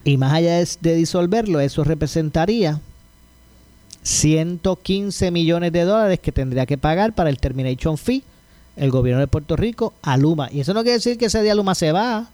Y 0.05 0.17
más 0.17 0.33
allá 0.33 0.65
de 0.81 0.95
disolverlo, 0.95 1.61
eso 1.61 1.83
representaría 1.83 2.81
115 4.03 5.31
millones 5.31 5.73
de 5.73 5.83
dólares 5.85 6.21
que 6.21 6.31
tendría 6.31 6.67
que 6.67 6.79
pagar 6.79 7.15
para 7.15 7.31
el 7.31 7.39
termination 7.39 7.97
fee 7.97 8.23
el 8.77 8.91
gobierno 8.91 9.21
de 9.21 9.27
Puerto 9.27 9.57
Rico 9.57 9.95
a 10.03 10.17
Luma. 10.17 10.49
Y 10.53 10.61
eso 10.61 10.75
no 10.75 10.83
quiere 10.83 10.99
decir 10.99 11.19
que 11.19 11.27
ese 11.27 11.43
día 11.43 11.55
Luma 11.55 11.75
se 11.75 11.93
va, 11.93 12.29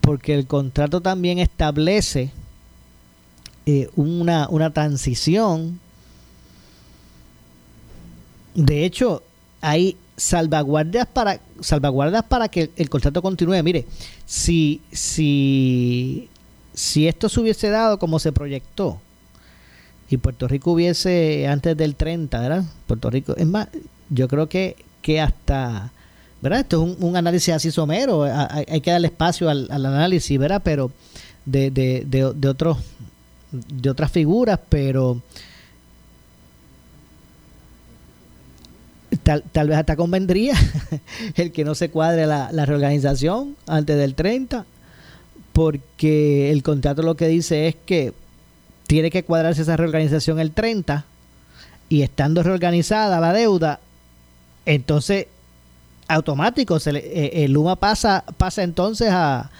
porque 0.00 0.34
el 0.34 0.46
contrato 0.46 1.00
también 1.00 1.38
establece 1.38 2.30
eh, 3.66 3.90
una, 3.96 4.48
una 4.48 4.72
transición. 4.72 5.80
De 8.54 8.84
hecho, 8.84 9.22
hay 9.60 9.96
salvaguardas 10.16 11.06
para 11.06 11.40
salvaguardas 11.60 12.24
para 12.24 12.48
que 12.48 12.70
el, 12.76 12.88
contrato 12.88 13.22
continúe. 13.22 13.62
Mire, 13.62 13.86
si 14.26 14.80
si 14.92 16.28
si 16.74 17.08
esto 17.08 17.28
se 17.28 17.40
hubiese 17.40 17.70
dado 17.70 17.98
como 17.98 18.18
se 18.18 18.32
proyectó, 18.32 19.00
y 20.10 20.16
Puerto 20.16 20.48
Rico 20.48 20.72
hubiese 20.72 21.46
antes 21.48 21.76
del 21.76 21.94
30, 21.94 22.40
¿verdad? 22.40 22.64
Puerto 22.86 23.10
Rico, 23.10 23.36
es 23.36 23.46
más, 23.46 23.68
yo 24.08 24.26
creo 24.26 24.48
que, 24.48 24.76
que 25.02 25.20
hasta, 25.20 25.92
¿verdad? 26.40 26.60
Esto 26.60 26.86
es 26.86 26.96
un, 26.98 27.16
análisis 27.16 27.52
así 27.54 27.70
somero, 27.70 28.22
hay, 28.24 28.80
que 28.80 28.90
darle 28.90 29.08
espacio 29.08 29.50
al, 29.50 29.70
análisis, 29.70 30.38
¿verdad? 30.38 30.62
Pero 30.64 30.90
de, 31.44 31.70
de, 31.70 32.04
de, 32.06 32.32
de, 32.34 32.48
otros, 32.48 32.78
de 33.52 33.90
otras 33.90 34.10
figuras, 34.10 34.58
pero 34.70 35.20
tal, 39.22 39.44
tal 39.52 39.68
vez 39.68 39.76
hasta 39.76 39.96
convendría 39.96 40.54
el 41.34 41.52
que 41.52 41.64
no 41.64 41.74
se 41.74 41.90
cuadre 41.90 42.26
la, 42.26 42.50
la 42.50 42.64
reorganización 42.64 43.56
antes 43.66 43.98
del 43.98 44.14
30, 44.14 44.64
porque 45.52 46.50
el 46.50 46.62
contrato 46.62 47.02
lo 47.02 47.14
que 47.14 47.28
dice 47.28 47.68
es 47.68 47.76
que 47.84 48.14
tiene 48.88 49.10
que 49.10 49.22
cuadrarse 49.22 49.62
esa 49.62 49.76
reorganización 49.76 50.40
el 50.40 50.50
30 50.50 51.04
y 51.90 52.02
estando 52.02 52.42
reorganizada 52.42 53.20
la 53.20 53.34
deuda, 53.34 53.80
entonces 54.64 55.26
automático 56.08 56.80
se 56.80 56.90
eh, 56.96 57.44
el 57.44 57.52
Luma 57.52 57.76
pasa 57.76 58.24
pasa 58.38 58.62
entonces 58.62 59.10
a, 59.12 59.50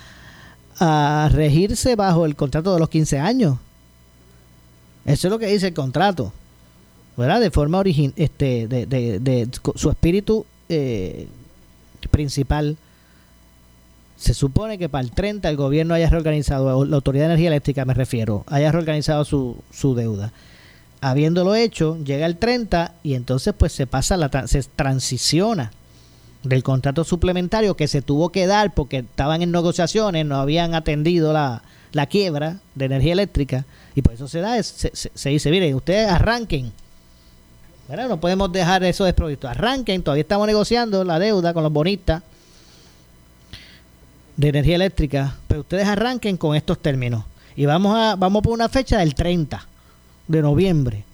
regirse 1.32 1.94
bajo 1.96 2.24
el 2.24 2.36
contrato 2.36 2.72
de 2.72 2.80
los 2.80 2.88
15 2.88 3.18
años. 3.18 3.58
Eso 5.04 5.26
es 5.26 5.30
lo 5.30 5.38
que 5.38 5.48
dice 5.48 5.68
el 5.68 5.74
contrato. 5.74 6.32
¿Verdad? 7.16 7.40
De 7.40 7.50
forma 7.50 7.78
original, 7.78 8.12
este, 8.14 8.68
de, 8.68 8.86
de, 8.86 9.18
de, 9.18 9.48
su 9.74 9.90
espíritu 9.90 10.46
eh, 10.68 11.26
principal 12.12 12.76
se 14.18 14.34
supone 14.34 14.78
que 14.78 14.88
para 14.88 15.04
el 15.04 15.12
30 15.12 15.48
el 15.48 15.56
gobierno 15.56 15.94
haya 15.94 16.10
reorganizado, 16.10 16.84
la 16.84 16.96
Autoridad 16.96 17.24
de 17.24 17.32
Energía 17.32 17.48
Eléctrica 17.48 17.84
me 17.84 17.94
refiero, 17.94 18.44
haya 18.48 18.72
reorganizado 18.72 19.24
su, 19.24 19.56
su 19.70 19.94
deuda. 19.94 20.32
Habiéndolo 21.00 21.54
hecho, 21.54 21.96
llega 22.02 22.26
el 22.26 22.36
30 22.36 22.94
y 23.04 23.14
entonces 23.14 23.54
pues 23.56 23.72
se 23.72 23.86
pasa, 23.86 24.16
la, 24.16 24.48
se 24.48 24.64
transiciona 24.64 25.70
del 26.42 26.64
contrato 26.64 27.04
suplementario 27.04 27.76
que 27.76 27.86
se 27.86 28.02
tuvo 28.02 28.30
que 28.30 28.48
dar 28.48 28.74
porque 28.74 28.98
estaban 28.98 29.40
en 29.42 29.52
negociaciones, 29.52 30.26
no 30.26 30.36
habían 30.36 30.74
atendido 30.74 31.32
la, 31.32 31.62
la 31.92 32.06
quiebra 32.06 32.56
de 32.74 32.86
energía 32.86 33.12
eléctrica 33.12 33.66
y 33.94 34.02
por 34.02 34.14
eso 34.14 34.26
se 34.26 34.40
da, 34.40 34.60
se, 34.60 35.28
dice, 35.28 35.50
miren, 35.52 35.76
ustedes 35.76 36.10
arranquen. 36.10 36.72
No 37.88 38.20
podemos 38.20 38.52
dejar 38.52 38.82
eso 38.82 39.04
desprovisto. 39.04 39.48
Arranquen, 39.48 40.02
todavía 40.02 40.22
estamos 40.22 40.46
negociando 40.46 41.04
la 41.04 41.18
deuda 41.18 41.54
con 41.54 41.62
los 41.62 41.72
bonistas 41.72 42.22
de 44.38 44.48
energía 44.48 44.76
eléctrica, 44.76 45.34
pero 45.48 45.60
ustedes 45.60 45.86
arranquen 45.86 46.36
con 46.36 46.54
estos 46.54 46.78
términos. 46.78 47.24
Y 47.56 47.66
vamos 47.66 47.94
a, 47.96 48.14
vamos 48.14 48.40
por 48.40 48.52
una 48.52 48.68
fecha 48.68 48.98
del 48.98 49.14
30 49.14 49.66
de 50.28 50.42
noviembre. 50.42 51.04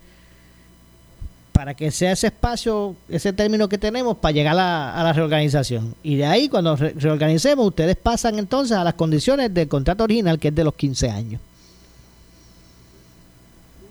Para 1.50 1.72
que 1.72 1.90
sea 1.90 2.12
ese 2.12 2.26
espacio, 2.26 2.94
ese 3.08 3.32
término 3.32 3.66
que 3.66 3.78
tenemos 3.78 4.18
para 4.18 4.32
llegar 4.32 4.58
a, 4.58 5.02
la 5.02 5.12
reorganización. 5.14 5.94
Y 6.02 6.16
de 6.16 6.26
ahí, 6.26 6.50
cuando 6.50 6.76
reorganicemos, 6.76 7.66
ustedes 7.66 7.96
pasan 7.96 8.38
entonces 8.38 8.76
a 8.76 8.84
las 8.84 8.92
condiciones 8.92 9.54
del 9.54 9.68
contrato 9.68 10.04
original, 10.04 10.38
que 10.38 10.48
es 10.48 10.54
de 10.54 10.64
los 10.64 10.74
15 10.74 11.10
años. 11.10 11.40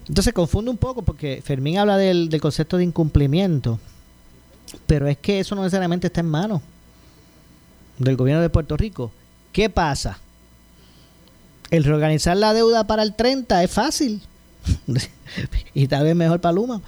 Entonces 0.07 0.31
confunde 0.31 0.69
un 0.69 0.77
poco 0.77 1.01
porque 1.01 1.41
Fermín 1.43 1.79
habla 1.79 1.97
del, 1.97 2.29
del 2.29 2.41
concepto 2.41 2.77
de 2.77 2.83
incumplimiento, 2.83 3.79
pero 4.85 5.07
es 5.07 5.17
que 5.17 5.39
eso 5.39 5.55
no 5.55 5.63
necesariamente 5.63 6.07
está 6.07 6.19
en 6.19 6.27
manos 6.27 6.61
del 7.97 8.15
gobierno 8.15 8.43
de 8.43 8.49
Puerto 8.49 8.77
Rico 8.77 9.11
¿Qué 9.53 9.69
pasa? 9.69 10.17
El 11.69 11.83
reorganizar 11.83 12.35
la 12.35 12.53
deuda 12.53 12.85
para 12.85 13.03
el 13.03 13.13
30 13.13 13.63
es 13.63 13.71
fácil. 13.71 14.21
y 15.73 15.87
tal 15.87 16.03
vez 16.03 16.15
mejor 16.15 16.41
para 16.41 16.53
Luma. 16.53 16.81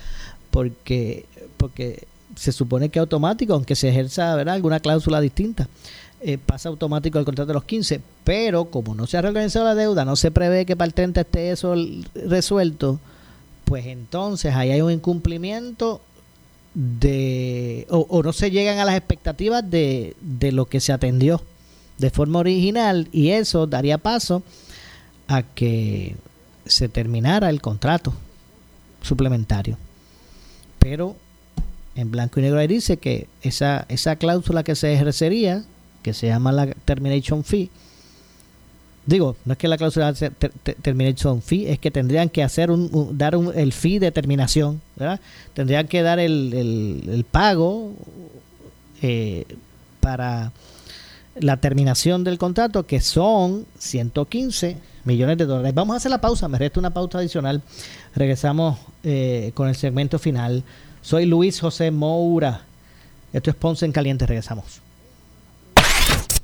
Porque, 0.50 1.26
porque 1.58 2.08
se 2.36 2.52
supone 2.52 2.90
que 2.90 3.00
automático, 3.00 3.54
aunque 3.54 3.76
se 3.76 3.90
ejerza 3.90 4.34
alguna 4.34 4.80
cláusula 4.80 5.22
distinta, 5.22 5.68
eh, 6.22 6.40
pasa 6.44 6.70
automático 6.70 7.20
el 7.20 7.26
contrato 7.26 7.50
de 7.50 7.54
los 7.54 7.66
15. 7.66 8.02
Pero 8.24 8.66
como 8.66 8.96
no 8.96 9.06
se 9.06 9.18
ha 9.18 9.22
reorganizado 9.22 9.66
la 9.66 9.76
deuda, 9.76 10.04
no 10.04 10.16
se 10.16 10.32
prevé 10.32 10.66
que 10.66 10.76
para 10.76 10.88
el 10.88 10.94
30 10.96 11.22
esté 11.22 11.52
eso 11.52 11.76
resuelto, 12.16 13.00
pues 13.66 13.86
entonces 13.86 14.56
ahí 14.56 14.72
hay 14.72 14.82
un 14.82 14.92
incumplimiento 14.92 16.02
de 16.74 17.86
o, 17.90 18.00
o 18.10 18.24
no 18.24 18.34
se 18.34 18.52
llegan 18.52 18.80
a 18.80 18.86
las 18.86 18.98
expectativas 18.98 19.70
de, 19.70 20.16
de 20.20 20.52
lo 20.52 20.66
que 20.66 20.80
se 20.80 20.92
atendió 20.92 21.42
de 21.98 22.10
forma 22.10 22.40
original 22.40 23.08
y 23.12 23.30
eso 23.30 23.68
daría 23.68 23.98
paso 23.98 24.44
a 25.28 25.44
que 25.44 26.16
se 26.66 26.90
terminara 26.90 27.50
el 27.50 27.62
contrato 27.62 28.14
suplementario. 29.02 29.78
Pero 30.80 31.16
en 31.96 32.12
blanco 32.12 32.40
y 32.40 32.44
negro 32.44 32.60
ahí 32.60 32.68
dice 32.68 32.98
que 32.98 33.28
esa, 33.42 33.86
esa 33.90 34.18
cláusula 34.18 34.64
que 34.64 34.76
se 34.76 34.94
ejercería, 34.94 35.64
que 36.04 36.14
se 36.14 36.28
llama 36.28 36.52
la 36.52 36.68
termination 36.68 37.44
fee, 37.44 37.70
digo, 39.06 39.38
no 39.46 39.54
es 39.54 39.58
que 39.58 39.68
la 39.68 39.78
cláusula 39.78 40.14
termination 40.82 41.42
fee, 41.42 41.68
es 41.68 41.80
que 41.80 41.92
tendrían 41.92 42.30
que 42.30 42.44
hacer 42.44 42.72
un, 42.72 43.18
dar 43.18 43.36
un, 43.36 43.58
el 43.58 43.72
fee 43.72 44.00
de 44.00 44.12
terminación, 44.12 44.82
¿verdad? 44.96 45.20
Tendrían 45.54 45.88
que 45.88 46.02
dar 46.02 46.20
el, 46.20 46.54
el, 47.08 47.24
pago 47.24 47.94
eh, 49.02 49.46
para 50.00 50.52
la 51.36 51.58
terminación 51.58 52.24
del 52.24 52.38
contrato, 52.38 52.86
que 52.86 53.02
son 53.02 53.66
115 53.80 54.78
millones 55.04 55.38
de 55.38 55.46
dólares. 55.46 55.74
Vamos 55.74 55.94
a 55.94 55.98
hacer 55.98 56.12
la 56.12 56.22
pausa, 56.22 56.48
me 56.48 56.58
resta 56.58 56.80
una 56.80 56.92
pausa 56.92 57.20
adicional. 57.20 57.62
Regresamos 58.16 58.80
eh, 59.04 59.52
con 59.54 59.68
el 59.68 59.76
segmento 59.76 60.20
final. 60.20 60.64
Soy 61.02 61.26
Luis 61.26 61.60
José 61.60 61.92
Moura. 61.92 62.62
Esto 63.34 63.50
es 63.50 63.56
Ponce 63.56 63.86
en 63.86 63.92
Caliente, 63.92 64.26
regresamos. 64.26 64.82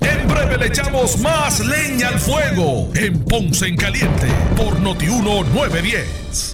En 0.02 0.28
breve 0.28 0.58
le 0.58 0.68
echamos 0.68 1.20
más 1.20 1.66
leña 1.66 2.10
al 2.10 2.20
fuego 2.20 2.90
en 2.96 3.24
Ponce 3.24 3.68
en 3.68 3.78
Caliente 3.78 4.28
por 4.58 4.80
Notiuno 4.80 5.44
910. 5.44 6.51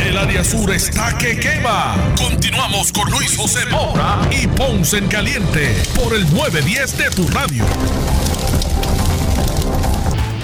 El 0.00 0.16
área 0.16 0.42
sur 0.42 0.70
está 0.70 1.16
que 1.18 1.38
quema. 1.38 1.94
Continuamos 2.16 2.92
con 2.92 3.10
Luis 3.10 3.36
José 3.36 3.60
Moura 3.70 4.20
y 4.30 4.46
Ponce 4.46 4.98
en 4.98 5.06
Caliente 5.06 5.76
por 5.94 6.14
el 6.14 6.22
910 6.32 6.98
de 6.98 7.10
tu 7.10 7.26
radio. 7.28 7.64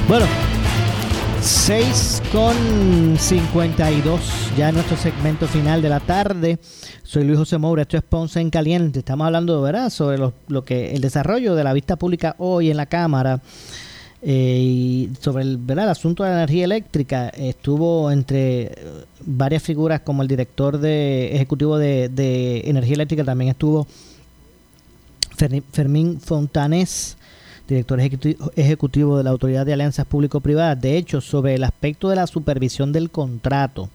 Bueno, 0.07 0.27
6 1.41 2.23
con 2.31 3.17
52, 3.19 4.21
ya 4.57 4.71
nuestro 4.71 4.97
segmento 4.97 5.49
final 5.49 5.81
de 5.81 5.89
la 5.89 6.01
tarde. 6.01 6.59
Soy 7.03 7.25
Luis 7.25 7.39
José 7.39 7.59
Moura, 7.59 7.83
esto 7.83 7.97
es 7.97 8.03
Ponce 8.03 8.41
en 8.41 8.51
Caliente. 8.51 8.99
Estamos 8.99 9.27
hablando, 9.27 9.63
¿verdad?, 9.63 9.89
sobre 9.91 10.19
lo 10.19 10.65
que 10.65 10.95
el 10.95 11.01
desarrollo 11.01 11.55
de 11.55 11.65
la 11.65 11.73
vista 11.73 11.97
pública 11.97 12.35
hoy 12.39 12.71
en 12.71 12.77
la 12.77 12.87
Cámara. 12.87 13.41
Eh, 14.21 14.59
y 14.61 15.11
sobre 15.21 15.45
el, 15.45 15.59
¿verdad? 15.59 15.85
el 15.85 15.91
asunto 15.91 16.25
de 16.25 16.31
la 16.31 16.37
energía 16.37 16.65
eléctrica, 16.65 17.29
estuvo 17.29 18.11
entre 18.11 18.73
varias 19.25 19.63
figuras 19.63 20.01
como 20.01 20.23
el 20.23 20.29
director 20.29 20.79
de, 20.79 21.35
ejecutivo 21.35 21.79
de, 21.79 22.09
de 22.09 22.63
energía 22.69 22.95
eléctrica, 22.95 23.25
también 23.25 23.51
estuvo 23.51 23.87
Fermín 25.73 26.21
Fontanés, 26.21 27.17
director 27.69 28.01
ejecutivo 28.01 29.19
de 29.19 29.25
la 29.25 29.31
Autoridad 29.31 29.65
de 29.65 29.73
Alianzas 29.73 30.07
Público-Privadas. 30.07 30.81
De 30.81 30.97
hecho, 30.97 31.21
sobre 31.21 31.55
el 31.55 31.65
aspecto 31.65 32.09
de 32.09 32.17
la 32.17 32.27
supervisión 32.27 32.93
del 32.93 33.11
contrato, 33.11 33.89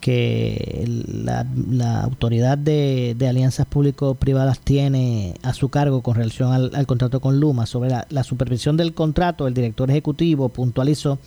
que 0.00 0.84
la, 1.06 2.02
autoridad 2.02 2.58
de, 2.58 3.16
alianzas 3.28 3.66
público-privadas 3.66 4.60
tiene 4.60 5.34
a 5.42 5.52
su 5.52 5.68
cargo 5.68 6.02
con 6.02 6.16
relación 6.16 6.52
al, 6.52 6.86
contrato 6.86 7.20
con 7.20 7.38
Luma. 7.38 7.66
Sobre 7.66 7.90
la, 7.90 8.24
supervisión 8.24 8.76
del 8.76 8.94
contrato, 8.94 9.46
el 9.46 9.54
director 9.54 9.90
ejecutivo 9.90 10.48
puntualizó 10.48 11.18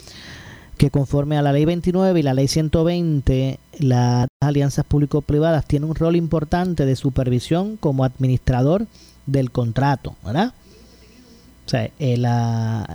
que 0.78 0.90
conforme 0.90 1.38
a 1.38 1.42
la 1.42 1.54
ley 1.54 1.66
29 1.66 2.20
y 2.20 2.24
la 2.24 2.34
ley 2.34 2.48
120, 2.48 3.60
las 3.80 4.28
alianzas 4.42 4.86
público-privadas 4.86 5.66
tienen 5.66 5.90
un 5.90 5.96
rol 5.96 6.16
importante 6.16 6.86
de 6.86 6.96
supervisión 6.96 7.78
como 7.78 8.04
administrador 8.04 8.88
del 9.26 9.52
contrato, 9.52 10.16
¿verdad? 10.26 10.54
O 11.66 11.70
sea, 11.70 11.90
eh, 11.98 12.18
la, 12.18 12.86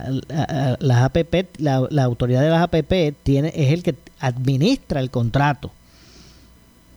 la, 0.79 1.05
APP, 1.05 1.57
la, 1.57 2.03
autoridad 2.03 2.41
de 2.41 2.49
las 2.49 2.61
APP 2.61 3.15
tiene, 3.23 3.51
es 3.55 3.73
el 3.73 3.81
que 3.81 3.95
administra 4.19 4.99
el 4.99 5.09
contrato. 5.09 5.71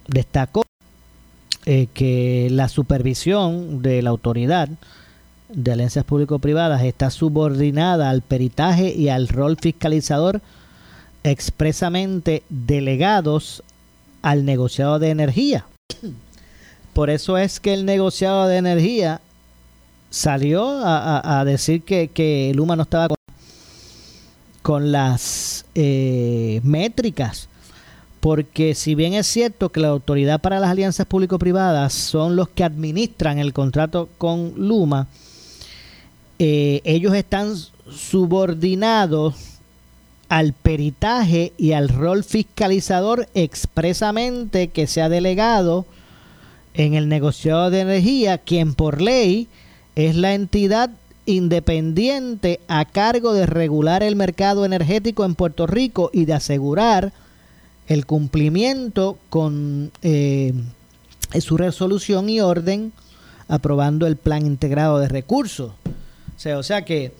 Destacó 0.06 0.64
eh, 1.64 1.86
que 1.94 2.48
la 2.50 2.68
supervisión 2.68 3.82
de 3.82 4.02
la 4.02 4.10
autoridad 4.10 4.68
de 5.48 5.72
alianzas 5.72 6.04
público-privadas 6.04 6.82
está 6.82 7.10
subordinada 7.10 8.10
al 8.10 8.22
peritaje 8.22 8.94
y 8.94 9.08
al 9.08 9.28
rol 9.28 9.56
fiscalizador 9.60 10.40
expresamente 11.24 12.42
delegados 12.48 13.62
al 14.22 14.44
negociado 14.44 14.98
de 14.98 15.10
energía. 15.10 15.66
Por 16.94 17.10
eso 17.10 17.38
es 17.38 17.60
que 17.60 17.74
el 17.74 17.84
negociado 17.84 18.48
de 18.48 18.56
energía 18.56 19.20
salió 20.10 20.80
a, 20.84 21.42
decir 21.44 21.82
que, 21.82 22.08
que, 22.08 22.52
Luma 22.54 22.76
no 22.76 22.82
estaba 22.82 23.08
con, 23.08 23.16
con 24.62 24.92
las 24.92 25.66
eh, 25.74 26.60
métricas. 26.62 27.48
Porque 28.20 28.74
si 28.74 28.94
bien 28.94 29.14
es 29.14 29.26
cierto 29.26 29.70
que 29.70 29.80
la 29.80 29.88
autoridad 29.88 30.40
para 30.40 30.60
las 30.60 30.70
alianzas 30.70 31.06
público-privadas 31.06 31.92
son 31.92 32.36
los 32.36 32.48
que 32.48 32.62
administran 32.62 33.38
el 33.38 33.52
contrato 33.52 34.08
con 34.16 34.54
Luma, 34.56 35.08
eh, 36.38 36.80
ellos 36.84 37.14
están 37.14 37.54
subordinados 37.90 39.34
al 40.28 40.52
peritaje 40.52 41.52
y 41.58 41.72
al 41.72 41.88
rol 41.88 42.24
fiscalizador 42.24 43.28
expresamente 43.34 44.68
que 44.68 44.86
se 44.86 45.02
ha 45.02 45.08
delegado 45.08 45.84
en 46.74 46.94
el 46.94 47.08
negociado 47.08 47.70
de 47.70 47.80
energía, 47.80 48.38
quien 48.38 48.74
por 48.74 49.02
ley 49.02 49.48
es 49.94 50.16
la 50.16 50.34
entidad 50.34 50.90
independiente 51.26 52.60
a 52.68 52.84
cargo 52.84 53.32
de 53.32 53.46
regular 53.46 54.02
el 54.02 54.16
mercado 54.16 54.64
energético 54.64 55.24
en 55.24 55.34
Puerto 55.34 55.66
Rico 55.66 56.10
y 56.12 56.24
de 56.24 56.34
asegurar 56.34 57.12
el 57.86 58.06
cumplimiento 58.06 59.18
con 59.28 59.92
eh, 60.02 60.52
su 61.40 61.56
resolución 61.56 62.28
y 62.28 62.40
orden 62.40 62.92
aprobando 63.48 64.06
el 64.06 64.16
plan 64.16 64.46
integrado 64.46 64.98
de 64.98 65.08
recursos. 65.08 65.72
O 66.44 66.62
sea, 66.62 66.84
que 66.84 67.12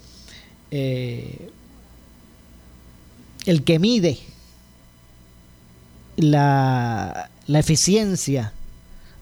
eh, 0.70 1.50
el 3.46 3.62
que 3.62 3.78
mide 3.78 4.18
la, 6.16 7.30
la 7.46 7.58
eficiencia 7.58 8.52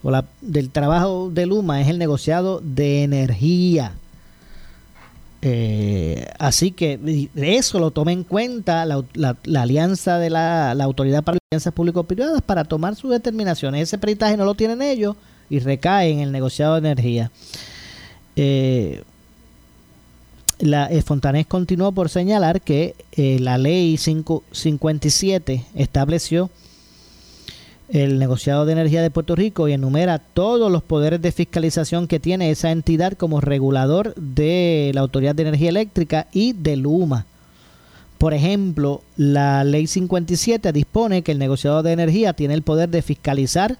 o 0.03 0.11
la, 0.11 0.25
del 0.41 0.69
trabajo 0.69 1.29
de 1.31 1.45
Luma 1.45 1.81
es 1.81 1.87
el 1.87 1.99
negociado 1.99 2.61
de 2.61 3.03
energía. 3.03 3.93
Eh, 5.43 6.27
así 6.37 6.71
que 6.71 7.29
eso 7.35 7.79
lo 7.79 7.91
toma 7.91 8.11
en 8.11 8.23
cuenta 8.23 8.85
la, 8.85 9.03
la, 9.13 9.37
la 9.43 9.61
alianza 9.63 10.19
de 10.19 10.29
la, 10.29 10.71
Autoridad 10.71 11.23
para 11.23 11.35
las 11.35 11.41
Alianzas 11.51 11.73
Público-Privadas 11.73 12.41
para 12.41 12.63
tomar 12.63 12.95
sus 12.95 13.11
determinaciones. 13.11 13.83
Ese 13.83 13.97
peritaje 13.97 14.37
no 14.37 14.45
lo 14.45 14.53
tienen 14.53 14.81
ellos 14.81 15.15
y 15.49 15.59
recae 15.59 16.11
en 16.11 16.19
el 16.19 16.31
negociado 16.31 16.73
de 16.75 16.79
energía. 16.79 17.31
Eh, 18.35 19.03
la 20.61 20.85
eh, 20.91 21.01
Fontanés 21.01 21.47
continuó 21.47 21.91
por 21.91 22.09
señalar 22.09 22.61
que 22.61 22.95
eh, 23.13 23.39
la 23.39 23.57
ley 23.57 23.97
557 23.97 25.65
estableció 25.75 26.51
el 27.91 28.19
negociado 28.19 28.65
de 28.65 28.71
energía 28.71 29.01
de 29.01 29.11
Puerto 29.11 29.35
Rico 29.35 29.67
y 29.67 29.73
enumera 29.73 30.19
todos 30.19 30.71
los 30.71 30.81
poderes 30.81 31.21
de 31.21 31.33
fiscalización 31.33 32.07
que 32.07 32.21
tiene 32.21 32.49
esa 32.49 32.71
entidad 32.71 33.13
como 33.13 33.41
regulador 33.41 34.15
de 34.15 34.91
la 34.93 35.01
Autoridad 35.01 35.35
de 35.35 35.43
Energía 35.43 35.69
Eléctrica 35.69 36.27
y 36.31 36.53
de 36.53 36.77
Luma. 36.77 37.25
Por 38.17 38.33
ejemplo, 38.33 39.01
la 39.17 39.63
ley 39.65 39.87
57 39.87 40.71
dispone 40.71 41.21
que 41.21 41.33
el 41.33 41.39
negociado 41.39 41.83
de 41.83 41.91
energía 41.91 42.33
tiene 42.33 42.53
el 42.53 42.61
poder 42.61 42.87
de 42.89 43.01
fiscalizar 43.01 43.77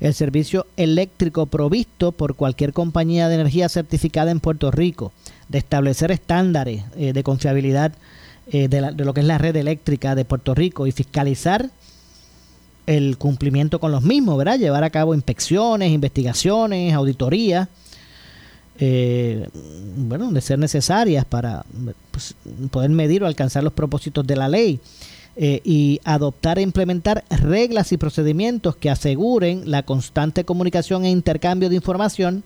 el 0.00 0.14
servicio 0.14 0.66
eléctrico 0.76 1.46
provisto 1.46 2.12
por 2.12 2.34
cualquier 2.34 2.72
compañía 2.72 3.28
de 3.28 3.36
energía 3.36 3.68
certificada 3.68 4.30
en 4.30 4.40
Puerto 4.40 4.70
Rico, 4.70 5.12
de 5.48 5.58
establecer 5.58 6.10
estándares 6.10 6.84
eh, 6.96 7.12
de 7.12 7.22
confiabilidad 7.22 7.92
eh, 8.50 8.68
de, 8.68 8.80
lo 8.92 9.14
que 9.14 9.20
es 9.20 9.26
la 9.26 9.38
red 9.38 9.56
eléctrica 9.56 10.14
de 10.14 10.24
Puerto 10.24 10.54
Rico 10.54 10.86
y 10.86 10.92
fiscalizar 10.92 11.70
el 12.88 13.18
cumplimiento 13.18 13.80
con 13.80 13.92
los 13.92 14.02
mismos, 14.02 14.38
¿verdad? 14.38 14.58
Llevar 14.58 14.82
a 14.82 14.88
cabo 14.88 15.14
inspecciones, 15.14 15.92
investigaciones, 15.92 16.94
auditorías, 16.94 17.68
eh, 18.78 19.46
bueno, 19.98 20.32
de 20.32 20.40
ser 20.40 20.58
necesarias 20.58 21.26
para 21.26 21.66
pues, 22.10 22.34
poder 22.70 22.88
medir 22.88 23.22
o 23.22 23.26
alcanzar 23.26 23.62
los 23.62 23.74
propósitos 23.74 24.26
de 24.26 24.36
la 24.36 24.48
ley. 24.48 24.80
Eh, 25.40 25.60
y 25.62 26.00
adoptar 26.02 26.58
e 26.58 26.62
implementar 26.62 27.22
reglas 27.30 27.92
y 27.92 27.96
procedimientos 27.96 28.74
que 28.74 28.90
aseguren 28.90 29.70
la 29.70 29.84
constante 29.84 30.42
comunicación 30.42 31.04
e 31.04 31.10
intercambio 31.10 31.68
de 31.68 31.76
información 31.76 32.42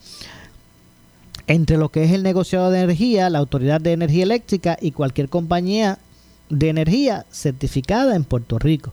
entre 1.46 1.78
lo 1.78 1.88
que 1.88 2.04
es 2.04 2.12
el 2.12 2.22
negociado 2.22 2.70
de 2.70 2.82
energía, 2.82 3.30
la 3.30 3.38
Autoridad 3.38 3.80
de 3.80 3.92
Energía 3.92 4.24
Eléctrica 4.24 4.76
y 4.78 4.90
cualquier 4.90 5.30
compañía 5.30 6.00
de 6.50 6.68
energía 6.68 7.24
certificada 7.30 8.14
en 8.14 8.24
Puerto 8.24 8.58
Rico. 8.58 8.92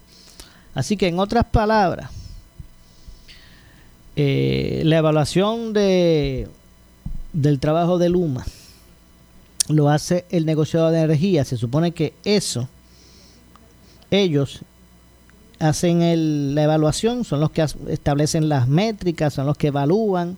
Así 0.73 0.97
que 0.97 1.07
en 1.07 1.19
otras 1.19 1.45
palabras, 1.45 2.11
eh, 4.15 4.81
la 4.85 4.97
evaluación 4.97 5.73
de, 5.73 6.47
del 7.33 7.59
trabajo 7.59 7.97
de 7.97 8.09
Luma 8.09 8.45
lo 9.67 9.89
hace 9.89 10.25
el 10.29 10.45
negociado 10.45 10.91
de 10.91 10.99
energía. 10.99 11.45
Se 11.45 11.57
supone 11.57 11.91
que 11.91 12.13
eso 12.25 12.67
ellos 14.11 14.59
hacen 15.59 16.01
el, 16.01 16.55
la 16.55 16.63
evaluación, 16.63 17.23
son 17.23 17.39
los 17.39 17.51
que 17.51 17.65
establecen 17.89 18.49
las 18.49 18.67
métricas, 18.67 19.33
son 19.33 19.45
los 19.45 19.57
que 19.57 19.67
evalúan 19.67 20.37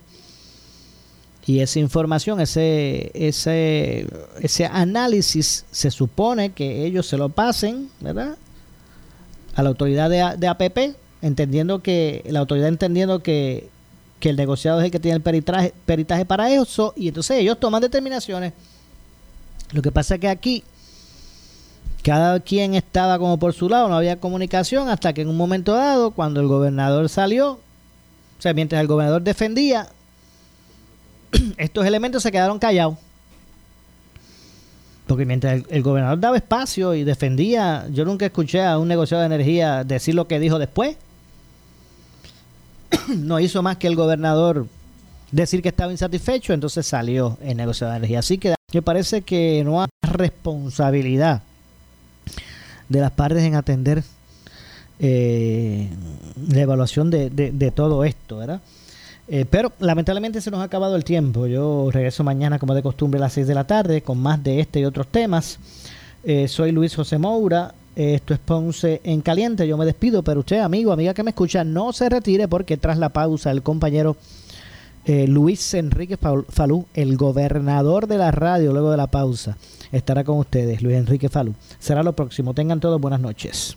y 1.44 1.58
esa 1.60 1.80
información, 1.80 2.40
ese, 2.40 3.10
ese, 3.14 4.06
ese 4.40 4.66
análisis 4.66 5.64
se 5.70 5.90
supone 5.90 6.52
que 6.52 6.86
ellos 6.86 7.06
se 7.06 7.16
lo 7.16 7.30
pasen, 7.30 7.88
¿verdad? 8.00 8.36
A 9.54 9.62
la 9.62 9.68
autoridad 9.68 10.10
de, 10.10 10.36
de 10.38 10.48
APP, 10.48 10.96
entendiendo 11.20 11.82
que 11.82 12.24
la 12.28 12.40
autoridad 12.40 12.68
entendiendo 12.68 13.22
que, 13.22 13.68
que 14.20 14.30
el 14.30 14.36
negociado 14.36 14.80
es 14.80 14.86
el 14.86 14.90
que 14.90 15.00
tiene 15.00 15.16
el 15.16 15.22
peritaje, 15.22 15.74
peritaje 15.84 16.24
para 16.24 16.50
eso, 16.50 16.94
y 16.96 17.08
entonces 17.08 17.38
ellos 17.38 17.58
toman 17.58 17.82
determinaciones. 17.82 18.52
Lo 19.72 19.82
que 19.82 19.90
pasa 19.90 20.14
es 20.14 20.20
que 20.20 20.28
aquí 20.28 20.64
cada 22.02 22.40
quien 22.40 22.74
estaba 22.74 23.18
como 23.18 23.38
por 23.38 23.54
su 23.54 23.68
lado, 23.68 23.88
no 23.88 23.96
había 23.96 24.18
comunicación 24.18 24.88
hasta 24.88 25.12
que 25.12 25.22
en 25.22 25.28
un 25.28 25.36
momento 25.36 25.74
dado, 25.74 26.10
cuando 26.10 26.40
el 26.40 26.48
gobernador 26.48 27.08
salió, 27.08 27.52
o 27.52 28.42
sea, 28.42 28.54
mientras 28.54 28.80
el 28.80 28.88
gobernador 28.88 29.22
defendía, 29.22 29.88
estos 31.56 31.86
elementos 31.86 32.22
se 32.22 32.32
quedaron 32.32 32.58
callados. 32.58 32.96
Porque 35.12 35.26
mientras 35.26 35.62
el, 35.68 35.82
gobernador 35.82 36.18
daba 36.18 36.38
espacio 36.38 36.94
y 36.94 37.04
defendía, 37.04 37.86
yo 37.92 38.06
nunca 38.06 38.24
escuché 38.24 38.64
a 38.64 38.78
un 38.78 38.88
negociador 38.88 39.28
de 39.28 39.34
energía 39.34 39.84
decir 39.84 40.14
lo 40.14 40.26
que 40.26 40.40
dijo 40.40 40.58
después. 40.58 40.96
no 43.14 43.38
hizo 43.38 43.62
más 43.62 43.76
que 43.76 43.88
el 43.88 43.94
gobernador 43.94 44.66
decir 45.30 45.60
que 45.60 45.68
estaba 45.68 45.92
insatisfecho, 45.92 46.54
entonces 46.54 46.86
salió 46.86 47.36
el 47.42 47.58
negociador 47.58 47.92
de 47.92 47.98
energía. 47.98 48.20
Así 48.20 48.38
que 48.38 48.54
me 48.72 48.80
parece 48.80 49.20
que 49.20 49.62
no 49.64 49.82
hay 49.82 49.88
responsabilidad 50.00 51.42
de 52.88 53.00
las 53.00 53.10
partes 53.10 53.42
en 53.42 53.54
atender 53.54 54.04
eh, 54.98 55.90
la 56.48 56.60
evaluación 56.62 57.10
de, 57.10 57.28
de, 57.28 57.70
todo 57.70 58.02
esto, 58.04 58.38
¿verdad? 58.38 58.62
Eh, 59.28 59.46
pero 59.48 59.72
lamentablemente 59.78 60.40
se 60.40 60.50
nos 60.50 60.60
ha 60.60 60.64
acabado 60.64 60.96
el 60.96 61.04
tiempo. 61.04 61.46
Yo 61.46 61.90
regreso 61.90 62.24
mañana 62.24 62.58
como 62.58 62.74
de 62.74 62.82
costumbre 62.82 63.18
a 63.18 63.22
las 63.22 63.32
6 63.32 63.46
de 63.46 63.54
la 63.54 63.64
tarde 63.64 64.02
con 64.02 64.18
más 64.18 64.42
de 64.42 64.60
este 64.60 64.80
y 64.80 64.84
otros 64.84 65.06
temas. 65.08 65.58
Eh, 66.24 66.48
soy 66.48 66.72
Luis 66.72 66.94
José 66.94 67.18
Moura. 67.18 67.74
Esto 67.94 68.32
es 68.32 68.40
Ponce 68.40 69.00
en 69.04 69.20
Caliente. 69.20 69.68
Yo 69.68 69.76
me 69.76 69.84
despido, 69.84 70.22
pero 70.22 70.40
usted, 70.40 70.60
amigo, 70.60 70.92
amiga 70.92 71.12
que 71.12 71.22
me 71.22 71.30
escucha, 71.30 71.62
no 71.62 71.92
se 71.92 72.08
retire 72.08 72.48
porque 72.48 72.78
tras 72.78 72.96
la 72.96 73.10
pausa 73.10 73.50
el 73.50 73.62
compañero 73.62 74.16
eh, 75.04 75.26
Luis 75.26 75.74
Enrique 75.74 76.16
Falú, 76.16 76.86
el 76.94 77.16
gobernador 77.16 78.06
de 78.06 78.18
la 78.18 78.30
radio, 78.30 78.72
luego 78.72 78.90
de 78.90 78.96
la 78.96 79.08
pausa, 79.08 79.56
estará 79.90 80.24
con 80.24 80.38
ustedes. 80.38 80.80
Luis 80.80 80.96
Enrique 80.96 81.28
Falú. 81.28 81.54
Será 81.78 82.02
lo 82.02 82.12
próximo. 82.14 82.54
Tengan 82.54 82.80
todos 82.80 83.00
buenas 83.00 83.20
noches. 83.20 83.76